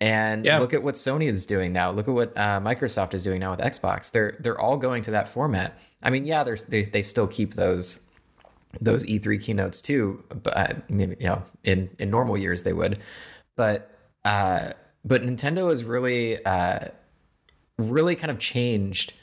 And 0.02 0.46
yeah. 0.46 0.60
look 0.60 0.74
at 0.74 0.84
what 0.84 0.96
Sony 0.96 1.32
is 1.32 1.46
doing 1.46 1.72
now. 1.72 1.90
Look 1.92 2.08
at 2.08 2.14
what 2.14 2.38
uh, 2.38 2.60
Microsoft 2.60 3.14
is 3.14 3.24
doing 3.24 3.40
now 3.40 3.52
with 3.52 3.62
Xbox. 3.62 4.12
They're 4.12 4.36
they're 4.40 4.60
all 4.60 4.78
going 4.78 5.04
to 5.04 5.12
that 5.12 5.28
format. 5.28 5.80
I 6.04 6.10
mean, 6.10 6.26
yeah, 6.26 6.44
they 6.44 6.84
they 6.84 7.02
still 7.02 7.28
keep 7.28 7.54
those 7.54 8.02
those 8.82 9.06
E3 9.06 9.42
keynotes 9.42 9.80
too, 9.80 10.22
but 10.44 10.58
uh, 10.58 10.74
you 10.90 11.16
know 11.20 11.44
in 11.64 11.90
in 11.98 12.10
normal 12.10 12.38
years 12.38 12.64
they 12.64 12.74
would, 12.74 13.00
but 13.56 13.90
uh, 14.26 14.72
but 15.06 15.22
Nintendo 15.22 15.70
has 15.70 15.86
really 15.86 16.44
uh, 16.44 16.90
really 17.78 18.16
kind 18.16 18.32
of 18.32 18.40
changed 18.40 19.14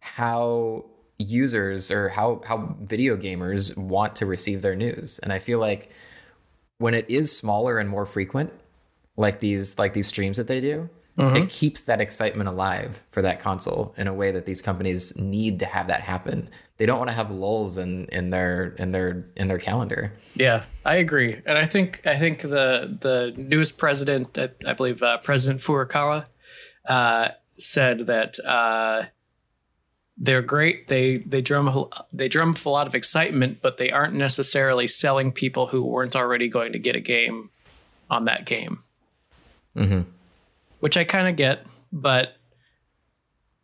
how 0.00 0.84
users 1.18 1.90
or 1.90 2.08
how 2.08 2.40
how 2.46 2.74
video 2.80 3.16
gamers 3.16 3.76
want 3.76 4.16
to 4.16 4.26
receive 4.26 4.62
their 4.62 4.74
news 4.74 5.18
and 5.18 5.32
i 5.32 5.38
feel 5.38 5.58
like 5.58 5.90
when 6.78 6.94
it 6.94 7.08
is 7.10 7.36
smaller 7.36 7.78
and 7.78 7.90
more 7.90 8.06
frequent 8.06 8.50
like 9.20 9.40
these 9.40 9.78
like 9.78 9.92
these 9.92 10.06
streams 10.06 10.36
that 10.36 10.46
they 10.46 10.60
do 10.60 10.88
mm-hmm. 11.18 11.36
it 11.36 11.50
keeps 11.50 11.82
that 11.82 12.00
excitement 12.00 12.48
alive 12.48 13.02
for 13.10 13.22
that 13.22 13.40
console 13.40 13.94
in 13.96 14.06
a 14.06 14.14
way 14.14 14.30
that 14.30 14.46
these 14.46 14.62
companies 14.62 15.16
need 15.16 15.58
to 15.58 15.66
have 15.66 15.86
that 15.86 16.00
happen 16.00 16.48
they 16.78 16.86
don't 16.86 16.98
want 16.98 17.08
to 17.10 17.14
have 17.14 17.30
lulls 17.30 17.78
in 17.78 18.06
in 18.06 18.30
their 18.30 18.74
in 18.78 18.92
their 18.92 19.26
in 19.36 19.48
their 19.48 19.58
calendar 19.58 20.12
yeah 20.34 20.64
i 20.84 20.96
agree 20.96 21.40
and 21.46 21.58
i 21.58 21.66
think 21.66 22.04
i 22.06 22.18
think 22.18 22.40
the 22.42 22.98
the 23.00 23.32
newest 23.36 23.78
president 23.78 24.36
i 24.66 24.72
believe 24.72 25.02
uh, 25.02 25.18
president 25.18 25.60
furukawa 25.60 26.26
uh, 26.88 27.28
said 27.58 28.06
that 28.06 28.38
uh, 28.44 29.04
they're 30.20 30.42
great. 30.42 30.88
They 30.88 31.18
they 31.18 31.40
drum 31.40 31.88
they 32.12 32.28
drum 32.28 32.50
up 32.50 32.64
a 32.64 32.68
lot 32.68 32.86
of 32.86 32.94
excitement, 32.94 33.58
but 33.62 33.78
they 33.78 33.90
aren't 33.90 34.14
necessarily 34.14 34.86
selling 34.86 35.32
people 35.32 35.66
who 35.66 35.82
weren't 35.82 36.14
already 36.14 36.48
going 36.48 36.72
to 36.72 36.78
get 36.78 36.94
a 36.94 37.00
game 37.00 37.50
on 38.10 38.26
that 38.26 38.44
game. 38.44 38.82
Mm-hmm. 39.76 40.02
Which 40.80 40.96
I 40.96 41.04
kind 41.04 41.28
of 41.28 41.36
get, 41.36 41.66
but 41.92 42.36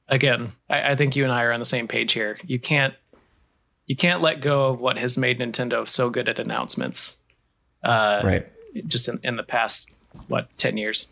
again, 0.09 0.49
I, 0.69 0.93
I 0.93 0.97
think 0.97 1.17
you 1.17 1.25
and 1.25 1.33
I 1.33 1.45
are 1.45 1.53
on 1.53 1.61
the 1.61 1.67
same 1.67 1.89
page 1.89 2.13
here. 2.13 2.39
You 2.45 2.59
can't 2.59 2.95
you 3.87 3.97
can't 3.97 4.21
let 4.21 4.43
go 4.43 4.67
of 4.67 4.81
what 4.81 4.99
has 4.99 5.17
made 5.17 5.39
Nintendo 5.39 5.89
so 5.89 6.11
good 6.11 6.29
at 6.29 6.39
announcements. 6.39 7.17
Uh, 7.85 8.21
right. 8.25 8.47
Just 8.87 9.09
in, 9.09 9.21
in 9.23 9.37
the 9.37 9.45
past, 9.45 9.89
what, 10.27 10.49
10 10.59 10.77
years? 10.77 11.07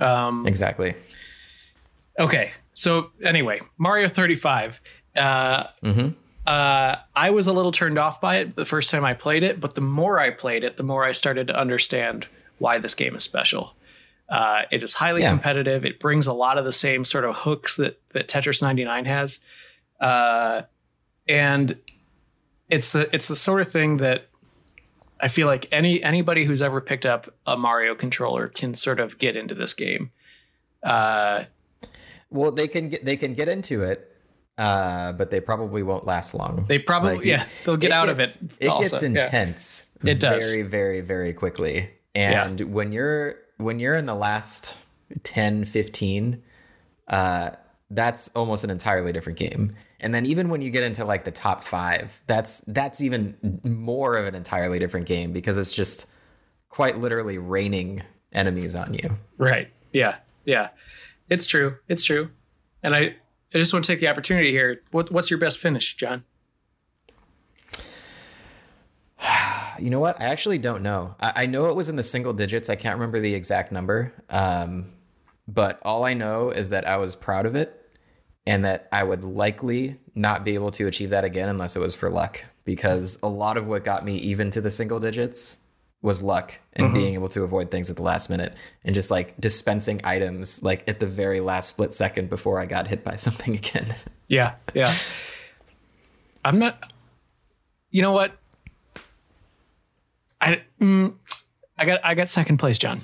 Um, 0.00 0.44
exactly. 0.46 0.94
Okay. 2.18 2.50
So 2.74 3.10
anyway, 3.22 3.60
Mario 3.78 4.08
35. 4.08 4.80
Uh, 5.16 5.64
mm-hmm. 5.84 6.08
uh, 6.48 6.96
I 7.14 7.30
was 7.30 7.46
a 7.46 7.52
little 7.52 7.72
turned 7.72 7.98
off 7.98 8.20
by 8.20 8.38
it 8.38 8.56
the 8.56 8.64
first 8.64 8.90
time 8.90 9.04
I 9.04 9.14
played 9.14 9.44
it, 9.44 9.60
but 9.60 9.76
the 9.76 9.80
more 9.80 10.18
I 10.18 10.30
played 10.30 10.64
it, 10.64 10.76
the 10.76 10.82
more 10.82 11.04
I 11.04 11.12
started 11.12 11.46
to 11.46 11.58
understand 11.58 12.26
why 12.58 12.78
this 12.78 12.94
game 12.94 13.14
is 13.14 13.22
special. 13.22 13.74
Uh, 14.28 14.62
it 14.70 14.82
is 14.82 14.94
highly 14.94 15.22
yeah. 15.22 15.30
competitive. 15.30 15.84
It 15.84 16.00
brings 16.00 16.26
a 16.26 16.34
lot 16.34 16.58
of 16.58 16.64
the 16.64 16.72
same 16.72 17.04
sort 17.04 17.24
of 17.24 17.36
hooks 17.36 17.76
that 17.76 18.00
that 18.12 18.28
Tetris 18.28 18.60
99 18.60 19.04
has, 19.06 19.44
uh, 20.00 20.62
and 21.26 21.78
it's 22.68 22.92
the 22.92 23.14
it's 23.14 23.28
the 23.28 23.36
sort 23.36 23.62
of 23.62 23.70
thing 23.70 23.98
that 23.98 24.28
I 25.20 25.28
feel 25.28 25.46
like 25.46 25.66
any 25.72 26.02
anybody 26.02 26.44
who's 26.44 26.60
ever 26.60 26.80
picked 26.80 27.06
up 27.06 27.32
a 27.46 27.56
Mario 27.56 27.94
controller 27.94 28.48
can 28.48 28.74
sort 28.74 29.00
of 29.00 29.18
get 29.18 29.36
into 29.36 29.54
this 29.54 29.72
game. 29.72 30.10
Uh, 30.82 31.44
well, 32.30 32.50
they 32.50 32.68
can 32.68 32.90
get 32.90 33.04
they 33.04 33.16
can 33.16 33.34
get 33.34 33.48
into 33.48 33.82
it, 33.82 34.14
uh, 34.58 35.12
but 35.12 35.30
they 35.30 35.40
probably 35.40 35.82
won't 35.82 36.04
last 36.04 36.34
long. 36.34 36.66
They 36.68 36.78
probably 36.78 37.16
like, 37.16 37.24
yeah, 37.24 37.46
they'll 37.64 37.76
get 37.76 37.92
out 37.92 38.14
gets, 38.14 38.36
of 38.36 38.42
it. 38.42 38.52
It 38.60 38.68
also. 38.68 38.90
gets 38.90 39.02
intense. 39.02 39.96
Yeah. 40.02 40.12
It 40.12 40.20
does 40.20 40.50
very 40.50 40.62
very 40.62 41.00
very 41.00 41.32
quickly. 41.32 41.90
And 42.14 42.60
yeah. 42.60 42.66
when 42.66 42.92
you're 42.92 43.36
when 43.58 43.78
you're 43.78 43.94
in 43.94 44.06
the 44.06 44.14
last 44.14 44.78
10 45.22 45.64
15 45.64 46.42
uh, 47.08 47.50
that's 47.90 48.28
almost 48.34 48.64
an 48.64 48.70
entirely 48.70 49.12
different 49.12 49.38
game. 49.38 49.74
And 50.00 50.14
then 50.14 50.26
even 50.26 50.48
when 50.48 50.62
you 50.62 50.70
get 50.70 50.84
into 50.84 51.04
like 51.04 51.24
the 51.24 51.30
top 51.30 51.64
five, 51.64 52.22
that's 52.26 52.60
that's 52.60 53.00
even 53.00 53.60
more 53.64 54.16
of 54.16 54.26
an 54.26 54.34
entirely 54.34 54.78
different 54.78 55.06
game 55.06 55.32
because 55.32 55.56
it's 55.56 55.72
just 55.72 56.10
quite 56.68 56.98
literally 56.98 57.38
raining 57.38 58.02
enemies 58.32 58.74
on 58.74 58.94
you. 58.94 59.18
Right. 59.38 59.68
Yeah. 59.92 60.16
Yeah. 60.44 60.68
It's 61.30 61.46
true. 61.46 61.78
It's 61.88 62.04
true. 62.04 62.30
And 62.82 62.94
I, 62.94 63.16
I 63.52 63.58
just 63.58 63.72
want 63.72 63.84
to 63.86 63.92
take 63.92 64.00
the 64.00 64.08
opportunity 64.08 64.50
here. 64.50 64.82
What, 64.92 65.10
what's 65.10 65.30
your 65.30 65.40
best 65.40 65.58
finish, 65.58 65.96
John? 65.96 66.24
You 69.80 69.90
know 69.90 70.00
what? 70.00 70.20
I 70.20 70.26
actually 70.26 70.58
don't 70.58 70.82
know. 70.82 71.14
I, 71.20 71.32
I 71.36 71.46
know 71.46 71.66
it 71.66 71.76
was 71.76 71.88
in 71.88 71.96
the 71.96 72.02
single 72.02 72.32
digits. 72.32 72.68
I 72.68 72.76
can't 72.76 72.94
remember 72.94 73.20
the 73.20 73.34
exact 73.34 73.72
number. 73.72 74.12
Um, 74.30 74.92
but 75.46 75.80
all 75.82 76.04
I 76.04 76.14
know 76.14 76.50
is 76.50 76.70
that 76.70 76.86
I 76.86 76.98
was 76.98 77.16
proud 77.16 77.46
of 77.46 77.56
it 77.56 77.74
and 78.46 78.64
that 78.64 78.88
I 78.92 79.04
would 79.04 79.24
likely 79.24 79.98
not 80.14 80.44
be 80.44 80.54
able 80.54 80.70
to 80.72 80.86
achieve 80.86 81.10
that 81.10 81.24
again 81.24 81.48
unless 81.48 81.76
it 81.76 81.80
was 81.80 81.94
for 81.94 82.10
luck 82.10 82.44
because 82.64 83.18
a 83.22 83.28
lot 83.28 83.56
of 83.56 83.66
what 83.66 83.84
got 83.84 84.04
me 84.04 84.16
even 84.16 84.50
to 84.50 84.60
the 84.60 84.70
single 84.70 85.00
digits 85.00 85.58
was 86.00 86.22
luck 86.22 86.58
and 86.74 86.86
mm-hmm. 86.86 86.94
being 86.94 87.14
able 87.14 87.28
to 87.28 87.42
avoid 87.42 87.70
things 87.70 87.90
at 87.90 87.96
the 87.96 88.02
last 88.02 88.30
minute 88.30 88.54
and 88.84 88.94
just 88.94 89.10
like 89.10 89.38
dispensing 89.40 90.00
items 90.04 90.62
like 90.62 90.84
at 90.86 91.00
the 91.00 91.06
very 91.06 91.40
last 91.40 91.70
split 91.70 91.92
second 91.92 92.30
before 92.30 92.60
I 92.60 92.66
got 92.66 92.86
hit 92.86 93.02
by 93.02 93.16
something 93.16 93.54
again. 93.56 93.94
Yeah, 94.28 94.54
yeah. 94.74 94.94
I'm 96.44 96.58
not 96.58 96.92
You 97.90 98.02
know 98.02 98.12
what? 98.12 98.32
I 100.40 100.62
mm, 100.80 101.14
I 101.78 101.84
got 101.84 102.00
I 102.04 102.14
got 102.14 102.28
second 102.28 102.58
place, 102.58 102.78
John. 102.78 103.00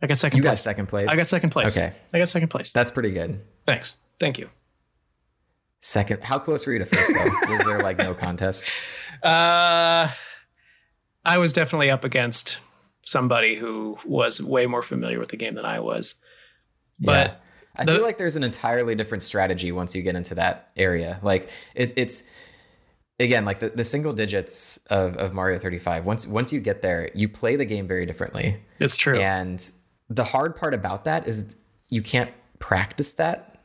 I 0.00 0.06
got 0.06 0.18
second 0.18 0.38
you 0.38 0.42
place. 0.42 0.50
got 0.52 0.58
second 0.58 0.86
place. 0.86 1.08
I 1.08 1.16
got 1.16 1.28
second 1.28 1.50
place. 1.50 1.76
Okay. 1.76 1.92
I 2.12 2.18
got 2.18 2.28
second 2.28 2.48
place. 2.48 2.70
That's 2.70 2.90
pretty 2.90 3.10
good. 3.10 3.40
Thanks. 3.66 3.98
Thank 4.20 4.38
you. 4.38 4.48
Second. 5.80 6.22
How 6.22 6.38
close 6.38 6.66
were 6.66 6.72
you 6.72 6.78
to 6.78 6.86
first 6.86 7.12
though? 7.14 7.52
Was 7.52 7.64
there 7.64 7.82
like 7.82 7.98
no 7.98 8.14
contest? 8.14 8.68
Uh 9.22 10.08
I 11.24 11.38
was 11.38 11.52
definitely 11.52 11.90
up 11.90 12.04
against 12.04 12.58
somebody 13.04 13.56
who 13.56 13.98
was 14.04 14.40
way 14.40 14.66
more 14.66 14.82
familiar 14.82 15.18
with 15.18 15.28
the 15.30 15.36
game 15.36 15.54
than 15.54 15.64
I 15.64 15.80
was. 15.80 16.14
But 17.00 17.28
yeah. 17.28 17.34
I 17.76 17.84
the, 17.84 17.94
feel 17.94 18.02
like 18.02 18.18
there's 18.18 18.36
an 18.36 18.44
entirely 18.44 18.94
different 18.94 19.22
strategy 19.22 19.70
once 19.72 19.94
you 19.94 20.02
get 20.02 20.16
into 20.16 20.34
that 20.36 20.70
area. 20.76 21.18
Like 21.22 21.50
it, 21.74 21.92
it's 21.96 22.28
again 23.20 23.44
like 23.44 23.60
the, 23.60 23.70
the 23.70 23.84
single 23.84 24.12
digits 24.12 24.78
of, 24.90 25.16
of 25.16 25.32
Mario 25.32 25.58
35. 25.58 26.04
Once 26.04 26.26
once 26.26 26.52
you 26.52 26.60
get 26.60 26.82
there, 26.82 27.10
you 27.14 27.28
play 27.28 27.56
the 27.56 27.64
game 27.64 27.86
very 27.86 28.06
differently. 28.06 28.62
It's 28.78 28.96
true. 28.96 29.18
And 29.18 29.70
the 30.08 30.24
hard 30.24 30.56
part 30.56 30.74
about 30.74 31.04
that 31.04 31.26
is 31.26 31.54
you 31.90 32.02
can't 32.02 32.30
practice 32.58 33.12
that 33.12 33.58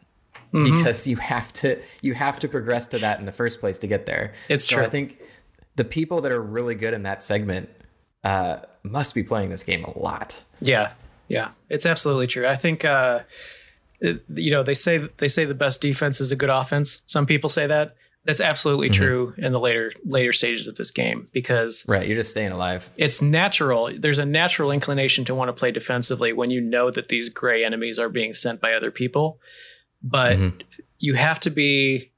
mm-hmm. 0.53 0.63
because 0.63 1.07
you 1.07 1.17
have 1.17 1.51
to 1.53 1.79
you 2.01 2.13
have 2.13 2.39
to 2.39 2.47
progress 2.47 2.87
to 2.87 2.99
that 2.99 3.19
in 3.19 3.25
the 3.25 3.31
first 3.31 3.59
place 3.59 3.79
to 3.79 3.87
get 3.87 4.05
there. 4.05 4.33
It's 4.49 4.67
so 4.67 4.77
true. 4.77 4.85
I 4.85 4.89
think 4.89 5.19
the 5.75 5.85
people 5.85 6.21
that 6.21 6.31
are 6.31 6.41
really 6.41 6.75
good 6.75 6.93
in 6.93 7.03
that 7.03 7.23
segment 7.23 7.69
uh, 8.23 8.59
must 8.83 9.15
be 9.15 9.23
playing 9.23 9.49
this 9.49 9.63
game 9.63 9.83
a 9.83 9.97
lot. 9.97 10.41
Yeah, 10.61 10.93
yeah, 11.27 11.51
it's 11.69 11.85
absolutely 11.85 12.27
true. 12.27 12.47
I 12.47 12.55
think 12.55 12.85
uh, 12.85 13.21
it, 13.99 14.23
you 14.33 14.51
know 14.51 14.63
they 14.63 14.73
say 14.73 14.99
they 15.17 15.27
say 15.27 15.45
the 15.45 15.53
best 15.53 15.81
defense 15.81 16.21
is 16.21 16.31
a 16.31 16.35
good 16.35 16.49
offense. 16.49 17.01
Some 17.05 17.25
people 17.25 17.49
say 17.49 17.67
that. 17.67 17.95
That's 18.25 18.39
absolutely 18.39 18.89
mm-hmm. 18.89 19.03
true 19.03 19.33
in 19.37 19.51
the 19.51 19.59
later 19.59 19.91
later 20.05 20.31
stages 20.31 20.67
of 20.67 20.75
this 20.75 20.91
game 20.91 21.27
because 21.33 21.85
right, 21.87 22.07
you're 22.07 22.15
just 22.15 22.31
staying 22.31 22.53
alive. 22.53 22.89
It's 22.95 23.21
natural. 23.21 23.91
There's 23.97 24.19
a 24.19 24.25
natural 24.25 24.71
inclination 24.71 25.25
to 25.25 25.35
want 25.35 25.49
to 25.49 25.53
play 25.53 25.71
defensively 25.71 26.31
when 26.31 26.49
you 26.49 26.61
know 26.61 26.89
that 26.89 27.09
these 27.09 27.27
gray 27.27 27.65
enemies 27.65 27.99
are 27.99 28.09
being 28.09 28.33
sent 28.33 28.61
by 28.61 28.73
other 28.73 28.91
people, 28.91 29.39
but 30.01 30.37
mm-hmm. 30.37 30.57
you 30.99 31.15
have 31.15 31.39
to 31.41 31.49
be 31.49 32.11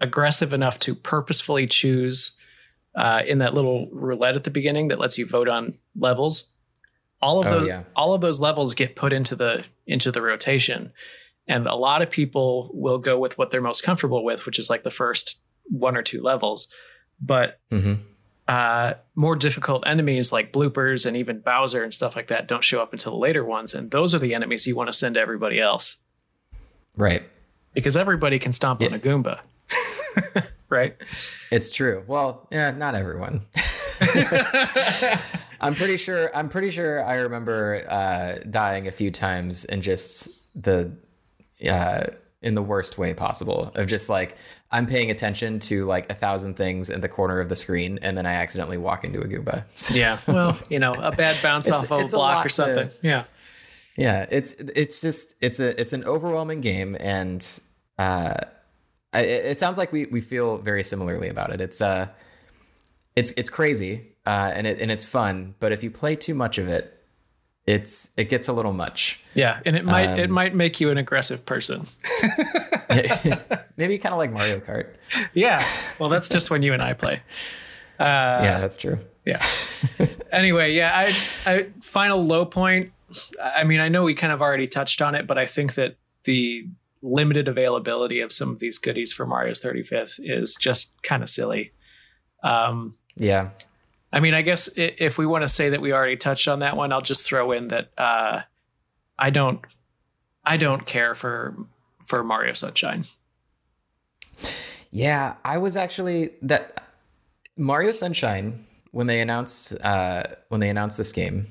aggressive 0.00 0.52
enough 0.52 0.78
to 0.80 0.94
purposefully 0.94 1.66
choose 1.66 2.36
uh, 2.94 3.22
in 3.26 3.38
that 3.38 3.54
little 3.54 3.88
roulette 3.90 4.36
at 4.36 4.44
the 4.44 4.50
beginning 4.50 4.88
that 4.88 4.98
lets 4.98 5.16
you 5.16 5.26
vote 5.26 5.48
on 5.48 5.74
levels. 5.96 6.48
All 7.22 7.40
of 7.40 7.46
oh, 7.46 7.50
those 7.50 7.66
yeah. 7.66 7.84
all 7.96 8.12
of 8.12 8.20
those 8.20 8.38
levels 8.38 8.74
get 8.74 8.96
put 8.96 9.12
into 9.12 9.34
the 9.34 9.64
into 9.86 10.12
the 10.12 10.20
rotation. 10.20 10.92
And 11.48 11.66
a 11.66 11.74
lot 11.74 12.02
of 12.02 12.10
people 12.10 12.70
will 12.74 12.98
go 12.98 13.18
with 13.18 13.38
what 13.38 13.50
they're 13.50 13.62
most 13.62 13.82
comfortable 13.82 14.22
with, 14.22 14.44
which 14.44 14.58
is 14.58 14.68
like 14.68 14.82
the 14.82 14.90
first 14.90 15.40
one 15.64 15.96
or 15.96 16.02
two 16.02 16.20
levels. 16.22 16.68
But 17.20 17.58
mm-hmm. 17.72 17.94
uh, 18.46 18.94
more 19.14 19.34
difficult 19.34 19.84
enemies 19.86 20.30
like 20.30 20.52
bloopers 20.52 21.06
and 21.06 21.16
even 21.16 21.40
Bowser 21.40 21.82
and 21.82 21.92
stuff 21.92 22.14
like 22.14 22.28
that 22.28 22.48
don't 22.48 22.62
show 22.62 22.82
up 22.82 22.92
until 22.92 23.12
the 23.12 23.18
later 23.18 23.44
ones. 23.44 23.74
And 23.74 23.90
those 23.90 24.14
are 24.14 24.18
the 24.18 24.34
enemies 24.34 24.66
you 24.66 24.76
want 24.76 24.88
to 24.88 24.92
send 24.92 25.14
to 25.14 25.20
everybody 25.20 25.58
else. 25.58 25.96
Right. 26.96 27.22
Because 27.72 27.96
everybody 27.96 28.38
can 28.38 28.52
stomp 28.52 28.82
yeah. 28.82 28.88
on 28.88 28.94
a 28.94 28.98
Goomba. 28.98 29.40
right? 30.68 30.96
It's 31.50 31.70
true. 31.70 32.04
Well, 32.06 32.46
yeah, 32.52 32.72
not 32.72 32.94
everyone. 32.94 33.46
I'm 35.60 35.74
pretty 35.74 35.96
sure. 35.96 36.34
I'm 36.36 36.48
pretty 36.48 36.70
sure. 36.70 37.04
I 37.04 37.16
remember 37.16 37.84
uh, 37.88 38.44
dying 38.48 38.86
a 38.86 38.92
few 38.92 39.10
times 39.10 39.64
and 39.64 39.82
just 39.82 40.28
the 40.60 40.92
uh, 41.66 42.04
in 42.42 42.54
the 42.54 42.62
worst 42.62 42.98
way 42.98 43.14
possible 43.14 43.72
of 43.74 43.86
just 43.86 44.08
like 44.08 44.36
I'm 44.70 44.86
paying 44.86 45.10
attention 45.10 45.58
to 45.60 45.86
like 45.86 46.10
a 46.10 46.14
thousand 46.14 46.56
things 46.56 46.90
in 46.90 47.00
the 47.00 47.08
corner 47.08 47.40
of 47.40 47.48
the 47.48 47.56
screen, 47.56 47.98
and 48.02 48.16
then 48.16 48.26
I 48.26 48.34
accidentally 48.34 48.78
walk 48.78 49.04
into 49.04 49.20
a 49.20 49.24
Goomba. 49.24 49.64
yeah, 49.94 50.18
well, 50.26 50.58
you 50.68 50.78
know, 50.78 50.92
a 50.92 51.10
bad 51.10 51.36
bounce 51.42 51.70
off 51.70 51.90
of 51.90 52.00
a 52.00 52.08
block 52.08 52.44
a 52.44 52.46
or 52.46 52.48
something. 52.48 52.88
To, 52.88 52.94
yeah, 53.02 53.24
yeah. 53.96 54.26
It's 54.30 54.52
it's 54.52 55.00
just 55.00 55.34
it's 55.40 55.58
a 55.58 55.78
it's 55.80 55.92
an 55.92 56.04
overwhelming 56.04 56.60
game, 56.60 56.96
and 57.00 57.44
uh, 57.98 58.34
it, 59.14 59.28
it 59.28 59.58
sounds 59.58 59.78
like 59.78 59.90
we 59.90 60.06
we 60.06 60.20
feel 60.20 60.58
very 60.58 60.82
similarly 60.82 61.28
about 61.28 61.50
it. 61.50 61.60
It's 61.60 61.80
uh, 61.80 62.08
it's 63.16 63.30
it's 63.32 63.50
crazy, 63.50 64.12
uh, 64.26 64.52
and 64.54 64.66
it 64.66 64.80
and 64.80 64.90
it's 64.90 65.06
fun, 65.06 65.54
but 65.60 65.72
if 65.72 65.82
you 65.82 65.90
play 65.90 66.14
too 66.14 66.34
much 66.34 66.58
of 66.58 66.68
it, 66.68 66.97
it's 67.68 68.10
it 68.16 68.30
gets 68.30 68.48
a 68.48 68.52
little 68.52 68.72
much. 68.72 69.20
Yeah, 69.34 69.60
and 69.66 69.76
it 69.76 69.84
might 69.84 70.06
um, 70.06 70.18
it 70.18 70.30
might 70.30 70.54
make 70.54 70.80
you 70.80 70.90
an 70.90 70.96
aggressive 70.96 71.44
person. 71.44 71.86
maybe 73.76 73.98
kind 73.98 74.14
of 74.14 74.18
like 74.18 74.32
Mario 74.32 74.58
Kart. 74.58 74.94
Yeah. 75.34 75.62
Well, 75.98 76.08
that's 76.08 76.30
just 76.30 76.50
when 76.50 76.62
you 76.62 76.72
and 76.72 76.82
I 76.82 76.94
play. 76.94 77.22
Uh, 78.00 78.40
yeah, 78.42 78.60
that's 78.60 78.78
true. 78.78 78.98
Yeah. 79.26 79.44
anyway, 80.32 80.72
yeah, 80.72 80.92
I, 80.94 81.52
I 81.52 81.66
final 81.82 82.22
low 82.22 82.46
point. 82.46 82.90
I 83.42 83.64
mean, 83.64 83.80
I 83.80 83.88
know 83.88 84.02
we 84.02 84.14
kind 84.14 84.32
of 84.32 84.40
already 84.40 84.66
touched 84.66 85.02
on 85.02 85.14
it, 85.14 85.26
but 85.26 85.36
I 85.36 85.46
think 85.46 85.74
that 85.74 85.96
the 86.24 86.66
limited 87.02 87.48
availability 87.48 88.20
of 88.20 88.32
some 88.32 88.50
of 88.50 88.60
these 88.60 88.78
goodies 88.78 89.12
for 89.12 89.26
Mario's 89.26 89.60
35th 89.60 90.18
is 90.22 90.56
just 90.58 91.02
kind 91.02 91.22
of 91.22 91.28
silly. 91.28 91.72
Um, 92.42 92.94
yeah. 93.16 93.50
I 94.12 94.20
mean, 94.20 94.34
I 94.34 94.42
guess 94.42 94.70
if 94.76 95.18
we 95.18 95.26
want 95.26 95.42
to 95.42 95.48
say 95.48 95.68
that 95.70 95.80
we 95.80 95.92
already 95.92 96.16
touched 96.16 96.48
on 96.48 96.60
that 96.60 96.76
one, 96.76 96.92
I'll 96.92 97.02
just 97.02 97.26
throw 97.26 97.52
in 97.52 97.68
that 97.68 97.90
uh, 97.98 98.42
I 99.18 99.30
don't, 99.30 99.60
I 100.44 100.56
don't 100.56 100.86
care 100.86 101.14
for 101.14 101.56
for 102.04 102.24
Mario 102.24 102.54
Sunshine. 102.54 103.04
Yeah, 104.90 105.34
I 105.44 105.58
was 105.58 105.76
actually 105.76 106.30
that 106.42 106.82
Mario 107.56 107.92
Sunshine 107.92 108.64
when 108.92 109.06
they 109.06 109.20
announced 109.20 109.74
uh, 109.82 110.22
when 110.48 110.60
they 110.60 110.70
announced 110.70 110.96
this 110.96 111.12
game. 111.12 111.46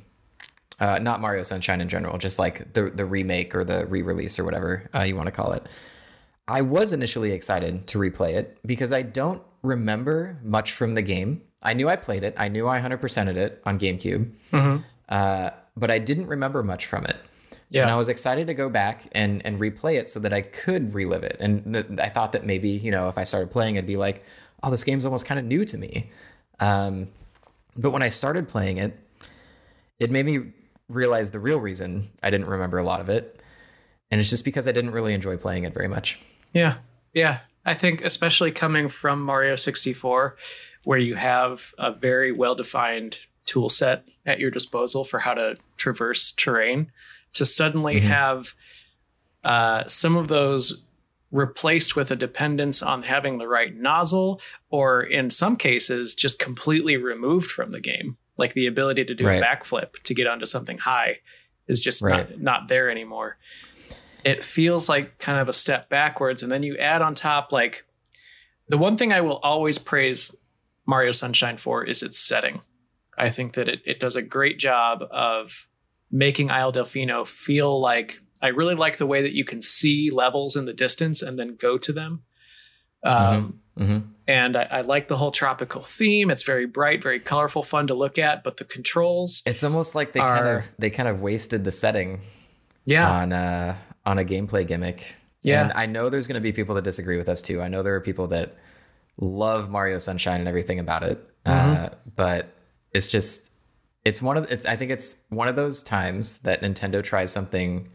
Uh, 0.80 1.00
not 1.00 1.22
Mario 1.22 1.42
Sunshine 1.42 1.82
in 1.82 1.90
general, 1.90 2.18
just 2.18 2.40
like 2.40 2.74
the 2.74 2.84
the 2.84 3.06
remake 3.06 3.56
or 3.56 3.64
the 3.64 3.86
re-release 3.86 4.40
or 4.40 4.44
whatever 4.44 4.90
uh, 4.96 5.02
you 5.02 5.16
want 5.16 5.28
to 5.28 5.32
call 5.32 5.54
it. 5.54 5.68
I 6.48 6.62
was 6.62 6.94
initially 6.94 7.34
excited 7.34 7.88
to 7.88 7.98
replay 7.98 8.34
it 8.36 8.58
because 8.66 8.94
I 8.94 9.02
don't 9.02 9.42
remember 9.64 10.40
much 10.44 10.72
from 10.72 10.94
the 10.94 11.02
game. 11.02 11.42
I 11.62 11.74
knew 11.74 11.90
I 11.90 11.96
played 11.96 12.24
it. 12.24 12.36
I 12.38 12.48
knew 12.48 12.68
I 12.68 12.80
100%ed 12.80 13.38
it 13.38 13.62
on 13.66 13.80
GameCube, 13.80 14.32
mm-hmm. 14.52 14.84
uh, 15.10 15.50
but 15.76 15.92
I 15.92 16.00
didn't 16.00 16.28
remember 16.28 16.64
much 16.64 16.86
from 16.86 17.06
it. 17.06 17.18
Yeah. 17.70 17.82
And 17.82 17.92
I 17.92 17.96
was 17.96 18.08
excited 18.08 18.48
to 18.48 18.54
go 18.54 18.70
back 18.70 19.08
and 19.12 19.46
and 19.46 19.60
replay 19.60 20.00
it 20.00 20.08
so 20.08 20.22
that 20.22 20.32
I 20.32 20.42
could 20.42 20.94
relive 20.94 21.24
it. 21.24 21.38
And 21.40 21.74
th- 21.74 22.00
I 22.00 22.08
thought 22.08 22.32
that 22.32 22.46
maybe 22.46 22.70
you 22.70 22.92
know 22.92 23.10
if 23.10 23.18
I 23.18 23.26
started 23.26 23.52
playing, 23.52 23.76
it'd 23.76 23.86
be 23.86 23.98
like, 23.98 24.24
oh, 24.64 24.72
this 24.72 24.84
game's 24.84 25.06
almost 25.06 25.26
kind 25.26 25.40
of 25.40 25.46
new 25.46 25.66
to 25.66 25.78
me. 25.78 26.10
Um, 26.60 27.10
but 27.76 27.92
when 27.92 28.02
I 28.02 28.10
started 28.10 28.48
playing 28.48 28.78
it, 28.78 28.98
it 30.00 30.12
made 30.12 30.26
me 30.26 30.54
realize 30.88 31.32
the 31.32 31.40
real 31.40 31.60
reason 31.60 32.10
I 32.24 32.30
didn't 32.30 32.48
remember 32.48 32.78
a 32.78 32.84
lot 32.84 33.02
of 33.02 33.10
it, 33.10 33.42
and 34.10 34.22
it's 34.22 34.30
just 34.30 34.46
because 34.46 34.68
I 34.68 34.72
didn't 34.72 34.92
really 34.92 35.14
enjoy 35.14 35.36
playing 35.36 35.66
it 35.66 35.74
very 35.74 35.90
much. 35.90 36.20
Yeah, 36.54 36.78
yeah. 37.14 37.40
I 37.66 37.74
think 37.74 38.02
especially 38.02 38.52
coming 38.52 38.88
from 38.88 39.22
Mario 39.22 39.58
64, 39.58 40.38
where 40.84 41.00
you 41.00 41.16
have 41.16 41.74
a 41.78 41.92
very 41.92 42.32
well 42.32 42.56
defined 42.56 43.20
tool 43.46 43.70
set 43.70 44.06
at 44.26 44.40
your 44.40 44.52
disposal 44.52 45.04
for 45.04 45.20
how 45.20 45.34
to 45.34 45.58
traverse 45.78 46.32
terrain 46.32 46.92
to 47.34 47.46
suddenly 47.46 47.96
mm-hmm. 47.96 48.08
have 48.08 48.54
uh, 49.44 49.86
some 49.86 50.18
of 50.18 50.28
those 50.28 50.84
replaced 51.32 51.96
with 51.96 52.10
a 52.10 52.16
dependence 52.16 52.82
on 52.82 53.04
having 53.04 53.38
the 53.38 53.48
right 53.48 53.76
nozzle, 53.76 54.40
or 54.70 55.02
in 55.02 55.30
some 55.30 55.56
cases, 55.56 56.16
just 56.16 56.40
completely 56.40 56.96
removed 56.98 57.52
from 57.52 57.72
the 57.72 57.82
game. 57.82 58.18
Like 58.38 58.54
the 58.54 58.68
ability 58.68 59.06
to 59.06 59.16
do 59.16 59.26
right. 59.26 59.42
a 59.42 59.46
backflip 59.46 60.04
to 60.04 60.14
get 60.14 60.28
onto 60.28 60.46
something 60.46 60.78
high 60.78 61.20
is 61.68 61.82
just 61.82 62.02
right. 62.02 62.30
not, 62.30 62.42
not 62.42 62.68
there 62.68 62.90
anymore. 62.90 63.38
It 64.24 64.44
feels 64.44 64.88
like 64.88 65.20
kind 65.20 65.40
of 65.40 65.50
a 65.50 65.54
step 65.54 65.90
backwards. 65.90 66.44
And 66.44 66.52
then 66.52 66.64
you 66.64 66.78
add 66.78 67.02
on 67.02 67.16
top, 67.16 67.52
like, 67.52 67.84
the 68.70 68.78
one 68.78 68.98
thing 68.98 69.12
I 69.12 69.22
will 69.22 69.38
always 69.38 69.78
praise 69.78 70.36
Mario 70.88 71.12
Sunshine 71.12 71.58
4 71.58 71.84
is 71.84 72.02
its 72.02 72.18
setting. 72.20 72.62
I 73.18 73.30
think 73.30 73.54
that 73.54 73.68
it, 73.68 73.82
it 73.86 74.00
does 74.00 74.16
a 74.16 74.22
great 74.22 74.58
job 74.58 75.04
of 75.12 75.68
making 76.12 76.50
Isle 76.50 76.74
Delfino 76.74 77.28
feel 77.28 77.80
like 77.80 78.20
I 78.42 78.48
really 78.50 78.76
like 78.76 78.98
the 78.98 79.08
way 79.08 79.22
that 79.22 79.34
you 79.34 79.44
can 79.44 79.62
see 79.62 80.10
levels 80.12 80.56
in 80.56 80.66
the 80.66 80.74
distance 80.74 81.22
and 81.22 81.38
then 81.38 81.56
go 81.60 81.78
to 81.78 81.94
them. 81.94 82.24
Um, 83.04 83.62
Mm-hmm. 83.78 84.00
And 84.28 84.58
I, 84.58 84.64
I 84.64 84.82
like 84.82 85.08
the 85.08 85.18
whole 85.18 85.32
tropical 85.32 85.84
theme. 85.84 86.30
It's 86.30 86.44
very 86.44 86.66
bright, 86.66 87.02
very 87.02 87.20
colorful, 87.20 87.64
fun 87.64 87.88
to 87.88 87.94
look 87.94 88.18
at. 88.18 88.44
But 88.44 88.58
the 88.58 88.66
controls, 88.66 89.42
It's 89.46 89.64
almost 89.64 89.96
like 89.96 90.14
they 90.14 90.20
kind 90.20 90.48
of 90.48 90.70
they 90.80 90.90
kind 90.90 91.08
of 91.08 91.22
wasted 91.22 91.64
the 91.64 91.72
setting 91.72 92.22
yeah, 92.86 93.10
on 93.10 93.34
uh 93.34 93.78
on 94.06 94.20
a 94.20 94.24
gameplay 94.24 94.66
gimmick. 94.68 95.16
Yeah. 95.44 95.64
And 95.64 95.72
I 95.74 95.86
know 95.86 96.10
there's 96.10 96.28
going 96.28 96.36
to 96.36 96.42
be 96.42 96.52
people 96.52 96.76
that 96.76 96.84
disagree 96.84 97.18
with 97.18 97.30
us 97.30 97.42
too. 97.42 97.62
I 97.62 97.68
know 97.68 97.84
there 97.84 97.96
are 97.96 98.02
people 98.02 98.28
that 98.28 98.58
love 99.20 99.70
Mario 99.70 99.98
Sunshine 99.98 100.40
and 100.40 100.48
everything 100.48 100.80
about 100.80 101.04
it. 101.04 101.18
Mm-hmm. 101.46 101.86
Uh, 101.86 101.90
but 102.16 102.54
it's 102.94 103.08
just 103.08 103.50
it's 104.06 104.22
one 104.22 104.38
of 104.38 104.50
it's 104.52 104.66
I 104.66 104.76
think 104.76 104.92
it's 104.92 105.18
one 105.30 105.48
of 105.48 105.56
those 105.56 105.84
times 105.84 106.40
that 106.40 106.62
Nintendo 106.62 107.04
tries 107.04 107.32
something 107.32 107.90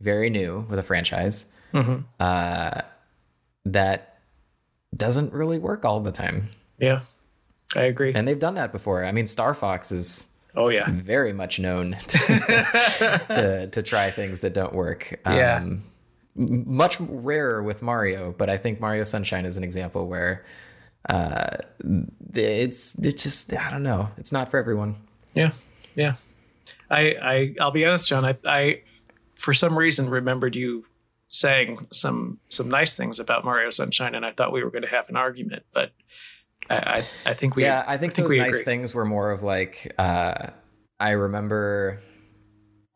very 0.00 0.30
new 0.30 0.66
with 0.70 0.78
a 0.78 0.82
franchise 0.82 1.46
Mhm. 1.74 2.04
uh, 2.20 2.82
that 3.66 4.18
doesn't 4.96 5.32
really 5.32 5.58
work 5.58 5.84
all 5.84 6.00
the 6.00 6.12
time. 6.12 6.48
yeah, 6.78 7.00
I 7.76 7.82
agree. 7.82 8.12
And 8.14 8.26
they've 8.26 8.38
done 8.38 8.54
that 8.54 8.72
before. 8.72 9.04
I 9.04 9.12
mean, 9.12 9.26
Star 9.26 9.52
Fox 9.54 9.92
is 9.92 10.32
oh 10.56 10.68
yeah, 10.68 10.86
very 10.90 11.32
much 11.32 11.58
known 11.58 11.92
to, 12.06 12.18
to, 13.28 13.68
to 13.70 13.82
try 13.82 14.10
things 14.10 14.40
that 14.40 14.54
don't 14.54 14.72
work. 14.74 15.18
Yeah. 15.26 15.56
Um, 15.56 15.84
much 16.36 16.98
rarer 17.00 17.62
with 17.62 17.82
Mario, 17.82 18.32
but 18.38 18.48
I 18.48 18.56
think 18.56 18.80
Mario 18.80 19.02
Sunshine 19.04 19.44
is 19.44 19.56
an 19.56 19.64
example 19.64 20.06
where 20.06 20.44
uh, 21.08 21.56
it's 22.34 22.98
it's 22.98 23.22
just 23.22 23.54
I 23.56 23.70
don't 23.70 23.82
know, 23.82 24.10
it's 24.16 24.32
not 24.32 24.50
for 24.50 24.58
everyone. 24.58 24.96
yeah, 25.34 25.52
yeah. 25.94 26.14
I 26.90 27.16
I 27.22 27.54
I'll 27.60 27.70
be 27.70 27.84
honest, 27.84 28.08
John. 28.08 28.24
I 28.24 28.34
I 28.44 28.82
for 29.34 29.54
some 29.54 29.78
reason 29.78 30.10
remembered 30.10 30.56
you 30.56 30.84
saying 31.28 31.86
some 31.92 32.38
some 32.48 32.68
nice 32.68 32.94
things 32.94 33.18
about 33.18 33.44
Mario 33.44 33.70
Sunshine, 33.70 34.14
and 34.14 34.24
I 34.24 34.32
thought 34.32 34.52
we 34.52 34.62
were 34.64 34.70
going 34.70 34.82
to 34.82 34.88
have 34.88 35.08
an 35.08 35.16
argument, 35.16 35.64
but 35.72 35.92
I 36.70 36.76
I, 36.76 37.04
I 37.26 37.34
think 37.34 37.56
we 37.56 37.64
yeah, 37.64 37.84
I 37.86 37.96
think, 37.96 38.14
those 38.14 38.30
we 38.30 38.38
nice 38.38 38.48
agree. 38.48 38.64
things 38.64 38.94
were 38.94 39.04
more 39.04 39.30
of 39.30 39.42
like 39.42 39.94
uh, 39.98 40.48
I 41.00 41.10
remember, 41.10 42.00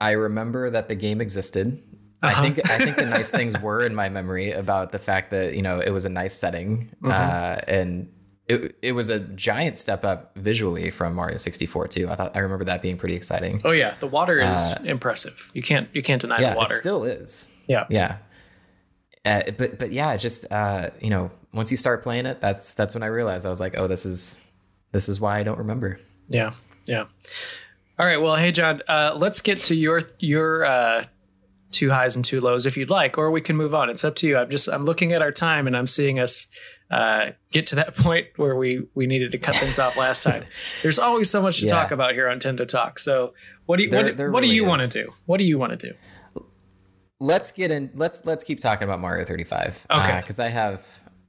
I 0.01 0.13
remember 0.13 0.71
that 0.71 0.89
the 0.89 0.95
game 0.95 1.21
existed. 1.21 1.83
Uh-huh. 2.23 2.41
I 2.41 2.43
think 2.51 2.71
I 2.71 2.79
think 2.79 2.97
the 2.97 3.07
nice 3.07 3.31
things 3.39 3.59
were 3.61 3.85
in 3.85 3.95
my 3.95 4.09
memory 4.09 4.53
about 4.53 4.93
the 4.93 4.99
fact 4.99 5.31
that 5.33 5.55
you 5.55 5.63
know 5.63 5.81
it 5.81 5.91
was 5.91 6.05
a 6.05 6.09
nice 6.09 6.35
setting 6.37 6.91
Mm-hmm. 7.03 7.11
uh, 7.11 7.61
and 7.69 8.13
it 8.49 8.77
it 8.83 8.93
was 8.93 9.09
a 9.11 9.19
giant 9.21 9.77
step 9.79 10.05
up 10.05 10.33
visually 10.37 10.91
from 10.91 11.15
Mario 11.15 11.37
64 11.37 11.89
too. 11.89 12.09
I 12.11 12.15
thought 12.17 12.37
I 12.37 12.41
remember 12.41 12.65
that 12.67 12.83
being 12.83 12.97
pretty 12.97 13.15
exciting. 13.15 13.61
Oh 13.65 13.71
yeah, 13.73 13.95
the 14.01 14.07
water 14.07 14.39
is 14.41 14.75
impressive. 14.85 15.51
You 15.55 15.63
can't 15.63 15.89
you 15.93 16.03
can't 16.03 16.21
deny 16.21 16.37
Uh, 16.37 16.41
yeah, 16.41 16.51
the 16.53 16.57
water. 16.59 16.75
it 16.75 16.79
still 16.79 17.05
is. 17.05 17.57
yeah, 17.67 17.87
Yeah. 17.89 18.17
Uh, 19.25 19.43
but 19.57 19.79
but 19.79 19.93
yeah, 19.93 20.17
just 20.17 20.45
uh, 20.51 20.91
you 21.01 21.09
know, 21.11 21.31
once 21.55 21.71
you 21.71 21.77
start 21.77 22.03
playing 22.03 22.27
it, 22.27 22.41
that's 22.41 22.75
that's 22.75 22.95
when 22.95 23.05
I 23.05 23.07
realized 23.07 23.47
I 23.47 23.51
was 23.51 23.61
like, 23.61 23.75
oh, 23.79 23.87
this 23.87 24.05
is 24.05 24.45
this 24.91 25.09
is 25.09 25.21
why 25.21 25.39
I 25.39 25.45
don't 25.45 25.59
remember. 25.59 26.01
Yeah, 26.29 26.51
yeah. 26.87 27.05
All 28.01 28.07
right. 28.07 28.21
Well, 28.21 28.35
hey, 28.35 28.51
John. 28.51 28.83
Uh, 28.89 29.15
let's 29.17 29.41
get 29.41 29.59
to 29.65 29.77
your 29.77 30.03
your 30.19 30.65
uh, 30.65 31.05
two 31.73 31.91
highs 31.91 32.15
and 32.17 32.25
two 32.25 32.41
lows 32.41 32.67
if 32.67 32.77
you'd 32.77 32.91
like, 32.91 33.19
or 33.19 33.31
we 33.31 33.41
can 33.41 33.57
move 33.57 33.75
on. 33.75 33.91
It's 33.91 34.05
up 34.05 34.15
to 34.17 34.27
you. 34.27 34.37
I'm 34.37 34.51
just 34.51 34.69
I'm 34.69 34.85
looking 34.85 35.13
at 35.13 35.23
our 35.23 35.33
time 35.33 35.67
and 35.67 35.77
I'm 35.77 35.87
seeing 35.87 36.19
us 36.19 36.47
uh, 36.91 37.31
get 37.51 37.67
to 37.69 37.75
that 37.77 37.95
point 37.97 38.27
where 38.37 38.55
we 38.57 38.87
we 38.95 39.07
needed 39.07 39.33
to 39.33 39.39
cut 39.39 39.57
things 39.57 39.79
off 39.79 39.97
last 39.97 40.23
time. 40.23 40.45
There's 40.83 40.99
always 40.99 41.31
so 41.31 41.41
much 41.43 41.59
to 41.61 41.67
Yeah. 41.67 41.73
talk 41.73 41.91
about 41.91 42.13
here 42.15 42.29
on 42.29 42.39
Tendo 42.39 42.67
Talk. 42.69 42.99
So 42.99 43.35
what 43.67 43.79
do 43.79 43.85
you 43.85 43.91
There- 43.91 44.05
what, 44.05 44.17
there 44.17 44.31
what 44.31 44.43
do 44.43 44.49
you 44.49 44.65
want 44.65 44.83
to 44.83 44.89
do? 44.89 45.13
What 45.27 45.39
do 45.39 45.45
you 45.45 45.59
want 45.59 45.79
to 45.79 45.89
do? 45.89 45.95
let's 47.21 47.53
get 47.53 47.71
in 47.71 47.89
let's 47.95 48.25
let's 48.27 48.43
keep 48.43 48.59
talking 48.59 48.83
about 48.83 48.99
mario 48.99 49.25
35 49.25 49.87
Okay. 49.93 50.21
because 50.21 50.41
i 50.41 50.49
have 50.49 50.85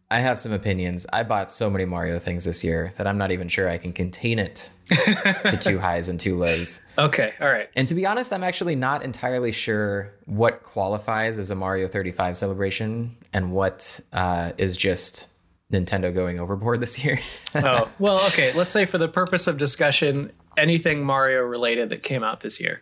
i 0.10 0.18
have 0.18 0.40
some 0.40 0.52
opinions 0.52 1.06
i 1.14 1.22
bought 1.22 1.52
so 1.52 1.70
many 1.70 1.86
mario 1.86 2.18
things 2.18 2.46
this 2.46 2.64
year 2.64 2.92
that 2.98 3.06
i'm 3.06 3.20
not 3.20 3.32
even 3.32 3.48
sure 3.48 3.70
i 3.70 3.78
can 3.78 3.94
contain 3.94 4.40
it 4.40 4.68
to 4.90 5.58
two 5.60 5.80
highs 5.80 6.10
and 6.10 6.20
two 6.20 6.38
lows 6.38 6.86
Okay. 6.98 7.34
All 7.40 7.48
right. 7.50 7.70
and 7.76 7.88
to 7.88 7.96
be 7.96 8.06
honest 8.06 8.34
i'm 8.34 8.44
actually 8.44 8.76
not 8.76 9.04
entirely 9.04 9.52
sure 9.52 10.14
what 10.26 10.64
qualifies 10.64 11.40
as 11.40 11.52
a 11.52 11.56
mario 11.56 11.88
35 11.88 12.36
celebration 12.38 13.16
and 13.34 13.52
what 13.52 14.00
uh, 14.12 14.52
is 14.58 14.76
just 14.78 15.30
nintendo 15.72 16.14
going 16.14 16.40
overboard 16.40 16.80
this 16.82 17.04
year 17.04 17.20
Oh 17.56 17.88
well. 18.00 18.18
Okay. 18.28 18.52
Let's 18.54 18.70
say 18.72 18.86
for 18.86 18.98
the 18.98 19.08
purpose 19.08 19.46
of 19.48 19.58
discussion, 19.58 20.32
anything 20.58 21.04
Mario 21.06 21.42
related 21.44 21.90
that 21.90 22.02
came 22.04 22.24
out 22.24 22.42
this 22.42 22.60
year. 22.60 22.82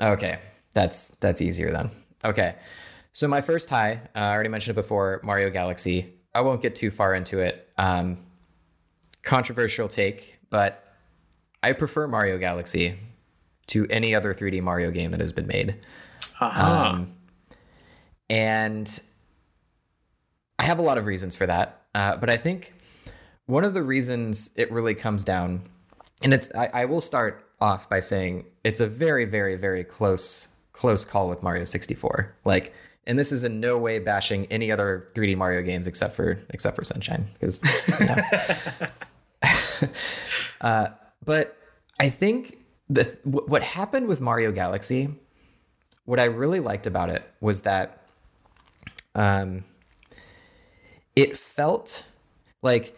Okay, 0.00 0.38
that's 0.74 1.08
that's 1.20 1.40
easier 1.40 1.70
then. 1.72 1.90
Okay, 2.24 2.56
so 3.12 3.26
my 3.26 3.40
first 3.40 3.70
high, 3.70 4.00
uh, 4.14 4.18
I 4.18 4.32
already 4.34 4.50
mentioned 4.50 4.76
it 4.76 4.80
before, 4.82 5.20
Mario 5.24 5.48
Galaxy. 5.50 6.12
I 6.34 6.42
won't 6.42 6.60
get 6.62 6.74
too 6.74 6.90
far 6.90 7.14
into 7.14 7.38
it. 7.38 7.68
Um, 7.78 8.18
controversial 9.22 9.88
take, 9.88 10.38
but 10.50 10.83
I 11.64 11.72
prefer 11.72 12.06
Mario 12.06 12.36
Galaxy 12.36 12.98
to 13.68 13.86
any 13.88 14.14
other 14.14 14.34
3D 14.34 14.60
Mario 14.60 14.90
game 14.90 15.12
that 15.12 15.20
has 15.20 15.32
been 15.32 15.46
made. 15.46 15.76
Uh-huh. 16.38 16.90
Um, 16.90 17.14
and 18.28 19.00
I 20.58 20.64
have 20.64 20.78
a 20.78 20.82
lot 20.82 20.98
of 20.98 21.06
reasons 21.06 21.34
for 21.34 21.46
that. 21.46 21.80
Uh, 21.94 22.18
but 22.18 22.28
I 22.28 22.36
think 22.36 22.74
one 23.46 23.64
of 23.64 23.72
the 23.72 23.82
reasons 23.82 24.50
it 24.56 24.70
really 24.70 24.94
comes 24.94 25.24
down, 25.24 25.62
and 26.22 26.34
it's, 26.34 26.54
I, 26.54 26.68
I 26.74 26.84
will 26.84 27.00
start 27.00 27.48
off 27.62 27.88
by 27.88 28.00
saying 28.00 28.44
it's 28.62 28.80
a 28.80 28.86
very, 28.86 29.24
very, 29.24 29.56
very 29.56 29.84
close, 29.84 30.48
close 30.74 31.06
call 31.06 31.30
with 31.30 31.42
Mario 31.42 31.64
64. 31.64 32.36
Like, 32.44 32.74
and 33.06 33.18
this 33.18 33.32
is 33.32 33.42
in 33.42 33.58
no 33.58 33.78
way 33.78 34.00
bashing 34.00 34.44
any 34.50 34.70
other 34.70 35.08
3D 35.14 35.34
Mario 35.38 35.62
games 35.62 35.86
except 35.86 36.14
for 36.14 36.38
except 36.50 36.76
for 36.76 36.84
Sunshine, 36.84 37.24
because 37.32 37.62
you 37.98 38.06
know. 38.06 38.16
uh, 40.60 40.86
but 41.24 41.56
I 42.00 42.08
think 42.08 42.58
the 42.88 43.04
wh- 43.24 43.48
what 43.48 43.62
happened 43.62 44.06
with 44.08 44.20
Mario 44.20 44.52
Galaxy, 44.52 45.14
what 46.04 46.20
I 46.20 46.24
really 46.24 46.60
liked 46.60 46.86
about 46.86 47.08
it 47.10 47.22
was 47.40 47.62
that 47.62 48.02
um, 49.14 49.64
it 51.16 51.36
felt 51.36 52.04
like 52.62 52.96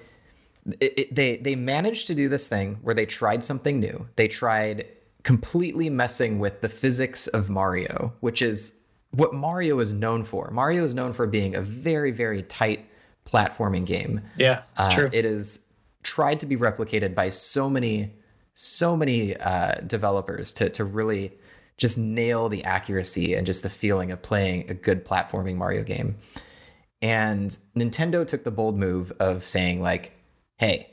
it, 0.80 0.92
it- 0.98 1.14
they 1.14 1.36
they 1.36 1.54
managed 1.56 2.06
to 2.08 2.14
do 2.14 2.28
this 2.28 2.48
thing 2.48 2.78
where 2.82 2.94
they 2.94 3.06
tried 3.06 3.44
something 3.44 3.78
new. 3.80 4.08
They 4.16 4.28
tried 4.28 4.86
completely 5.22 5.90
messing 5.90 6.38
with 6.38 6.60
the 6.60 6.68
physics 6.68 7.26
of 7.26 7.50
Mario, 7.50 8.12
which 8.20 8.42
is 8.42 8.78
what 9.10 9.34
Mario 9.34 9.78
is 9.80 9.92
known 9.92 10.24
for. 10.24 10.50
Mario 10.50 10.84
is 10.84 10.94
known 10.94 11.12
for 11.12 11.26
being 11.26 11.54
a 11.54 11.60
very 11.60 12.10
very 12.10 12.42
tight 12.42 12.86
platforming 13.24 13.84
game. 13.84 14.20
yeah, 14.36 14.62
it's 14.78 14.86
Uh, 14.86 14.90
true. 14.94 15.10
It 15.12 15.24
is 15.24 15.65
tried 16.06 16.40
to 16.40 16.46
be 16.46 16.56
replicated 16.56 17.14
by 17.14 17.28
so 17.28 17.68
many, 17.68 18.12
so 18.52 18.96
many 18.96 19.36
uh, 19.36 19.80
developers 19.86 20.52
to 20.54 20.70
to 20.70 20.84
really 20.84 21.32
just 21.76 21.98
nail 21.98 22.48
the 22.48 22.64
accuracy 22.64 23.34
and 23.34 23.44
just 23.44 23.62
the 23.62 23.68
feeling 23.68 24.10
of 24.12 24.22
playing 24.22 24.70
a 24.70 24.74
good 24.74 25.04
platforming 25.04 25.56
Mario 25.56 25.82
game. 25.82 26.16
And 27.02 27.50
Nintendo 27.76 28.26
took 28.26 28.44
the 28.44 28.50
bold 28.50 28.78
move 28.78 29.12
of 29.18 29.44
saying 29.44 29.82
like, 29.82 30.12
"Hey, 30.56 30.88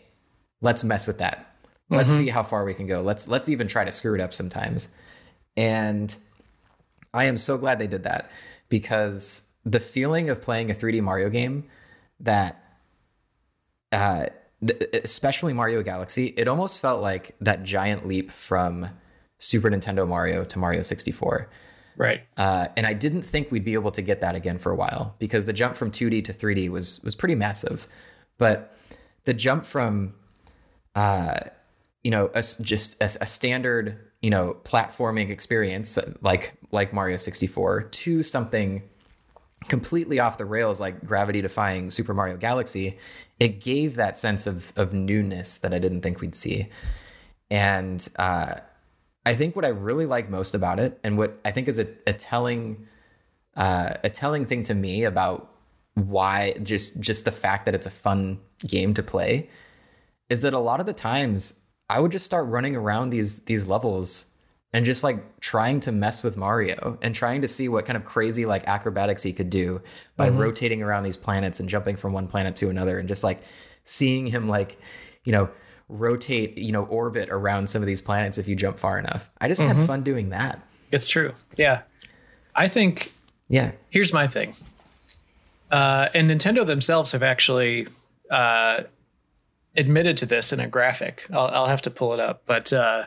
let's 0.62 0.84
mess 0.84 1.08
with 1.08 1.20
that. 1.20 1.56
Let's 1.90 2.10
see 2.10 2.28
how 2.28 2.42
far 2.42 2.66
we 2.66 2.74
can 2.74 2.88
go. 2.88 3.02
Let's 3.02 3.28
let's 3.28 3.50
even 3.50 3.68
try 3.68 3.86
to 3.86 3.92
screw 3.92 4.16
it 4.16 4.22
up 4.22 4.34
sometimes." 4.34 4.90
And 5.56 6.14
I 7.14 7.26
am 7.26 7.38
so 7.38 7.60
glad 7.60 7.78
they 7.78 7.88
did 7.88 8.04
that 8.04 8.32
because 8.68 9.52
the 9.64 9.80
feeling 9.80 10.30
of 10.32 10.42
playing 10.42 10.72
a 10.72 10.74
3D 10.74 11.02
Mario 11.02 11.30
game 11.30 11.66
that 12.20 12.60
uh 13.92 14.26
especially 14.94 15.54
Mario 15.54 15.82
Galaxy, 15.84 16.28
it 16.38 16.48
almost 16.48 16.82
felt 16.82 17.02
like 17.02 17.36
that 17.42 17.64
giant 17.64 18.08
leap 18.08 18.32
from 18.32 18.90
Super 19.40 19.70
Nintendo 19.70 20.08
Mario 20.08 20.46
to 20.46 20.60
Mario 20.60 20.82
64. 20.82 21.50
right. 21.98 22.22
Uh, 22.38 22.68
and 22.78 22.88
I 22.88 22.94
didn't 22.94 23.24
think 23.24 23.52
we'd 23.52 23.66
be 23.66 23.74
able 23.74 23.92
to 23.92 24.02
get 24.02 24.22
that 24.22 24.36
again 24.36 24.58
for 24.58 24.72
a 24.72 24.76
while 24.76 25.16
because 25.20 25.46
the 25.46 25.54
jump 25.54 25.76
from 25.76 25.92
2D 25.92 26.24
to 26.26 26.34
3D 26.34 26.70
was 26.70 27.02
was 27.04 27.16
pretty 27.16 27.36
massive. 27.36 27.88
But 28.38 28.76
the 29.26 29.34
jump 29.34 29.66
from, 29.66 30.14
uh, 30.96 31.40
you 32.04 32.12
know, 32.12 32.30
a 32.34 32.44
just 32.62 33.02
a, 33.02 33.06
a 33.22 33.26
standard, 33.26 33.98
you 34.22 34.30
know, 34.30 34.58
platforming 34.64 35.30
experience 35.30 36.00
like 36.22 36.54
like 36.72 36.94
Mario 36.94 37.18
64 37.18 37.84
to 37.84 38.24
something 38.24 38.84
completely 39.68 40.20
off 40.20 40.38
the 40.38 40.46
rails 40.46 40.80
like 40.82 41.06
gravity 41.06 41.42
defying 41.42 41.90
Super 41.90 42.14
Mario 42.14 42.38
Galaxy, 42.38 42.98
it 43.40 43.62
gave 43.62 43.96
that 43.96 44.18
sense 44.18 44.48
of 44.48 44.74
of 44.76 44.94
newness 44.94 45.58
that 45.60 45.74
I 45.74 45.80
didn't 45.80 46.02
think 46.02 46.22
we'd 46.22 46.36
see. 46.36 46.70
And 47.50 48.08
uh, 48.18 48.56
I 49.26 49.36
think 49.36 49.56
what 49.56 49.66
I 49.66 49.70
really 49.70 50.06
like 50.06 50.30
most 50.30 50.56
about 50.56 50.80
it, 50.80 51.00
and 51.04 51.18
what 51.18 51.40
I 51.46 51.52
think 51.52 51.68
is 51.68 51.80
a, 51.80 51.88
a 52.08 52.14
telling 52.14 52.88
uh, 53.56 53.94
a 54.04 54.10
telling 54.10 54.46
thing 54.46 54.64
to 54.64 54.74
me 54.74 55.04
about 55.04 55.50
why 55.96 56.54
just 56.64 57.00
just 57.00 57.26
the 57.26 57.32
fact 57.32 57.66
that 57.66 57.76
it's 57.76 57.86
a 57.86 57.92
fun 57.92 58.40
game 58.66 58.94
to 58.96 59.04
play 59.04 59.50
is 60.30 60.42
that 60.42 60.54
a 60.54 60.60
lot 60.60 60.80
of 60.80 60.86
the 60.86 60.94
times 60.94 61.62
I 61.90 62.00
would 62.00 62.12
just 62.12 62.26
start 62.26 62.48
running 62.48 62.76
around 62.76 63.12
these 63.12 63.44
these 63.44 63.68
levels 63.68 64.33
and 64.74 64.86
just 64.86 65.04
like 65.04 65.40
trying 65.40 65.80
to 65.82 65.92
mess 65.92 66.24
with 66.24 66.36
Mario 66.36 66.98
and 67.02 67.14
trying 67.14 67.42
to 67.42 67.48
see 67.48 67.70
what 67.70 67.86
kind 67.86 67.96
of 67.96 68.04
crazy 68.06 68.46
like 68.46 68.64
acrobatics 68.68 69.22
he 69.24 69.32
could 69.34 69.50
do 69.50 69.82
by 70.18 70.30
Mm-hmm. 70.30 70.40
rotating 70.40 70.82
around 70.82 71.04
these 71.04 71.18
planets 71.18 71.60
and 71.60 71.70
jumping 71.70 71.96
from 71.96 72.12
one 72.14 72.28
planet 72.28 72.56
to 72.58 72.70
another 72.70 72.98
and 73.00 73.08
just 73.08 73.24
like 73.24 73.42
seeing 73.86 74.26
him 74.28 74.48
like 74.50 74.78
you 75.26 75.32
know 75.32 75.50
rotate 75.90 76.58
you 76.58 76.72
know 76.72 76.86
orbit 76.86 77.30
around 77.30 77.68
some 77.68 77.82
of 77.84 77.86
these 77.88 78.02
planets 78.02 78.38
if 78.38 78.48
you 78.48 78.56
jump 78.56 78.80
far 78.80 78.98
enough. 78.98 79.30
I 79.40 79.48
just 79.48 79.62
Mm-hmm. 79.62 79.78
had 79.80 79.88
fun 79.88 80.02
doing 80.04 80.30
that. 80.30 80.62
It's 80.92 81.08
true. 81.08 81.34
Yeah. 81.58 81.82
I 82.56 82.68
think 82.68 83.14
Yeah. 83.50 83.72
here's 83.90 84.12
my 84.14 84.28
thing. 84.28 84.56
Uh, 85.72 86.08
and 86.14 86.30
Nintendo 86.30 86.66
themselves 86.66 87.12
have 87.14 87.24
actually 87.24 87.88
uh, 88.30 88.82
admitted 89.76 90.18
to 90.18 90.26
this 90.28 90.54
in 90.54 90.60
a 90.60 90.68
graphic. 90.68 91.26
I'll, 91.32 91.48
I'll 91.48 91.66
have 91.68 91.82
to 91.84 91.90
pull 91.90 92.14
it 92.14 92.20
up. 92.20 92.44
But 92.46 92.72
uh, 92.72 93.06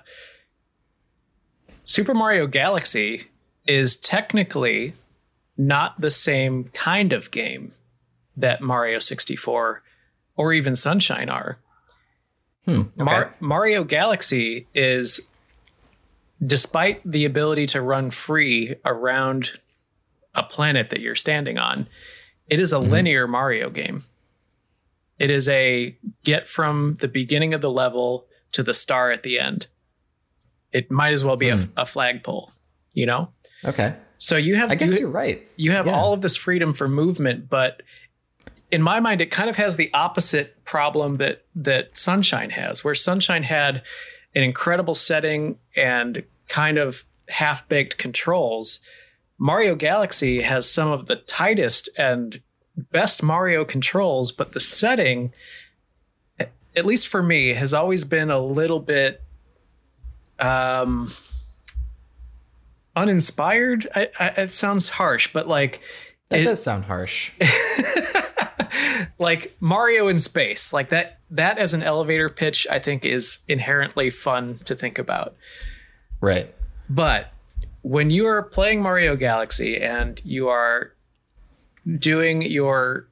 Super 1.87 2.15
Mario 2.15 2.49
Galaxy 2.49 3.29
is 3.65 3.97
technically 3.97 4.93
not 5.57 6.01
the 6.01 6.11
same 6.11 6.65
kind 6.75 7.13
of 7.13 7.31
game 7.31 7.73
that 8.37 8.61
Mario 8.61 8.99
64 8.99 9.83
or 10.37 10.53
even 10.53 10.77
Sunshine 10.77 11.31
are. 11.31 11.59
Hmm, 12.65 12.83
Mar- 12.97 13.35
Mario 13.39 13.85
Galaxy 13.85 14.67
is, 14.75 15.29
despite 16.45 17.01
the 17.09 17.25
ability 17.25 17.67
to 17.67 17.81
run 17.81 18.11
free 18.11 18.75
around 18.85 19.53
a 20.35 20.43
planet 20.43 20.91
that 20.91 21.01
you're 21.01 21.15
standing 21.15 21.57
on, 21.57 21.89
it 22.49 22.59
is 22.59 22.73
a 22.73 22.81
linear 22.81 23.29
Mario 23.29 23.71
game. 23.71 24.03
It 25.21 25.31
is 25.31 25.49
a 25.49 25.97
get 26.25 26.49
from 26.49 26.97
the 27.01 27.09
beginning 27.09 27.55
of 27.55 27.61
the 27.61 27.71
level 27.71 28.27
to 28.53 28.65
the 28.65 28.75
star 28.75 29.13
at 29.13 29.23
the 29.23 29.39
end. 29.39 29.69
It 30.77 30.91
might 30.91 31.13
as 31.13 31.25
well 31.25 31.37
be 31.37 31.49
a, 31.49 31.57
hmm. 31.57 31.71
a 31.77 31.87
flagpole, 31.87 32.53
you 32.93 33.07
know? 33.07 33.31
Okay. 33.65 33.95
So 34.19 34.37
you 34.37 34.57
have 34.57 34.71
I 34.71 34.75
guess 34.75 34.95
you, 34.95 35.01
you're 35.01 35.11
right. 35.11 35.41
you 35.57 35.73
have 35.73 35.87
Yeah. 35.87 35.95
all 35.97 36.13
of 36.13 36.21
this 36.21 36.37
freedom 36.37 36.73
for 36.75 36.89
movement, 36.89 37.49
but 37.49 37.83
in 38.71 38.83
my 38.83 38.99
mind, 39.01 39.21
it 39.21 39.31
kind 39.31 39.49
of 39.49 39.57
has 39.57 39.77
the 39.77 39.91
opposite 39.95 40.65
problem 40.65 41.17
that 41.19 41.45
that 41.55 41.97
Sunshine 41.97 42.51
has, 42.51 42.85
where 42.85 42.95
Sunshine 42.95 43.45
had 43.45 43.83
an 44.35 44.43
incredible 44.43 44.95
setting 44.95 45.59
and 45.77 46.25
kind 46.49 46.77
of 46.79 47.05
half 47.29 47.69
baked 47.69 47.97
controls. 47.97 48.81
Mario 49.39 49.75
Galaxy 49.75 50.43
has 50.43 50.69
some 50.71 50.91
of 50.91 51.07
the 51.07 51.17
tightest 51.17 51.89
and 51.97 52.41
best 52.77 53.23
Mario 53.23 53.65
controls, 53.65 54.33
but 54.33 54.53
the 54.53 54.61
setting, 54.61 55.33
at 56.39 56.87
least 56.87 57.09
for 57.09 57.23
me, 57.23 57.55
has 57.55 57.73
always 57.73 58.05
been 58.05 58.31
a 58.31 58.41
little 58.41 58.81
bit 58.81 59.23
um 60.39 61.09
uninspired 62.95 63.87
I, 63.95 64.09
I, 64.19 64.27
it 64.43 64.55
sounds 64.55 64.89
harsh 64.89 65.31
but 65.33 65.47
like 65.49 65.81
That 66.31 66.41
it- 66.41 66.45
does 66.45 66.63
sound 66.63 66.85
harsh. 66.85 67.33
like 69.19 69.55
mario 69.61 70.09
in 70.09 70.19
space 70.19 70.73
like 70.73 70.91
that 70.91 71.19
that 71.31 71.59
as 71.59 71.75
an 71.75 71.83
elevator 71.83 72.29
pitch 72.29 72.67
i 72.71 72.79
think 72.79 73.05
is 73.05 73.39
inherently 73.49 74.11
fun 74.11 74.59
to 74.65 74.75
think 74.75 74.99
about 74.99 75.35
right. 76.21 76.53
but 76.89 77.33
when 77.83 78.11
you 78.11 78.27
are 78.27 78.43
playing 78.43 78.83
mario 78.83 79.17
galaxy 79.17 79.81
and 79.81 80.21
you 80.25 80.49
are 80.49 80.93
doing 81.99 82.43
your 82.43 83.07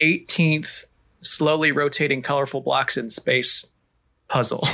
18th 0.00 0.84
slowly 1.20 1.72
rotating 1.72 2.22
colorful 2.22 2.60
blocks 2.60 2.96
in 2.96 3.10
space 3.10 3.66
puzzle 4.28 4.66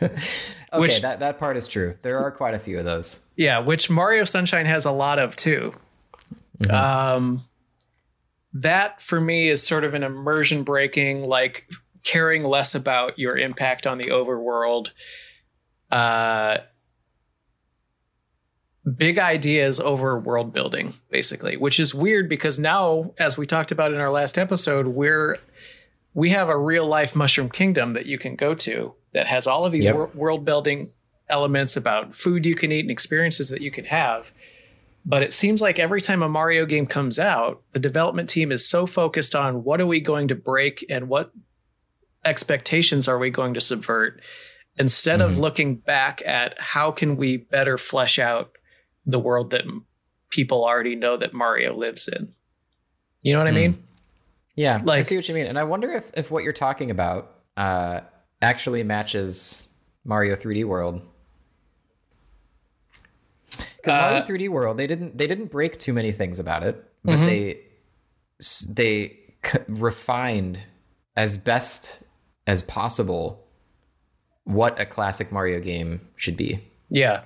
Okay, 0.72 0.80
Which- 0.80 1.00
that, 1.02 1.20
that 1.20 1.38
part 1.38 1.56
is 1.56 1.66
true. 1.66 1.96
There 2.02 2.18
are 2.18 2.30
quite 2.30 2.54
a 2.54 2.58
few 2.58 2.78
of 2.78 2.84
those. 2.84 3.20
Yeah, 3.36 3.58
which 3.58 3.90
Mario 3.90 4.24
Sunshine 4.24 4.66
has 4.66 4.84
a 4.84 4.92
lot 4.92 5.18
of 5.18 5.34
too. 5.34 5.72
Um, 6.68 7.42
that 8.52 9.00
for 9.00 9.20
me 9.20 9.48
is 9.48 9.66
sort 9.66 9.84
of 9.84 9.94
an 9.94 10.02
immersion 10.02 10.62
breaking, 10.62 11.26
like 11.26 11.68
caring 12.04 12.44
less 12.44 12.74
about 12.74 13.18
your 13.18 13.36
impact 13.36 13.86
on 13.86 13.98
the 13.98 14.06
overworld. 14.06 14.90
Uh, 15.90 16.58
big 18.96 19.18
ideas 19.18 19.80
over 19.80 20.18
world 20.18 20.52
building, 20.52 20.92
basically, 21.10 21.56
which 21.56 21.80
is 21.80 21.94
weird 21.94 22.28
because 22.28 22.58
now, 22.58 23.12
as 23.18 23.36
we 23.36 23.46
talked 23.46 23.72
about 23.72 23.92
in 23.92 23.98
our 23.98 24.10
last 24.10 24.38
episode, 24.38 24.88
we're 24.88 25.38
we 26.14 26.30
have 26.30 26.48
a 26.48 26.58
real 26.58 26.86
life 26.86 27.14
Mushroom 27.14 27.48
Kingdom 27.48 27.92
that 27.92 28.06
you 28.06 28.18
can 28.18 28.36
go 28.36 28.54
to 28.54 28.94
that 29.12 29.26
has 29.26 29.46
all 29.46 29.64
of 29.64 29.72
these 29.72 29.86
Yep. 29.86 29.94
wor- 29.94 30.10
world 30.14 30.44
building 30.44 30.86
elements 31.28 31.76
about 31.76 32.14
food 32.14 32.44
you 32.46 32.54
can 32.54 32.72
eat 32.72 32.80
and 32.80 32.90
experiences 32.90 33.48
that 33.50 33.60
you 33.60 33.70
can 33.70 33.84
have. 33.86 34.30
But 35.04 35.22
it 35.22 35.32
seems 35.32 35.62
like 35.62 35.78
every 35.78 36.00
time 36.00 36.22
a 36.22 36.28
Mario 36.28 36.66
game 36.66 36.86
comes 36.86 37.18
out, 37.18 37.62
the 37.72 37.78
development 37.78 38.28
team 38.28 38.52
is 38.52 38.68
so 38.68 38.86
focused 38.86 39.34
on 39.34 39.64
what 39.64 39.80
are 39.80 39.86
we 39.86 40.00
going 40.00 40.28
to 40.28 40.34
break 40.34 40.84
and 40.90 41.08
what 41.08 41.32
expectations 42.24 43.08
are 43.08 43.18
we 43.18 43.30
going 43.30 43.54
to 43.54 43.60
subvert 43.60 44.20
instead 44.78 45.20
of 45.20 45.32
Mhm. 45.32 45.38
looking 45.38 45.74
back 45.76 46.22
at 46.26 46.60
how 46.60 46.90
can 46.90 47.16
we 47.16 47.36
better 47.38 47.78
flesh 47.78 48.18
out 48.18 48.52
the 49.06 49.18
world 49.18 49.50
that 49.50 49.62
m- 49.62 49.86
people 50.28 50.64
already 50.64 50.94
know 50.94 51.16
that 51.16 51.32
Mario 51.32 51.74
lives 51.74 52.06
in. 52.08 52.34
You 53.22 53.32
know 53.32 53.38
what 53.40 53.48
I 53.48 53.50
Hmm. 53.50 53.56
mean? 53.56 53.84
Yeah, 54.54 54.80
like, 54.84 54.98
I 55.00 55.02
see 55.02 55.16
what 55.16 55.28
you 55.28 55.34
mean. 55.34 55.46
And 55.46 55.58
I 55.58 55.64
wonder 55.64 55.90
if, 55.92 56.10
if 56.14 56.30
what 56.30 56.44
you're 56.44 56.52
talking 56.52 56.90
about 56.90 57.34
uh, 57.56 58.00
actually 58.42 58.82
matches 58.82 59.68
Mario 60.04 60.34
3D 60.36 60.64
World. 60.64 61.02
Because 63.76 63.94
Uh, 63.94 63.98
Mario 63.98 64.22
3D 64.22 64.48
World, 64.48 64.76
they 64.76 64.86
didn't 64.86 65.16
they 65.18 65.26
didn't 65.26 65.46
break 65.50 65.78
too 65.78 65.92
many 65.92 66.12
things 66.12 66.38
about 66.38 66.62
it, 66.62 66.82
but 67.04 67.16
Mhm. 67.18 67.26
they 67.26 67.60
they 68.74 69.18
c- 69.44 69.58
refined 69.68 70.60
as 71.16 71.36
best 71.36 72.02
as 72.46 72.62
possible 72.62 73.46
what 74.44 74.78
a 74.80 74.86
classic 74.86 75.30
Mario 75.30 75.60
game 75.60 76.08
should 76.16 76.36
be. 76.36 76.66
Yeah. 76.88 77.22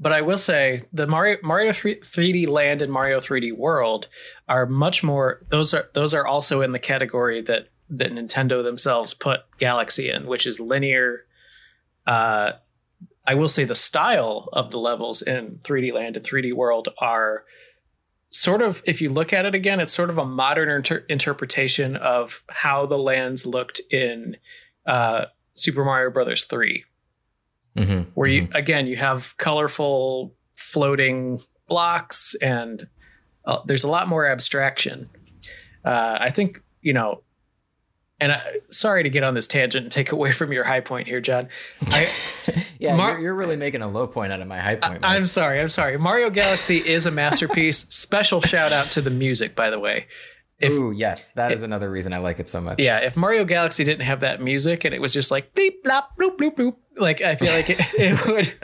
But 0.00 0.12
I 0.12 0.22
will 0.22 0.38
say 0.38 0.82
the 0.92 1.06
Mario 1.06 1.38
Mario 1.42 1.72
3, 1.72 2.00
3D 2.00 2.46
Land 2.46 2.82
and 2.82 2.92
Mario 2.92 3.20
3D 3.20 3.52
World 3.52 4.08
are 4.48 4.66
much 4.66 5.02
more 5.02 5.40
those 5.50 5.72
are 5.74 5.88
those 5.92 6.12
are 6.14 6.26
also 6.26 6.62
in 6.62 6.72
the 6.72 6.78
category 6.78 7.40
that 7.42 7.68
that 7.90 8.12
Nintendo 8.12 8.62
themselves 8.62 9.14
put 9.14 9.40
Galaxy 9.58 10.10
in, 10.10 10.26
which 10.26 10.46
is 10.46 10.60
linear 10.60 11.24
uh 12.06 12.52
I 13.26 13.34
will 13.34 13.48
say 13.48 13.64
the 13.64 13.74
style 13.74 14.50
of 14.52 14.70
the 14.70 14.78
levels 14.78 15.22
in 15.22 15.60
3D 15.62 15.94
Land 15.94 16.16
and 16.16 16.24
3D 16.26 16.52
World 16.52 16.88
are 16.98 17.44
sort 18.28 18.60
of 18.60 18.82
if 18.86 19.00
you 19.00 19.08
look 19.08 19.32
at 19.32 19.46
it 19.46 19.54
again 19.54 19.80
it's 19.80 19.94
sort 19.94 20.10
of 20.10 20.18
a 20.18 20.24
modern 20.26 20.68
inter- 20.68 21.04
interpretation 21.08 21.96
of 21.96 22.42
how 22.50 22.84
the 22.84 22.98
lands 22.98 23.46
looked 23.46 23.80
in 23.90 24.36
uh 24.86 25.24
Super 25.54 25.84
Mario 25.84 26.10
Brothers 26.10 26.44
3 26.44 26.84
Mm-hmm. 27.76 28.10
where 28.14 28.28
you 28.28 28.46
again 28.54 28.86
you 28.86 28.94
have 28.96 29.36
colorful 29.36 30.32
floating 30.54 31.40
blocks 31.66 32.36
and 32.40 32.86
uh, 33.46 33.58
there's 33.66 33.82
a 33.82 33.90
lot 33.90 34.06
more 34.06 34.26
abstraction. 34.28 35.10
Uh, 35.84 36.16
i 36.20 36.30
think 36.30 36.62
you 36.82 36.92
know 36.92 37.23
and 38.20 38.32
I, 38.32 38.58
sorry 38.70 39.02
to 39.02 39.10
get 39.10 39.22
on 39.24 39.34
this 39.34 39.46
tangent 39.46 39.84
and 39.84 39.92
take 39.92 40.12
away 40.12 40.30
from 40.32 40.52
your 40.52 40.64
high 40.64 40.80
point 40.80 41.06
here 41.08 41.20
john 41.20 41.48
I, 41.88 42.08
yeah, 42.78 42.96
Mar- 42.96 43.12
you're, 43.12 43.20
you're 43.20 43.34
really 43.34 43.56
making 43.56 43.82
a 43.82 43.88
low 43.88 44.06
point 44.06 44.32
out 44.32 44.40
of 44.40 44.46
my 44.48 44.58
high 44.58 44.76
point. 44.76 45.00
Mike. 45.02 45.10
i'm 45.10 45.26
sorry 45.26 45.60
i'm 45.60 45.68
sorry 45.68 45.98
mario 45.98 46.30
galaxy 46.30 46.76
is 46.78 47.06
a 47.06 47.10
masterpiece 47.10 47.78
special 47.90 48.40
shout 48.40 48.72
out 48.72 48.90
to 48.92 49.00
the 49.00 49.10
music 49.10 49.54
by 49.54 49.70
the 49.70 49.78
way 49.78 50.06
if- 50.60 50.70
Ooh, 50.70 50.92
yes, 50.92 51.30
that 51.30 51.50
is 51.50 51.64
another 51.64 51.90
reason 51.90 52.12
I 52.12 52.18
like 52.18 52.38
it 52.38 52.48
so 52.48 52.60
much. 52.60 52.78
yeah 52.78 52.98
if 52.98 53.16
mario 53.16 53.44
galaxy 53.44 53.82
didn't 53.84 54.06
have 54.06 54.20
that 54.20 54.40
music 54.40 54.84
and 54.84 54.94
it 54.94 55.00
was 55.00 55.12
just 55.12 55.30
like 55.32 55.52
bleep 55.52 55.82
blop 55.84 56.04
bloop 56.18 56.36
bloop 56.36 56.54
bloop 56.56 56.76
like 56.96 57.20
i 57.22 57.34
feel 57.34 57.52
like 57.52 57.68
it, 57.70 57.78
it 57.98 58.24
would 58.26 58.54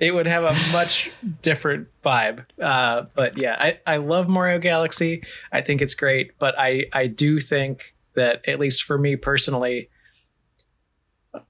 it 0.00 0.14
would 0.14 0.26
have 0.26 0.44
a 0.44 0.56
much 0.72 1.10
different 1.42 1.88
vibe 2.02 2.46
uh, 2.60 3.02
but 3.14 3.36
yeah 3.36 3.54
I, 3.60 3.78
I 3.86 3.96
love 3.98 4.28
mario 4.28 4.58
galaxy 4.58 5.22
i 5.52 5.60
think 5.60 5.82
it's 5.82 5.94
great 5.94 6.38
but 6.38 6.58
i 6.58 6.86
i 6.94 7.06
do 7.06 7.38
think 7.38 7.94
that 8.20 8.46
at 8.48 8.58
least 8.60 8.82
for 8.84 8.96
me 8.98 9.16
personally 9.16 9.88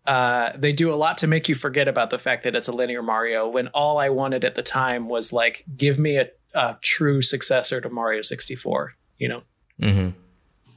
uh, 0.07 0.51
they 0.57 0.73
do 0.73 0.93
a 0.93 0.97
lot 0.97 1.17
to 1.19 1.27
make 1.27 1.49
you 1.49 1.55
forget 1.55 1.89
about 1.89 2.11
the 2.11 2.19
fact 2.19 2.43
that 2.45 2.55
it's 2.55 2.69
a 2.69 2.73
linear 2.73 3.03
mario 3.03 3.49
when 3.49 3.69
all 3.69 3.99
i 3.99 4.09
wanted 4.11 4.45
at 4.45 4.55
the 4.55 4.63
time 4.63 5.09
was 5.09 5.33
like 5.33 5.65
give 5.77 5.99
me 5.99 6.17
a, 6.17 6.29
a 6.55 6.77
true 6.83 7.23
successor 7.23 7.81
to 7.81 7.89
mario 7.89 8.21
64 8.23 8.95
you 9.19 9.29
know 9.29 9.43
hmm 9.83 10.09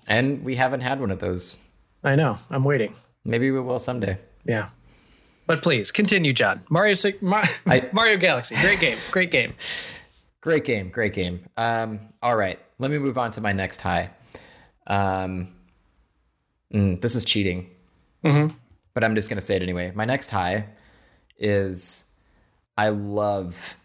And 0.07 0.43
we 0.43 0.55
haven't 0.55 0.81
had 0.81 0.99
one 1.01 1.11
of 1.11 1.19
those. 1.19 1.57
i 2.03 2.15
know 2.15 2.37
i'm 2.49 2.63
waiting 2.63 2.95
Maybe 3.25 3.51
we 3.51 3.61
will 3.61 3.79
someday. 3.79 4.17
Yeah. 4.43 4.67
But 5.47 5.61
please 5.61 5.91
continue, 5.91 6.33
John. 6.33 6.61
Mario 6.69 6.93
Six- 6.93 7.21
Mar- 7.21 7.47
I- 7.65 7.89
Mario 7.93 8.17
Galaxy, 8.17 8.55
great 8.59 8.81
game, 8.81 8.97
great 9.11 9.31
game. 9.31 9.53
Great 10.41 10.65
game, 10.65 10.89
great 10.89 11.13
game. 11.13 11.45
Um, 11.55 12.01
all 12.21 12.35
right, 12.35 12.59
let 12.79 12.91
me 12.91 12.97
move 12.97 13.17
on 13.17 13.31
to 13.31 13.39
my 13.39 13.53
next 13.53 13.79
high. 13.79 14.09
Um, 14.87 15.47
mm, 16.73 17.01
this 17.01 17.15
is 17.15 17.23
cheating, 17.25 17.69
Mm-hmm. 18.23 18.55
but 18.93 19.03
I'm 19.03 19.15
just 19.15 19.29
gonna 19.29 19.41
say 19.41 19.55
it 19.55 19.61
anyway. 19.63 19.91
My 19.95 20.05
next 20.05 20.29
high 20.29 20.67
is 21.37 22.09
I 22.77 22.89
love. 22.89 23.75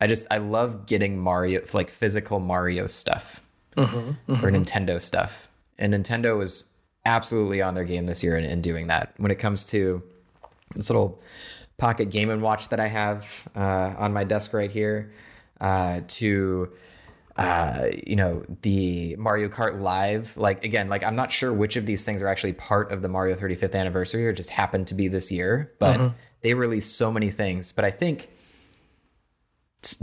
I 0.00 0.06
just 0.06 0.26
I 0.32 0.38
love 0.38 0.86
getting 0.86 1.18
Mario 1.18 1.62
like 1.72 1.90
physical 1.90 2.38
Mario 2.40 2.86
stuff 2.86 3.42
Mm-hmm. 3.76 4.32
or 4.44 4.50
Nintendo 4.50 5.00
stuff, 5.00 5.48
and 5.78 5.92
Nintendo 5.94 6.36
was 6.36 6.72
absolutely 7.04 7.62
on 7.62 7.74
their 7.74 7.84
game 7.84 8.06
this 8.06 8.22
year 8.24 8.36
in, 8.36 8.44
in 8.44 8.60
doing 8.60 8.88
that. 8.88 9.14
When 9.18 9.30
it 9.30 9.38
comes 9.38 9.64
to 9.66 10.02
this 10.74 10.90
little 10.90 11.20
pocket 11.78 12.10
Game 12.10 12.28
and 12.30 12.42
Watch 12.42 12.68
that 12.70 12.80
I 12.80 12.88
have 12.88 13.48
uh, 13.56 13.94
on 13.96 14.12
my 14.12 14.24
desk 14.24 14.52
right 14.52 14.70
here, 14.70 15.12
uh, 15.60 16.00
to 16.08 16.70
uh, 17.38 17.88
you 18.06 18.16
know 18.16 18.44
the 18.62 19.16
Mario 19.16 19.48
Kart 19.48 19.80
Live. 19.80 20.36
Like 20.36 20.64
again, 20.64 20.88
like 20.88 21.04
I'm 21.04 21.16
not 21.16 21.32
sure 21.32 21.52
which 21.52 21.76
of 21.76 21.86
these 21.86 22.04
things 22.04 22.20
are 22.20 22.26
actually 22.28 22.52
part 22.52 22.92
of 22.92 23.00
the 23.00 23.08
Mario 23.08 23.36
35th 23.36 23.74
anniversary 23.74 24.26
or 24.26 24.32
just 24.32 24.50
happened 24.50 24.88
to 24.88 24.94
be 24.94 25.08
this 25.08 25.30
year, 25.32 25.72
but 25.78 25.98
they 26.42 26.54
released 26.54 26.96
so 26.96 27.12
many 27.12 27.30
things. 27.30 27.72
But 27.72 27.84
I 27.84 27.90
think 27.90 28.28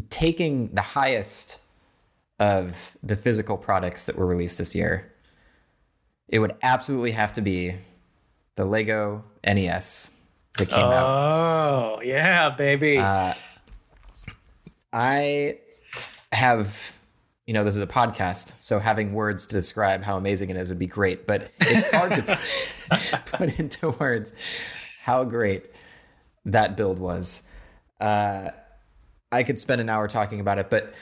taking 0.09 0.73
the 0.73 0.81
highest 0.81 1.59
of 2.39 2.95
the 3.03 3.15
physical 3.15 3.57
products 3.57 4.05
that 4.05 4.17
were 4.17 4.25
released 4.25 4.57
this 4.57 4.73
year, 4.75 5.13
it 6.27 6.39
would 6.39 6.55
absolutely 6.63 7.11
have 7.11 7.33
to 7.33 7.41
be 7.41 7.75
the 8.55 8.65
Lego 8.65 9.23
NES 9.45 10.11
that 10.57 10.69
came 10.69 10.79
out. 10.79 11.97
Oh 11.97 12.01
yeah, 12.01 12.49
baby. 12.49 12.97
I 14.93 15.59
have, 16.31 16.93
you 17.47 17.53
know, 17.53 17.63
this 17.63 17.75
is 17.75 17.81
a 17.81 17.87
podcast, 17.87 18.59
so 18.59 18.79
having 18.79 19.13
words 19.13 19.45
to 19.47 19.55
describe 19.55 20.03
how 20.03 20.17
amazing 20.17 20.49
it 20.49 20.55
is 20.55 20.69
would 20.69 20.79
be 20.79 20.87
great, 20.87 21.27
but 21.27 21.51
it's 21.61 21.85
hard 21.91 22.15
to 22.15 22.39
put 23.25 23.59
into 23.59 23.91
words 23.91 24.33
how 25.01 25.23
great 25.23 25.69
that 26.45 26.75
build 26.75 26.97
was. 26.97 27.47
Uh, 28.01 28.49
I 29.31 29.43
could 29.43 29.59
spend 29.59 29.79
an 29.81 29.89
hour 29.89 30.07
talking 30.07 30.39
about 30.39 30.57
it, 30.57 30.69
but 30.69 30.93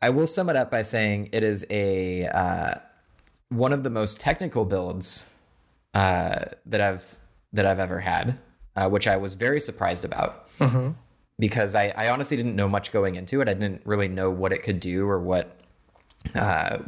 I 0.00 0.10
will 0.10 0.26
sum 0.26 0.48
it 0.48 0.56
up 0.56 0.70
by 0.70 0.82
saying 0.82 1.30
it 1.32 1.42
is 1.42 1.66
a 1.70 2.26
uh, 2.26 2.74
one 3.48 3.72
of 3.72 3.82
the 3.82 3.90
most 3.90 4.20
technical 4.20 4.64
builds 4.64 5.34
uh, 5.94 6.44
that 6.66 6.80
I've 6.80 7.18
that 7.52 7.66
I've 7.66 7.80
ever 7.80 8.00
had, 8.00 8.38
uh, 8.76 8.88
which 8.88 9.06
I 9.06 9.16
was 9.16 9.34
very 9.34 9.60
surprised 9.60 10.04
about 10.04 10.48
because 11.38 11.74
I, 11.74 11.92
I 11.96 12.10
honestly 12.10 12.36
didn't 12.36 12.56
know 12.56 12.68
much 12.68 12.92
going 12.92 13.16
into 13.16 13.40
it. 13.40 13.48
I 13.48 13.54
didn't 13.54 13.82
really 13.84 14.08
know 14.08 14.30
what 14.30 14.52
it 14.52 14.62
could 14.62 14.80
do 14.80 15.08
or 15.08 15.18
what 15.18 15.61
uh, 16.34 16.78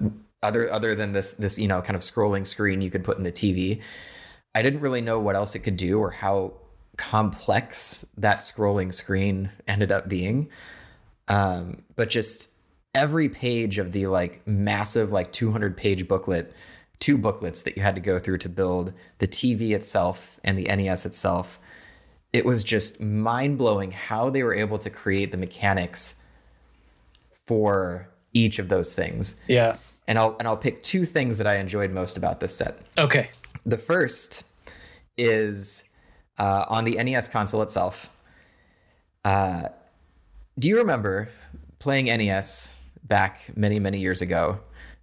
other 0.43 0.71
other 0.71 0.95
than 0.95 1.13
this 1.13 1.35
this 1.35 1.59
you 1.59 1.69
know 1.69 1.83
kind 1.83 1.97
of 1.97 2.03
scrolling 2.03 2.47
screen 2.47 2.83
you 2.83 2.91
could 2.91 3.05
put 3.05 3.17
in 3.17 3.25
the 3.25 3.33
TV. 3.33 3.81
I 4.55 4.63
didn't 4.63 4.81
really 4.81 5.01
know 5.01 5.19
what 5.19 5.35
else 5.35 5.55
it 5.55 5.61
could 5.61 5.77
do 5.77 5.99
or 5.99 6.11
how 6.11 6.55
complex 6.97 8.07
that 8.17 8.39
scrolling 8.39 8.95
screen 8.95 9.51
ended 9.67 9.91
up 9.91 10.09
being. 10.09 10.49
Um, 11.27 11.85
but 11.97 12.09
just 12.11 12.55
every 12.95 13.29
page 13.29 13.79
of 13.79 13.93
the 13.93 14.07
like 14.07 14.47
massive 14.47 15.11
like 15.11 15.33
200 15.33 15.77
page 15.77 16.07
booklet 16.07 16.53
two 17.01 17.19
booklets 17.19 17.65
that 17.65 17.77
you 17.77 17.83
had 17.83 17.97
to 17.97 18.01
go 18.01 18.19
through 18.19 18.39
to 18.39 18.49
build 18.49 18.93
the 19.19 19.27
tv 19.27 19.71
itself 19.71 20.39
and 20.45 20.57
the 20.57 20.65
nes 20.65 21.05
itself 21.05 21.59
it 22.33 22.45
was 22.45 22.63
just 22.63 23.01
mind-blowing 23.01 23.91
how 23.91 24.31
they 24.31 24.43
were 24.43 24.55
able 24.55 24.79
to 24.79 24.91
create 24.91 25.31
the 25.31 25.37
mechanics 25.37 26.21
for 27.47 28.09
each 28.35 28.59
of 28.59 28.69
those 28.69 28.95
things 28.95 29.41
yeah. 29.49 29.77
and 30.07 30.19
i'll 30.19 30.37
and 30.39 30.47
i'll 30.47 30.57
pick 30.57 30.83
two 30.83 31.07
things 31.07 31.39
that 31.39 31.47
i 31.47 31.57
enjoyed 31.57 31.91
most 31.91 32.17
about 32.19 32.41
this 32.41 32.55
set 32.55 32.79
Okay. 32.99 33.31
the 33.65 33.79
first 33.79 34.43
is 35.17 35.89
uh, 36.39 36.65
on 36.69 36.85
the 36.85 36.97
NES 37.03 37.29
console 37.29 37.63
itself. 37.63 38.11
Uh, 39.25 39.69
do 40.59 40.69
you 40.69 40.79
remember 40.79 41.29
playing 41.79 42.07
NES 42.07 42.77
back 43.05 43.43
many, 43.57 43.79
many 43.79 43.99
years 44.01 44.21
ago? 44.21 44.59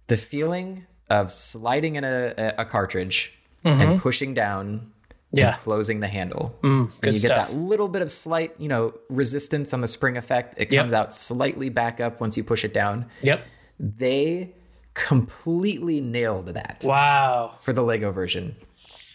The 0.08 0.18
feeling 0.18 0.86
of 1.08 1.30
sliding 1.30 1.96
in 1.96 2.04
a, 2.04 2.34
a, 2.36 2.54
a 2.58 2.64
cartridge 2.66 3.32
and 3.64 4.00
pushing 4.00 4.34
down 4.34 4.91
Yeah. 5.32 5.54
closing 5.56 6.00
the 6.00 6.08
handle. 6.08 6.54
Mm, 6.62 6.88
good 7.00 7.08
and 7.08 7.12
you 7.14 7.18
stuff. 7.18 7.36
get 7.36 7.48
that 7.48 7.56
little 7.56 7.88
bit 7.88 8.02
of 8.02 8.10
slight, 8.10 8.54
you 8.58 8.68
know, 8.68 8.92
resistance 9.08 9.72
on 9.72 9.80
the 9.80 9.88
spring 9.88 10.16
effect. 10.16 10.54
It 10.58 10.70
Yep. 10.70 10.80
comes 10.82 10.92
out 10.92 11.14
slightly 11.14 11.68
back 11.70 12.00
up 12.00 12.20
once 12.20 12.36
you 12.36 12.44
push 12.44 12.64
it 12.64 12.74
down. 12.74 13.06
Yep. 13.22 13.42
They 13.80 14.52
completely 14.94 16.00
nailed 16.00 16.48
that 16.48 16.82
Wow. 16.84 17.54
for 17.60 17.72
the 17.72 17.82
Lego 17.82 18.12
version. 18.12 18.56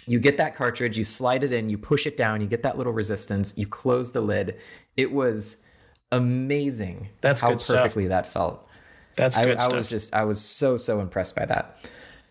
You 0.07 0.19
get 0.19 0.37
that 0.37 0.55
cartridge, 0.55 0.97
you 0.97 1.03
slide 1.03 1.43
it 1.43 1.53
in, 1.53 1.69
you 1.69 1.77
push 1.77 2.07
it 2.07 2.17
down, 2.17 2.41
you 2.41 2.47
get 2.47 2.63
that 2.63 2.77
little 2.77 2.93
resistance, 2.93 3.53
you 3.57 3.67
close 3.67 4.11
the 4.11 4.21
lid. 4.21 4.55
It 4.95 5.11
was 5.11 5.63
amazing 6.11 7.09
That's 7.21 7.41
how 7.41 7.49
good 7.49 7.59
stuff. 7.59 7.77
perfectly 7.83 8.07
that 8.07 8.25
felt. 8.25 8.67
That's 9.15 9.37
I, 9.37 9.45
good 9.45 9.59
I 9.59 9.67
was 9.75 9.85
just 9.87 10.15
I 10.15 10.23
was 10.23 10.39
so 10.41 10.77
so 10.77 10.99
impressed 10.99 11.35
by 11.35 11.45
that. 11.45 11.77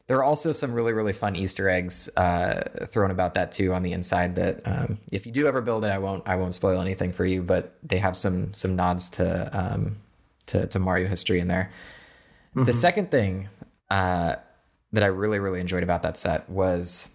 There 0.07 0.17
are 0.19 0.25
also 0.25 0.53
some 0.53 0.73
really 0.73 0.93
really 0.93 1.13
fun 1.13 1.35
Easter 1.35 1.69
eggs 1.69 2.09
uh, 2.17 2.87
thrown 2.87 3.11
about 3.11 3.35
that 3.35 3.51
too 3.51 3.75
on 3.75 3.83
the 3.83 3.93
inside. 3.93 4.37
That 4.37 4.61
um, 4.65 4.99
if 5.11 5.27
you 5.27 5.33
do 5.33 5.47
ever 5.49 5.61
build 5.61 5.85
it, 5.85 5.89
I 5.89 5.99
won't 5.99 6.23
I 6.27 6.37
won't 6.37 6.55
spoil 6.55 6.81
anything 6.81 7.13
for 7.13 7.25
you, 7.25 7.43
but 7.43 7.77
they 7.83 7.99
have 7.99 8.17
some 8.17 8.55
some 8.55 8.77
nods 8.77 9.11
to 9.11 9.51
um, 9.53 9.97
to, 10.47 10.67
to 10.69 10.79
Mario 10.79 11.09
history 11.09 11.41
in 11.41 11.49
there. 11.49 11.73
The 12.55 12.73
second 12.73 13.11
thing 13.11 13.49
uh, 13.91 14.37
that 14.93 15.03
I 15.03 15.09
really 15.09 15.41
really 15.41 15.61
enjoyed 15.61 15.83
about 15.83 16.03
that 16.05 16.17
set 16.17 16.49
was 16.49 17.15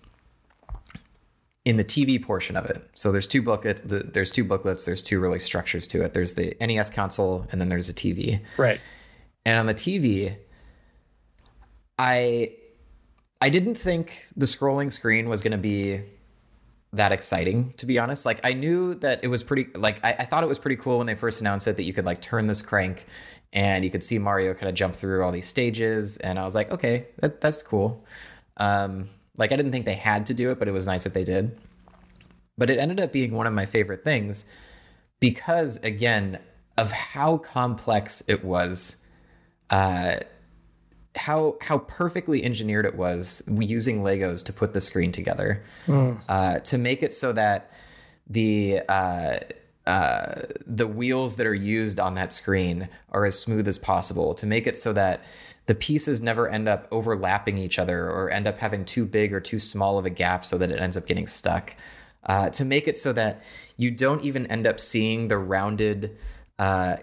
in 1.64 1.78
the 1.78 1.86
TV 1.86 2.22
portion 2.22 2.58
of 2.58 2.66
it. 2.66 2.88
So 2.96 3.12
there's 3.12 3.28
two 3.28 3.42
booklet 3.42 3.88
the, 3.88 4.00
there's 4.00 4.32
two 4.32 4.44
booklets. 4.44 4.86
There's 4.86 5.02
two 5.02 5.20
really 5.20 5.40
structures 5.40 5.88
to 5.88 6.04
it. 6.04 6.14
There's 6.14 6.34
the 6.34 6.56
NES 6.60 6.90
console, 6.90 7.48
and 7.52 7.62
then 7.62 7.70
there's 7.70 7.90
a 7.90 7.94
TV. 7.94 8.42
right. 8.58 8.82
And 9.46 9.60
on 9.60 9.66
the 9.66 9.74
TV, 9.74 10.36
I 11.98 12.54
I 13.42 13.50
didn't 13.50 13.76
think 13.76 14.28
the 14.38 14.46
scrolling 14.46 14.94
screen 14.94 15.28
was 15.28 15.42
going 15.42 15.52
to 15.52 15.58
be 15.58 16.02
that 16.94 17.12
exciting, 17.12 17.74
to 17.74 17.86
be 17.86 17.98
honest. 17.98 18.26
Like 18.26 18.40
I 18.46 18.54
knew 18.54 18.96
that 18.96 19.24
it 19.24 19.28
was 19.28 19.44
pretty 19.44 19.68
like 19.78 20.04
I, 20.04 20.14
I 20.20 20.26
thought 20.26 20.44
it 20.44 20.48
was 20.48 20.60
pretty 20.60 20.76
cool 20.76 21.00
when 21.00 21.08
they 21.08 21.16
first 21.16 21.42
announced 21.42 21.68
it 21.68 21.78
that 21.78 21.84
you 21.84 21.94
could 21.94 22.06
like 22.06 22.22
turn 22.22 22.48
this 22.48 22.62
crank 22.62 23.06
and 23.54 23.84
you 23.84 23.90
could 23.90 24.04
see 24.04 24.18
Mario 24.18 24.54
kind 24.54 24.70
of 24.70 24.76
jump 24.76 24.96
through 24.96 25.24
all 25.24 25.32
these 25.32 25.48
stages. 25.48 26.18
And 26.18 26.38
I 26.40 26.46
was 26.46 26.56
like, 26.56 26.72
okay, 26.72 27.08
that, 27.18 27.42
that's 27.42 27.64
cool. 27.64 28.06
Um, 28.58 29.10
like 29.38 29.52
I 29.52 29.56
didn't 29.56 29.72
think 29.72 29.86
they 29.86 29.96
had 29.96 30.26
to 30.28 30.34
do 30.34 30.52
it, 30.52 30.60
but 30.60 30.68
it 30.68 30.72
was 30.72 30.88
nice 30.88 31.04
that 31.04 31.14
they 31.14 31.24
did. 31.24 31.58
But 32.58 32.70
it 32.70 32.78
ended 32.78 33.00
up 33.00 33.12
being 33.12 33.34
one 33.34 33.48
of 33.48 33.54
my 33.54 33.66
favorite 33.66 34.04
things 34.04 34.46
because 35.20 35.78
again 35.84 36.40
of 36.78 36.92
how 36.92 37.38
complex 37.38 38.24
it 38.28 38.44
was 38.44 39.06
uh, 39.70 40.18
how 41.16 41.58
how 41.62 41.80
perfectly 41.80 42.44
engineered 42.44 42.86
it 42.86 42.96
was 42.96 43.44
using 43.48 44.02
Legos 44.02 44.46
to 44.46 44.54
put 44.54 44.74
the 44.74 44.82
screen 44.82 45.12
together 45.12 45.64
uh, 46.30 46.60
to 46.60 46.78
make 46.78 47.04
it 47.04 47.14
so 47.14 47.34
that 47.34 47.72
the 48.30 48.82
uh, 48.88 49.38
uh, 49.86 50.42
the 50.66 50.88
wheels 50.88 51.36
that 51.36 51.48
are 51.48 51.54
used 51.54 52.00
on 52.00 52.14
that 52.16 52.32
screen 52.32 52.88
are 53.12 53.26
as 53.26 53.38
smooth 53.38 53.68
as 53.68 53.78
possible 53.78 54.34
to 54.36 54.46
make 54.46 54.68
it 54.68 54.78
so 54.78 54.94
that 54.94 55.24
the 55.66 55.76
pieces 55.76 56.22
never 56.22 56.50
end 56.50 56.68
up 56.68 56.88
overlapping 56.92 57.58
each 57.58 57.78
other 57.78 58.10
or 58.10 58.30
end 58.30 58.48
up 58.48 58.58
having 58.60 58.86
too 58.86 59.06
big 59.06 59.34
or 59.34 59.40
too 59.40 59.60
small 59.60 59.98
of 59.98 60.06
a 60.06 60.10
gap 60.10 60.46
so 60.46 60.58
that 60.58 60.72
it 60.72 60.80
ends 60.80 60.98
up 60.98 61.06
getting 61.06 61.28
stuck. 61.28 61.76
Uh, 62.24 62.52
to 62.52 62.64
make 62.64 62.88
it 62.88 63.00
so 63.00 63.12
that 63.12 63.42
you 63.78 63.90
don't 63.90 64.24
even 64.24 64.46
end 64.48 64.68
up 64.68 64.80
seeing 64.80 65.28
the 65.28 65.38
rounded 65.40 66.16
uh, 66.60 66.98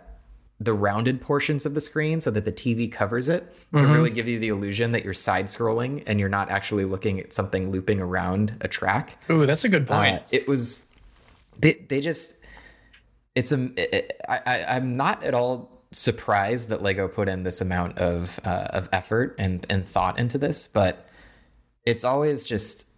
the 0.60 0.72
rounded 0.72 1.20
portions 1.20 1.64
of 1.64 1.74
the 1.74 1.80
screen 1.80 2.20
so 2.20 2.30
that 2.32 2.44
the 2.44 2.52
TV 2.52 2.90
covers 2.90 3.28
it 3.28 3.54
to 3.76 3.86
really 3.86 4.10
give 4.10 4.26
you 4.26 4.40
the 4.40 4.48
illusion 4.48 4.90
that 4.90 5.04
you're 5.04 5.14
side 5.14 5.46
scrolling 5.46 6.02
and 6.06 6.18
you're 6.18 6.28
not 6.28 6.50
actually 6.50 6.84
looking 6.84 7.20
at 7.20 7.32
something 7.32 7.70
looping 7.70 8.00
around 8.00 8.56
a 8.60 8.66
track. 8.66 9.22
Ooh, 9.30 9.46
that's 9.46 9.64
a 9.64 9.68
good 9.68 9.86
point. 9.86 10.16
Uh, 10.16 10.24
it 10.30 10.48
was 10.48 10.90
they 11.58 11.74
they 11.88 12.00
just 12.00 12.44
it's 13.36 13.52
a 13.52 13.68
it, 13.76 14.20
I, 14.28 14.40
I 14.44 14.64
I'm 14.76 14.96
not 14.96 15.22
at 15.22 15.32
all 15.34 15.84
surprised 15.92 16.68
that 16.70 16.82
Lego 16.82 17.06
put 17.06 17.28
in 17.28 17.44
this 17.44 17.60
amount 17.60 17.98
of 17.98 18.40
uh, 18.44 18.68
of 18.70 18.88
effort 18.92 19.36
and 19.38 19.64
and 19.70 19.86
thought 19.86 20.18
into 20.18 20.38
this, 20.38 20.66
but 20.66 21.08
it's 21.86 22.04
always 22.04 22.44
just 22.44 22.90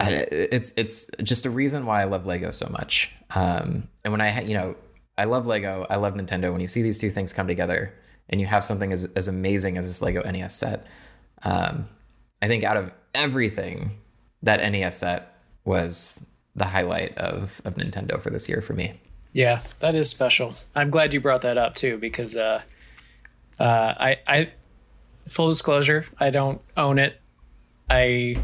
it's 0.00 0.72
it's 0.76 1.10
just 1.22 1.46
a 1.46 1.50
reason 1.50 1.86
why 1.86 2.02
I 2.02 2.04
love 2.04 2.26
Lego 2.26 2.50
so 2.50 2.68
much. 2.70 3.10
Um, 3.34 3.88
and 4.04 4.12
when 4.12 4.20
I 4.20 4.42
you 4.42 4.54
know 4.54 4.76
I 5.18 5.24
love 5.24 5.46
Lego, 5.46 5.84
I 5.90 5.96
love 5.96 6.14
Nintendo. 6.14 6.52
When 6.52 6.60
you 6.60 6.68
see 6.68 6.80
these 6.80 6.98
two 6.98 7.10
things 7.10 7.32
come 7.32 7.48
together 7.48 7.92
and 8.30 8.40
you 8.40 8.46
have 8.46 8.64
something 8.64 8.92
as 8.92 9.04
as 9.16 9.28
amazing 9.28 9.76
as 9.76 9.86
this 9.86 10.00
Lego 10.00 10.22
NES 10.22 10.54
set, 10.54 10.86
um, 11.42 11.88
I 12.40 12.46
think 12.46 12.64
out 12.64 12.76
of 12.76 12.92
everything, 13.14 13.98
that 14.42 14.60
NES 14.60 14.98
set 14.98 15.34
was 15.64 16.26
the 16.54 16.66
highlight 16.66 17.18
of 17.18 17.60
of 17.64 17.74
Nintendo 17.74 18.20
for 18.20 18.30
this 18.30 18.48
year 18.48 18.60
for 18.60 18.72
me. 18.72 19.00
Yeah, 19.32 19.62
that 19.80 19.94
is 19.94 20.08
special. 20.08 20.54
I'm 20.74 20.90
glad 20.90 21.12
you 21.12 21.20
brought 21.20 21.42
that 21.42 21.58
up 21.58 21.74
too 21.74 21.98
because 21.98 22.36
uh, 22.36 22.62
uh, 23.58 23.94
I 23.98 24.16
I 24.26 24.52
full 25.28 25.48
disclosure, 25.48 26.06
I 26.18 26.30
don't 26.30 26.60
own 26.76 26.98
it. 26.98 27.20
I 27.90 28.36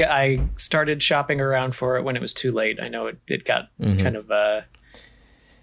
I 0.00 0.40
started 0.56 1.02
shopping 1.02 1.40
around 1.40 1.74
for 1.74 1.96
it 1.96 2.02
when 2.02 2.16
it 2.16 2.22
was 2.22 2.34
too 2.34 2.52
late. 2.52 2.80
I 2.80 2.88
know 2.88 3.06
it, 3.06 3.18
it 3.26 3.44
got 3.44 3.68
mm-hmm. 3.80 4.02
kind 4.02 4.16
of 4.16 4.30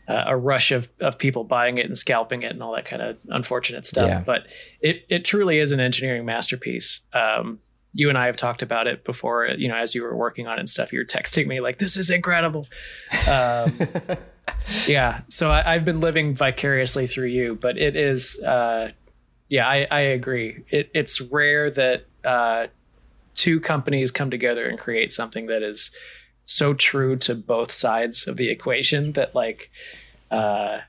a 0.07 0.23
a 0.27 0.37
rush 0.37 0.71
of, 0.71 0.89
of 0.99 1.17
people 1.17 1.43
buying 1.43 1.77
it 1.77 1.85
and 1.85 1.97
scalping 1.97 2.43
it 2.43 2.51
and 2.51 2.61
all 2.61 2.73
that 2.75 2.85
kind 2.85 3.01
of 3.01 3.17
unfortunate 3.29 3.85
stuff. 3.85 4.07
Yeah. 4.07 4.23
But 4.25 4.47
it 4.81 5.05
it 5.09 5.25
truly 5.25 5.59
is 5.59 5.71
an 5.71 5.79
engineering 5.79 6.25
masterpiece. 6.25 7.01
Um, 7.13 7.59
you 7.93 8.09
and 8.09 8.17
I 8.17 8.25
have 8.25 8.35
talked 8.35 8.61
about 8.61 8.87
it 8.87 9.05
before. 9.05 9.47
You 9.47 9.69
know, 9.69 9.75
as 9.75 9.95
you 9.95 10.03
were 10.03 10.15
working 10.15 10.47
on 10.47 10.57
it 10.57 10.59
and 10.59 10.69
stuff, 10.69 10.91
you 10.91 10.99
were 10.99 11.05
texting 11.05 11.47
me 11.47 11.61
like, 11.61 11.79
"This 11.79 11.97
is 11.97 12.09
incredible." 12.09 12.67
Um, 13.29 13.79
yeah. 14.87 15.21
So 15.29 15.49
I, 15.49 15.73
have 15.73 15.85
been 15.85 16.01
living 16.01 16.35
vicariously 16.35 17.07
through 17.07 17.27
you, 17.27 17.55
but 17.55 17.77
it 17.77 17.95
is. 17.95 18.39
Uh, 18.41 18.91
yeah, 19.47 19.67
I, 19.67 19.87
I 19.91 19.99
agree. 19.99 20.63
It, 20.69 20.89
it's 20.93 21.21
rare 21.21 21.69
that 21.71 22.05
uh, 22.23 22.67
two 23.35 23.59
companies 23.59 24.11
come 24.11 24.31
together 24.31 24.65
and 24.65 24.79
create 24.79 25.13
something 25.13 25.45
that 25.47 25.61
is 25.61 25.91
so 26.45 26.73
true 26.73 27.15
to 27.15 27.35
both 27.35 27.71
sides 27.71 28.27
of 28.27 28.37
the 28.37 28.49
equation 28.49 29.11
that 29.13 29.35
like 29.35 29.71
uh 30.31 30.79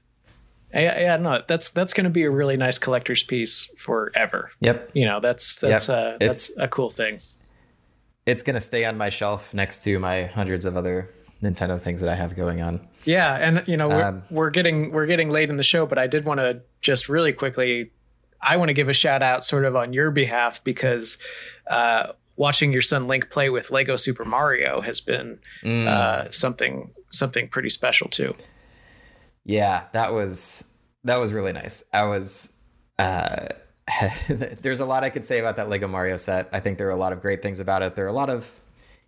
yeah, 0.73 1.01
yeah 1.01 1.17
no 1.17 1.43
that's 1.47 1.71
that's 1.71 1.93
going 1.93 2.05
to 2.05 2.11
be 2.11 2.25
a 2.25 2.31
really 2.31 2.57
nice 2.57 2.79
collector's 2.79 3.23
piece 3.23 3.71
forever 3.79 4.51
yep 4.61 4.91
you 4.95 5.05
know 5.05 5.21
that's 5.21 5.57
that's 5.57 5.89
yep. 5.89 5.97
uh 5.97 6.17
that's 6.19 6.51
it's, 6.51 6.59
a 6.59 6.69
cool 6.69 6.91
thing 6.91 7.21
it's 8.27 8.43
going 8.43 8.55
to 8.55 8.61
stay 8.61 8.85
on 8.85 8.99
my 8.99 9.09
shelf 9.09 9.55
next 9.55 9.85
to 9.85 9.99
my 9.99 10.25
hundreds 10.25 10.65
of 10.65 10.77
other 10.77 11.09
Nintendo 11.43 11.81
things 11.81 12.01
that 12.01 12.11
I 12.11 12.15
have 12.15 12.35
going 12.35 12.61
on. 12.61 12.87
Yeah, 13.05 13.35
and 13.37 13.63
you 13.67 13.77
know 13.77 13.89
we're, 13.89 14.03
um, 14.03 14.23
we're 14.31 14.51
getting 14.51 14.91
we're 14.91 15.07
getting 15.07 15.31
late 15.31 15.51
in 15.51 15.57
the 15.57 15.65
show, 15.65 15.87
but 15.87 15.99
I 15.99 16.07
did 16.07 16.25
want 16.25 16.41
to 16.41 16.63
just 16.81 17.09
really 17.09 17.33
quickly, 17.33 17.93
I 18.41 18.57
want 18.57 18.69
to 18.69 18.73
give 18.75 18.89
a 18.89 18.93
shout 18.93 19.23
out 19.23 19.45
sort 19.45 19.65
of 19.65 19.77
on 19.77 19.93
your 19.93 20.11
behalf 20.11 20.63
because 20.65 21.19
uh, 21.71 22.13
watching 22.37 22.73
your 22.73 22.83
son 22.83 23.09
Link 23.09 23.31
play 23.31 23.51
with 23.51 23.71
Lego 23.71 23.97
Super 23.97 24.25
Mario 24.25 24.81
has 24.81 25.01
been 25.01 25.39
mm. 25.65 25.87
uh, 25.87 26.31
something 26.31 26.93
something 27.11 27.49
pretty 27.49 27.71
special 27.71 28.09
too. 28.09 28.35
Yeah, 29.45 29.85
that 29.93 30.13
was 30.13 30.65
that 31.05 31.19
was 31.19 31.33
really 31.33 31.53
nice. 31.53 31.85
I 31.93 32.05
was 32.07 32.61
uh, 32.99 33.49
there's 34.29 34.81
a 34.81 34.87
lot 34.87 35.05
I 35.05 35.11
could 35.11 35.25
say 35.25 35.39
about 35.39 35.57
that 35.57 35.69
Lego 35.69 35.89
Mario 35.89 36.17
set. 36.17 36.49
I 36.53 36.61
think 36.61 36.79
there 36.79 36.89
are 36.89 36.93
a 36.93 36.97
lot 36.97 37.13
of 37.13 37.21
great 37.21 37.43
things 37.43 37.61
about 37.61 37.83
it. 37.83 37.95
There 37.95 38.05
are 38.05 38.09
a 38.09 38.13
lot 38.13 38.31
of 38.31 38.53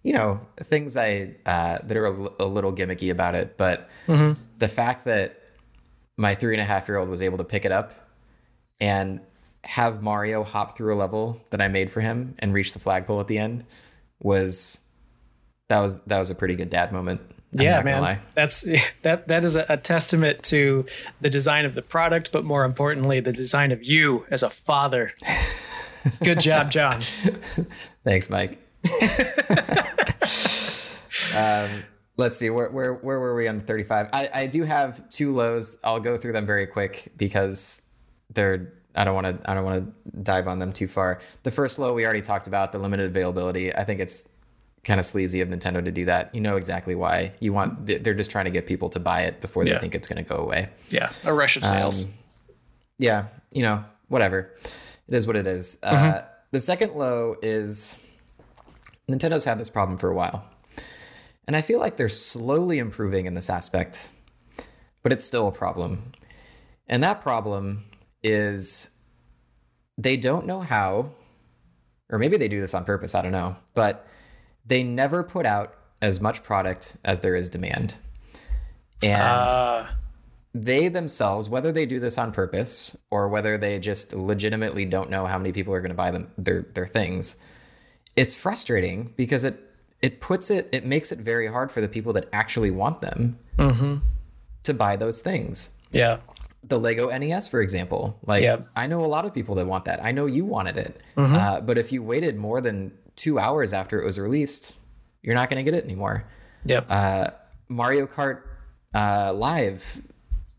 you 0.03 0.13
know 0.13 0.41
things 0.59 0.97
I 0.97 1.35
uh, 1.45 1.79
that 1.83 1.97
are 1.97 2.07
a, 2.07 2.31
a, 2.41 2.47
little 2.47 2.73
gimmicky 2.73 3.11
about 3.11 3.35
it, 3.35 3.57
but 3.57 3.89
mm-hmm. 4.07 4.41
the 4.59 4.69
fact 4.69 5.05
that 5.07 5.43
my 6.17 6.35
three 6.35 6.55
and 6.55 6.61
a 6.61 6.65
half 6.65 6.89
year 6.89 6.99
old 6.99 7.09
was 7.09 7.23
able 7.23 7.39
to 7.39 7.45
pick 7.45 7.65
it 7.65 7.73
up 7.73 7.95
and 8.81 9.21
have 9.69 10.03
Mario 10.03 10.45
hop 10.45 10.75
through 10.75 10.95
a 10.95 10.97
level 10.97 11.39
that 11.51 11.61
I 11.61 11.69
made 11.69 11.91
for 11.91 12.01
him 12.01 12.35
and 12.39 12.55
reach 12.55 12.73
the 12.73 12.79
flagpole 12.79 13.21
at 13.21 13.27
the 13.27 13.37
end 13.37 13.67
was 14.19 14.83
that 15.69 15.81
was 15.81 16.03
that 16.05 16.19
was 16.19 16.31
a 16.31 16.35
pretty 16.35 16.55
good 16.55 16.71
dad 16.71 16.91
moment. 16.91 17.21
I'm 17.53 17.61
yeah, 17.61 17.83
man, 17.83 18.19
that's 18.33 18.67
that 19.03 19.29
that 19.29 19.45
is 19.45 19.57
a, 19.57 19.67
a, 19.69 19.77
testament 19.77 20.43
to 20.45 20.87
the 21.21 21.29
design 21.29 21.67
of 21.67 21.75
the 21.75 21.83
product, 21.83 22.33
but 22.33 22.45
more 22.45 22.65
importantly, 22.65 23.21
the 23.21 23.31
design 23.31 23.71
of 23.71 23.85
you 23.85 24.25
as 24.31 24.43
a 24.43 24.49
father. 24.49 25.13
Good 26.25 26.41
job, 26.41 26.71
John. 26.71 27.03
Thanks, 28.05 28.31
Mike. 28.31 28.59
um, 31.37 31.85
let's 32.17 32.39
see 32.39 32.49
where, 32.49 32.71
where 32.71 32.95
where 32.95 33.21
were 33.21 33.37
we 33.37 33.47
on 33.47 33.59
the 33.59 33.65
35 33.65 34.09
I, 34.15 34.31
I 34.33 34.47
do 34.47 34.63
have 34.63 35.09
two 35.09 35.35
lows 35.35 35.77
i'll 35.83 36.01
go 36.01 36.17
through 36.17 36.33
them 36.33 36.47
very 36.47 36.67
quick 36.67 37.13
because 37.17 37.93
they're 38.33 38.78
I 38.99 39.05
don't 39.05 39.15
want 39.15 39.27
to 39.27 39.51
I 39.51 39.55
don't 39.55 39.65
want 39.65 39.87
to 39.87 40.23
dive 40.23 40.49
on 40.49 40.59
them 40.59 40.73
too 40.73 40.89
far. 40.89 41.21
The 41.45 41.51
first 41.51 41.79
low 41.79 41.95
we 41.95 42.05
already 42.05 42.21
talked 42.21 42.47
about 42.47 42.73
the 42.73 42.79
limited 42.79 43.07
availability. 43.07 43.75
I 43.75 43.85
think 43.85 44.01
it's 44.01 44.29
kind 44.85 44.99
of 44.99 45.07
sleazy 45.07 45.41
of 45.41 45.49
Nintendo 45.49 45.85
to 45.85 45.93
do 45.93 46.05
that. 46.07 46.35
You 46.35 46.41
know 46.41 46.57
exactly 46.57 46.95
why. 46.95 47.33
You 47.41 47.53
want 47.53 47.87
they're 47.87 48.15
just 48.15 48.31
trying 48.31 48.47
to 48.47 48.51
get 48.51 48.67
people 48.67 48.89
to 48.91 49.01
buy 49.01 49.23
it 49.23 49.41
before 49.41 49.65
they 49.65 49.71
yeah. 49.71 49.79
think 49.79 49.95
it's 49.95 50.09
going 50.09 50.23
to 50.23 50.29
go 50.29 50.37
away. 50.37 50.69
Yeah, 50.91 51.11
a 51.25 51.33
rush 51.33 51.57
of 51.57 51.65
sales. 51.65 52.05
Um, 52.05 52.15
yeah, 52.99 53.27
you 53.53 53.63
know, 53.63 53.85
whatever. 54.09 54.53
It 55.07 55.15
is 55.15 55.27
what 55.27 55.37
it 55.37 55.47
is. 55.47 55.79
Uh, 55.83 55.95
mm-hmm. 55.95 56.19
Uh, 56.19 56.21
the 56.51 56.61
second 56.61 56.95
low 56.95 57.37
is 57.41 58.05
Nintendo's 59.09 59.45
had 59.45 59.59
this 59.59 59.71
problem 59.71 59.99
for 59.99 60.11
a 60.11 60.15
while. 60.15 60.45
And 61.47 61.57
I 61.57 61.63
feel 61.63 61.79
like 61.79 61.97
they're 61.97 62.11
slowly 62.11 62.79
improving 62.79 63.25
in 63.25 63.35
this 63.35 63.49
aspect, 63.49 64.11
but 65.03 65.13
it's 65.13 65.25
still 65.25 65.49
a 65.49 65.53
problem. 65.53 66.13
And 66.87 67.03
that 67.03 67.23
problem 67.23 67.85
is 68.23 68.99
they 69.97 70.17
don't 70.17 70.47
know 70.47 70.61
how, 70.61 71.11
or 72.11 72.19
maybe 72.19 72.37
they 72.37 72.49
do 72.49 72.61
this 72.61 72.75
on 72.75 72.85
purpose, 72.85 73.15
I 73.15 73.23
don't 73.23 73.33
know, 73.33 73.57
but 73.75 74.07
they 74.65 74.83
never 74.83 75.23
put 75.23 75.47
out 75.47 75.75
as 76.01 76.21
much 76.21 76.43
product 76.45 76.97
as 77.05 77.21
there 77.21 77.35
is 77.35 77.49
demand. 77.49 77.97
And 79.03 79.51
uh. 79.51 79.87
they 80.55 80.89
themselves, 80.89 81.49
whether 81.49 81.73
they 81.73 81.87
do 81.87 82.01
this 82.01 82.19
on 82.19 82.33
purpose 82.33 82.97
or 83.11 83.29
whether 83.29 83.59
they 83.59 83.79
just 83.79 84.15
legitimately 84.15 84.85
don't 84.85 85.11
know 85.11 85.27
how 85.27 85.39
many 85.39 85.53
people 85.53 85.75
are 85.75 85.81
going 85.81 85.91
to 85.91 85.97
buy 85.97 86.11
them 86.11 86.31
their 86.37 86.63
their 86.75 86.87
things, 86.87 87.43
it's 88.17 88.37
frustrating 88.37 89.15
because 89.17 89.45
it 89.45 89.61
it 90.03 90.21
puts 90.21 90.51
it 90.51 90.69
it 90.73 90.85
makes 90.85 91.13
it 91.13 91.19
very 91.19 91.47
hard 91.47 91.71
for 91.71 91.81
the 91.81 91.89
people 91.89 92.13
that 92.13 92.29
actually 92.33 92.71
want 92.71 93.01
them 93.01 93.39
mm-hmm. 93.57 93.97
to 94.65 94.75
buy 94.75 94.97
those 94.97 95.21
things. 95.21 95.71
Yeah 95.93 96.19
the 96.69 96.79
Lego 96.79 97.09
NES, 97.09 97.49
for 97.49 97.61
example. 97.61 98.19
Like, 98.27 98.43
yep. 98.43 98.65
I 98.77 98.87
know 98.87 99.05
a 99.05 99.07
lot 99.07 99.25
of 99.25 99.35
people 99.35 99.55
that 99.57 99.67
want 99.67 99.87
that. 99.87 100.05
I 100.05 100.13
know 100.13 100.27
you 100.27 100.45
wanted 100.45 100.77
it. 100.77 101.01
Mm-hmm. 101.17 101.35
Uh, 101.35 101.61
but 101.61 101.79
if 101.79 101.93
you 101.93 102.03
waited 102.03 102.37
more 102.37 102.61
than 102.61 102.93
two 103.17 103.39
hours 103.39 103.73
after 103.73 104.01
it 104.01 104.05
was 104.05 104.19
released, 104.19 104.77
you're 105.23 105.35
not 105.35 105.51
going 105.51 105.65
to 105.65 105.71
get 105.71 105.77
it 105.77 105.85
anymore. 105.85 106.29
Yep. 106.65 106.87
Uh, 106.89 107.31
Mario 107.69 108.07
Kart 108.07 108.43
uh, 108.95 109.33
Live, 109.35 110.03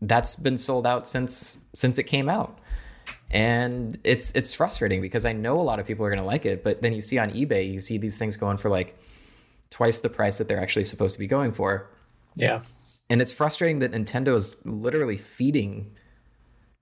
that's 0.02 0.36
been 0.36 0.56
sold 0.56 0.86
out 0.86 1.06
since 1.06 1.58
since 1.74 1.98
it 1.98 2.04
came 2.04 2.28
out, 2.28 2.58
and 3.30 3.98
it's 4.04 4.32
it's 4.32 4.54
frustrating 4.54 5.00
because 5.00 5.24
I 5.24 5.32
know 5.32 5.60
a 5.60 5.62
lot 5.62 5.78
of 5.78 5.86
people 5.86 6.04
are 6.06 6.10
going 6.10 6.20
to 6.20 6.26
like 6.26 6.46
it, 6.46 6.64
but 6.64 6.82
then 6.82 6.92
you 6.92 7.00
see 7.00 7.18
on 7.18 7.30
eBay, 7.30 7.70
you 7.70 7.80
see 7.80 7.98
these 7.98 8.18
things 8.18 8.36
going 8.36 8.56
for 8.56 8.70
like 8.70 8.98
twice 9.70 10.00
the 10.00 10.08
price 10.08 10.38
that 10.38 10.48
they're 10.48 10.60
actually 10.60 10.84
supposed 10.84 11.14
to 11.14 11.18
be 11.18 11.26
going 11.26 11.52
for. 11.52 11.90
Yeah. 12.34 12.62
And 13.08 13.20
it's 13.20 13.32
frustrating 13.32 13.80
that 13.80 13.92
Nintendo 13.92 14.34
is 14.36 14.56
literally 14.64 15.16
feeding 15.16 15.96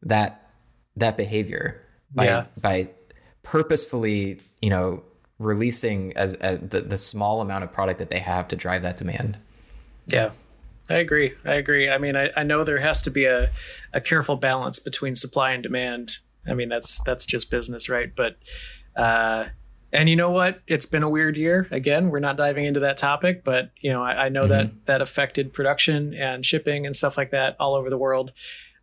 that 0.03 0.51
that 0.97 1.17
behavior 1.17 1.83
by 2.15 2.25
yeah. 2.25 2.47
by 2.61 2.91
purposefully, 3.43 4.41
you 4.61 4.71
know, 4.71 5.03
releasing 5.39 6.17
as, 6.17 6.35
as 6.35 6.59
the, 6.61 6.81
the 6.81 6.99
small 6.99 7.41
amount 7.41 7.65
of 7.65 7.73
product 7.73 7.99
that 7.99 8.11
they 8.11 8.19
have 8.19 8.49
to 8.49 8.57
drive 8.57 8.83
that 8.83 8.97
demand. 8.97 9.39
Yeah. 10.07 10.31
I 10.91 10.95
agree. 10.95 11.35
I 11.45 11.55
agree. 11.55 11.91
I 11.91 11.99
mean, 11.99 12.17
I, 12.17 12.31
I 12.37 12.43
know 12.43 12.65
there 12.65 12.79
has 12.79 13.03
to 13.03 13.11
be 13.11 13.27
a, 13.27 13.51
a 13.93 14.01
careful 14.01 14.37
balance 14.37 14.79
between 14.79 15.15
supply 15.15 15.53
and 15.53 15.63
demand. 15.63 16.19
I 16.47 16.55
mean, 16.55 16.71
that's 16.71 17.03
that's 17.05 17.27
just 17.27 17.51
business, 17.51 17.91
right? 17.91 18.15
But 18.17 18.39
uh, 18.97 19.47
and 19.93 20.09
you 20.09 20.17
know 20.17 20.31
what? 20.31 20.61
It's 20.67 20.87
been 20.87 21.03
a 21.03 21.09
weird 21.09 21.37
year. 21.37 21.69
Again, 21.71 22.09
we're 22.09 22.21
not 22.21 22.39
diving 22.39 22.65
into 22.65 22.81
that 22.81 22.97
topic, 22.97 23.45
but 23.45 23.71
you 23.81 23.91
know, 23.93 24.03
I, 24.03 24.27
I 24.27 24.29
know 24.31 24.43
mm-hmm. 24.43 24.51
that 24.51 24.87
that 24.87 25.03
affected 25.03 25.53
production 25.53 26.15
and 26.15 26.45
shipping 26.45 26.87
and 26.87 26.97
stuff 26.97 27.19
like 27.19 27.33
that 27.33 27.57
all 27.61 27.75
over 27.75 27.91
the 27.91 27.99
world. 27.99 28.33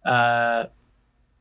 Uh, 0.06 0.66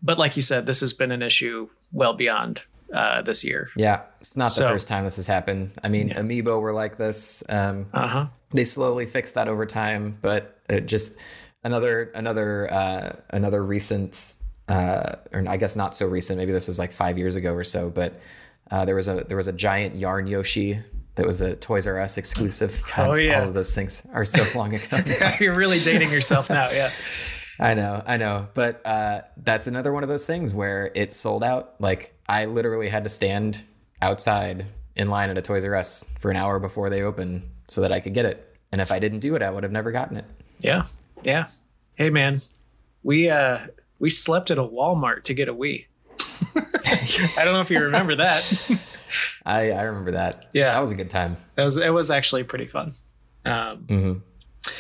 but 0.05 0.19
like 0.19 0.37
you 0.37 0.43
said, 0.43 0.67
this 0.67 0.81
has 0.81 0.93
been 0.93 1.11
an 1.11 1.23
issue 1.23 1.69
well 1.91 2.13
beyond 2.13 2.65
uh, 2.93 3.23
this 3.23 3.43
year. 3.43 3.71
Yeah, 3.75 4.03
it's 4.21 4.37
not 4.37 4.51
the 4.51 4.55
so, 4.55 4.69
first 4.69 4.87
time 4.87 5.05
this 5.05 5.17
has 5.17 5.27
happened. 5.27 5.73
I 5.83 5.89
mean, 5.89 6.09
yeah. 6.09 6.21
Amiibo 6.21 6.61
were 6.61 6.75
like 6.75 6.99
this. 6.99 7.43
Um, 7.49 7.87
uh-huh. 7.93 8.27
They 8.51 8.65
slowly 8.65 9.07
fixed 9.07 9.35
that 9.35 9.49
over 9.49 9.67
time, 9.67 10.19
but 10.21 10.61
just 10.87 11.19
another 11.65 12.13
another 12.15 12.73
uh, 12.73 13.17
another 13.31 13.65
recent, 13.65 14.37
uh, 14.69 15.17
or 15.33 15.45
I 15.49 15.57
guess 15.57 15.75
not 15.75 15.97
so 15.97 16.07
recent. 16.07 16.39
Maybe 16.39 16.53
this 16.53 16.69
was 16.69 16.79
like 16.79 16.93
five 16.93 17.19
years 17.19 17.35
ago 17.35 17.55
or 17.55 17.65
so, 17.65 17.91
but 17.91 18.21
uh, 18.71 18.85
there 18.85 18.95
was 18.95 19.09
a 19.09 19.25
there 19.25 19.39
was 19.39 19.49
a 19.49 19.53
giant 19.53 19.97
yarn 19.97 20.27
Yoshi 20.27 20.81
that 21.17 21.27
was 21.27 21.41
a 21.41 21.57
Toys 21.57 21.87
R 21.87 21.99
Us 21.99 22.19
exclusive. 22.19 22.83
God, 22.95 23.09
oh 23.09 23.15
yeah, 23.15 23.41
all 23.41 23.49
of 23.49 23.55
those 23.55 23.75
things 23.75 24.07
are 24.13 24.25
so 24.25 24.45
long 24.57 24.75
ago. 24.75 25.03
You're 25.41 25.55
really 25.55 25.81
dating 25.81 26.11
yourself 26.11 26.51
now. 26.51 26.71
Yeah. 26.71 26.91
I 27.59 27.75
know, 27.75 28.03
I 28.07 28.17
know, 28.17 28.49
but 28.55 28.85
uh, 28.85 29.23
that's 29.37 29.67
another 29.67 29.93
one 29.93 30.03
of 30.03 30.09
those 30.09 30.27
things 30.27 30.53
where 30.53 30.91
it 30.95 31.13
sold 31.13 31.45
out. 31.45 31.75
Like 31.81 32.15
I 32.29 32.47
literally 32.47 32.89
had 32.89 33.05
to 33.05 33.11
stand 33.11 33.65
outside 34.03 34.67
in 34.97 35.09
line 35.09 35.31
at 35.31 35.39
a 35.39 35.43
Toys 35.43 35.65
R 35.65 35.75
Us 35.75 36.05
for 36.19 36.31
an 36.31 36.37
hour 36.37 36.59
before 36.59 36.91
they 36.91 37.03
opened 37.03 37.49
so 37.69 37.81
that 37.81 37.93
I 37.93 38.01
could 38.01 38.15
get 38.15 38.25
it. 38.25 38.57
And 38.73 38.81
if 38.81 38.91
I 38.91 38.99
didn't 38.99 39.21
do 39.21 39.37
it, 39.37 39.43
I 39.43 39.51
would 39.51 39.63
have 39.63 39.73
never 39.73 39.93
gotten 39.93 40.17
it. 40.17 40.25
Yeah, 40.59 40.85
yeah. 41.23 41.47
Hey 41.95 42.11
man, 42.11 42.43
we 43.03 43.31
uh 43.31 43.59
we 43.99 44.11
slept 44.11 44.51
at 44.51 44.59
a 44.59 44.65
Walmart 44.65 45.25
to 45.25 45.35
get 45.35 45.49
a 45.49 45.55
Wii. 45.55 45.87
I 46.57 47.45
don't 47.45 47.55
know 47.55 47.61
if 47.61 47.71
you 47.71 47.81
remember 47.81 48.17
that. 48.17 48.81
I 49.47 49.71
I 49.71 49.83
remember 49.83 50.13
that. 50.13 50.49
Yeah, 50.53 50.73
that 50.73 50.81
was 50.81 50.91
a 50.91 50.97
good 50.97 51.11
time. 51.11 51.37
It 51.57 51.63
was 51.63 51.77
it 51.77 51.93
was 51.93 52.11
actually 52.11 52.45
pretty 52.45 52.67
fun. 52.67 52.95
Um, 53.45 53.85
mm-hmm. 53.87 54.73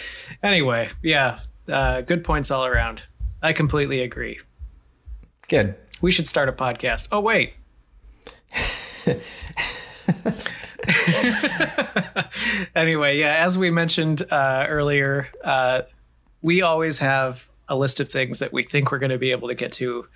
Anyway, 0.42 0.88
yeah, 1.02 1.38
uh, 1.68 2.00
good 2.02 2.24
points 2.24 2.50
all 2.50 2.64
around. 2.64 3.02
I 3.42 3.52
completely 3.52 4.00
agree. 4.00 4.40
Good. 5.48 5.74
We 6.00 6.10
should 6.10 6.26
start 6.26 6.48
a 6.48 6.52
podcast. 6.52 7.08
Oh 7.12 7.20
wait, 7.20 7.54
anyway, 12.74 13.18
yeah, 13.18 13.44
as 13.44 13.58
we 13.58 13.70
mentioned 13.70 14.22
uh, 14.30 14.66
earlier, 14.68 15.28
uh, 15.42 15.82
we 16.42 16.62
always 16.62 16.98
have 16.98 17.48
a 17.68 17.76
list 17.76 18.00
of 18.00 18.08
things 18.08 18.40
that 18.40 18.52
we 18.52 18.62
think 18.62 18.92
we're 18.92 18.98
going 18.98 19.10
to 19.10 19.18
be 19.18 19.30
able 19.30 19.48
to 19.48 19.54
get 19.54 19.72
to 19.72 20.06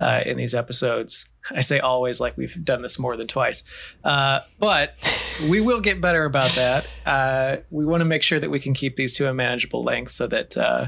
uh, 0.00 0.20
in 0.24 0.36
these 0.36 0.54
episodes. 0.54 1.28
I 1.50 1.60
say 1.60 1.80
always 1.80 2.20
like 2.20 2.36
we've 2.36 2.64
done 2.64 2.82
this 2.82 2.98
more 2.98 3.16
than 3.16 3.26
twice, 3.26 3.62
uh, 4.04 4.40
but 4.58 4.94
we 5.48 5.60
will 5.60 5.80
get 5.80 6.00
better 6.00 6.24
about 6.24 6.50
that. 6.52 6.86
Uh, 7.04 7.56
we 7.70 7.84
want 7.84 8.00
to 8.00 8.06
make 8.06 8.22
sure 8.22 8.40
that 8.40 8.50
we 8.50 8.60
can 8.60 8.74
keep 8.74 8.96
these 8.96 9.12
to 9.14 9.28
a 9.28 9.34
manageable 9.34 9.84
length 9.84 10.12
so 10.12 10.26
that. 10.26 10.56
Uh, 10.56 10.86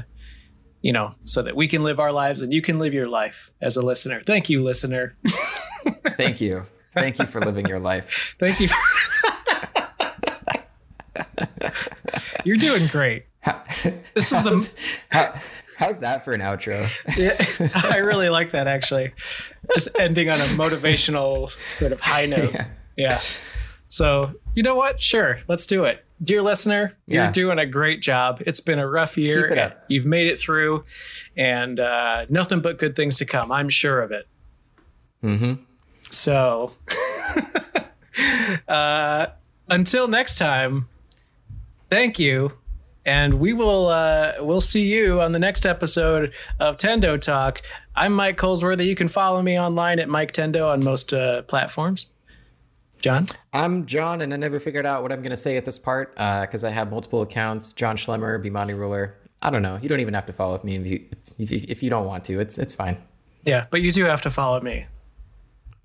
you 0.81 0.93
know, 0.93 1.09
so 1.25 1.41
that 1.41 1.55
we 1.55 1.67
can 1.67 1.83
live 1.83 1.99
our 1.99 2.11
lives 2.11 2.43
and 2.43 2.53
you 2.53 2.61
can 2.61 2.77
live 2.77 2.93
your 2.93 3.07
life 3.07 3.49
as 3.61 3.77
a 3.77 3.81
listener. 3.81 4.21
Thank 4.23 4.47
you, 4.47 4.63
listener. 4.63 5.17
Thank 6.17 6.39
you. 6.39 6.67
Thank 6.93 7.17
you 7.19 7.25
for 7.25 7.41
living 7.41 7.65
your 7.65 7.79
life. 7.79 8.35
Thank 8.39 8.59
you. 8.59 8.69
You're 12.45 12.57
doing 12.57 12.85
great. 12.87 13.25
This 14.13 14.31
is 14.31 14.43
the 14.43 14.71
how's 15.77 15.99
that 15.99 16.25
for 16.25 16.33
an 16.33 16.41
outro? 16.41 16.89
Yeah, 17.15 17.35
I 17.93 17.97
really 17.97 18.29
like 18.29 18.51
that 18.51 18.67
actually. 18.67 19.13
Just 19.73 19.89
ending 19.99 20.29
on 20.29 20.35
a 20.35 20.47
motivational 20.55 21.51
sort 21.71 21.91
of 21.91 22.01
high 22.01 22.25
note. 22.25 22.53
Yeah. 22.53 22.67
Yeah. 22.97 23.21
So, 23.87 24.33
you 24.55 24.63
know 24.63 24.75
what? 24.75 25.01
Sure, 25.01 25.39
let's 25.47 25.65
do 25.65 25.85
it. 25.85 26.03
Dear 26.21 26.41
listener, 26.41 26.97
you're 27.05 27.31
doing 27.31 27.59
a 27.59 27.65
great 27.65 28.01
job. 28.01 28.41
It's 28.47 28.59
been 28.59 28.79
a 28.79 28.87
rough 28.87 29.17
year. 29.17 29.43
Keep 29.43 29.51
it 29.51 29.57
up. 29.59 29.83
You've 29.87 30.07
made 30.07 30.27
it 30.27 30.39
through, 30.39 30.83
and 31.37 31.79
uh, 31.79 32.25
nothing 32.27 32.59
but 32.59 32.79
good 32.79 32.95
things 32.95 33.17
to 33.17 33.25
come. 33.25 33.51
I'm 33.51 33.69
sure 33.69 34.01
of 34.01 34.11
it. 34.11 34.27
Mm-hmm. 35.23 35.53
So, 36.09 36.71
uh, 38.67 39.27
until 39.69 40.07
next 40.07 40.39
time, 40.39 40.87
thank 41.91 42.17
you, 42.17 42.53
and 43.07 43.35
we 43.39 43.53
will 43.53 43.87
uh, 43.87 44.33
we'll 44.41 44.61
see 44.61 44.85
you 44.85 45.21
on 45.21 45.31
the 45.31 45.39
next 45.39 45.65
episode 45.65 46.33
of 46.59 46.77
Tendo 46.77 47.19
Talk. 47.19 47.61
I'm 47.95 48.13
Mike 48.13 48.37
Colesworthy. 48.37 48.85
You 48.85 48.95
can 48.95 49.07
follow 49.07 49.41
me 49.41 49.57
online 49.59 49.97
at 49.97 50.09
Mike 50.09 50.33
Tendo 50.33 50.69
on 50.71 50.83
most 50.83 51.13
uh, 51.13 51.41
platforms. 51.43 52.07
John, 52.99 53.27
I'm 53.53 53.85
John, 53.85 54.21
and 54.21 54.33
I 54.33 54.37
never 54.37 54.59
figured 54.59 54.85
out 54.85 55.03
what 55.03 55.11
I'm 55.11 55.21
going 55.21 55.31
to 55.31 55.37
say 55.37 55.55
at 55.55 55.65
this 55.65 55.79
part 55.79 56.13
because 56.15 56.63
I 56.63 56.69
have 56.71 56.91
multiple 56.91 57.21
accounts. 57.21 57.71
John 57.73 57.95
Schlemmer, 57.95 58.43
Bemani 58.43 58.77
Ruler. 58.77 59.15
I 59.41 59.49
don't 59.51 59.61
know. 59.61 59.79
You 59.81 59.87
don't 59.87 59.99
even 59.99 60.13
have 60.13 60.25
to 60.25 60.33
follow 60.33 60.59
me 60.63 60.75
if 60.75 60.85
you 60.87 61.05
if 61.39 61.51
you, 61.51 61.65
if 61.69 61.83
you 61.83 61.89
don't 61.89 62.05
want 62.05 62.23
to. 62.25 62.39
It's 62.39 62.57
it's 62.57 62.75
fine. 62.75 62.97
yeah, 63.45 63.67
but 63.71 63.81
you 63.81 63.91
do 63.91 64.05
have 64.05 64.21
to 64.23 64.29
follow 64.31 64.59
me. 64.61 64.85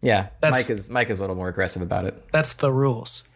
Yeah, 0.00 0.28
That's- 0.40 0.62
Mike 0.68 0.70
is 0.70 0.90
Mike 0.90 1.10
is 1.10 1.20
a 1.20 1.22
little 1.22 1.36
more 1.36 1.48
aggressive 1.48 1.82
about 1.82 2.04
it. 2.06 2.20
That's 2.32 2.54
the 2.54 2.72
rules. 2.72 3.28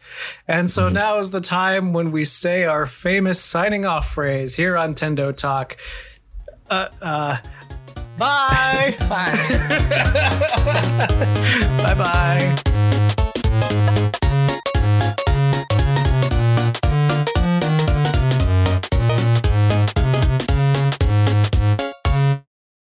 And 0.48 0.70
so 0.70 0.88
now 0.88 1.18
is 1.18 1.30
the 1.30 1.40
time 1.40 1.92
when 1.92 2.12
we 2.12 2.24
say 2.24 2.64
our 2.64 2.86
famous 2.86 3.40
signing 3.40 3.84
off 3.86 4.12
phrase 4.12 4.54
here 4.54 4.76
on 4.76 4.94
Tendo 4.94 5.34
Talk. 5.36 5.76
Uh, 6.70 6.88
uh, 7.00 7.36
bye. 8.18 8.94
Bye. 9.08 9.36
bye 11.94 11.94
bye. 11.94 13.22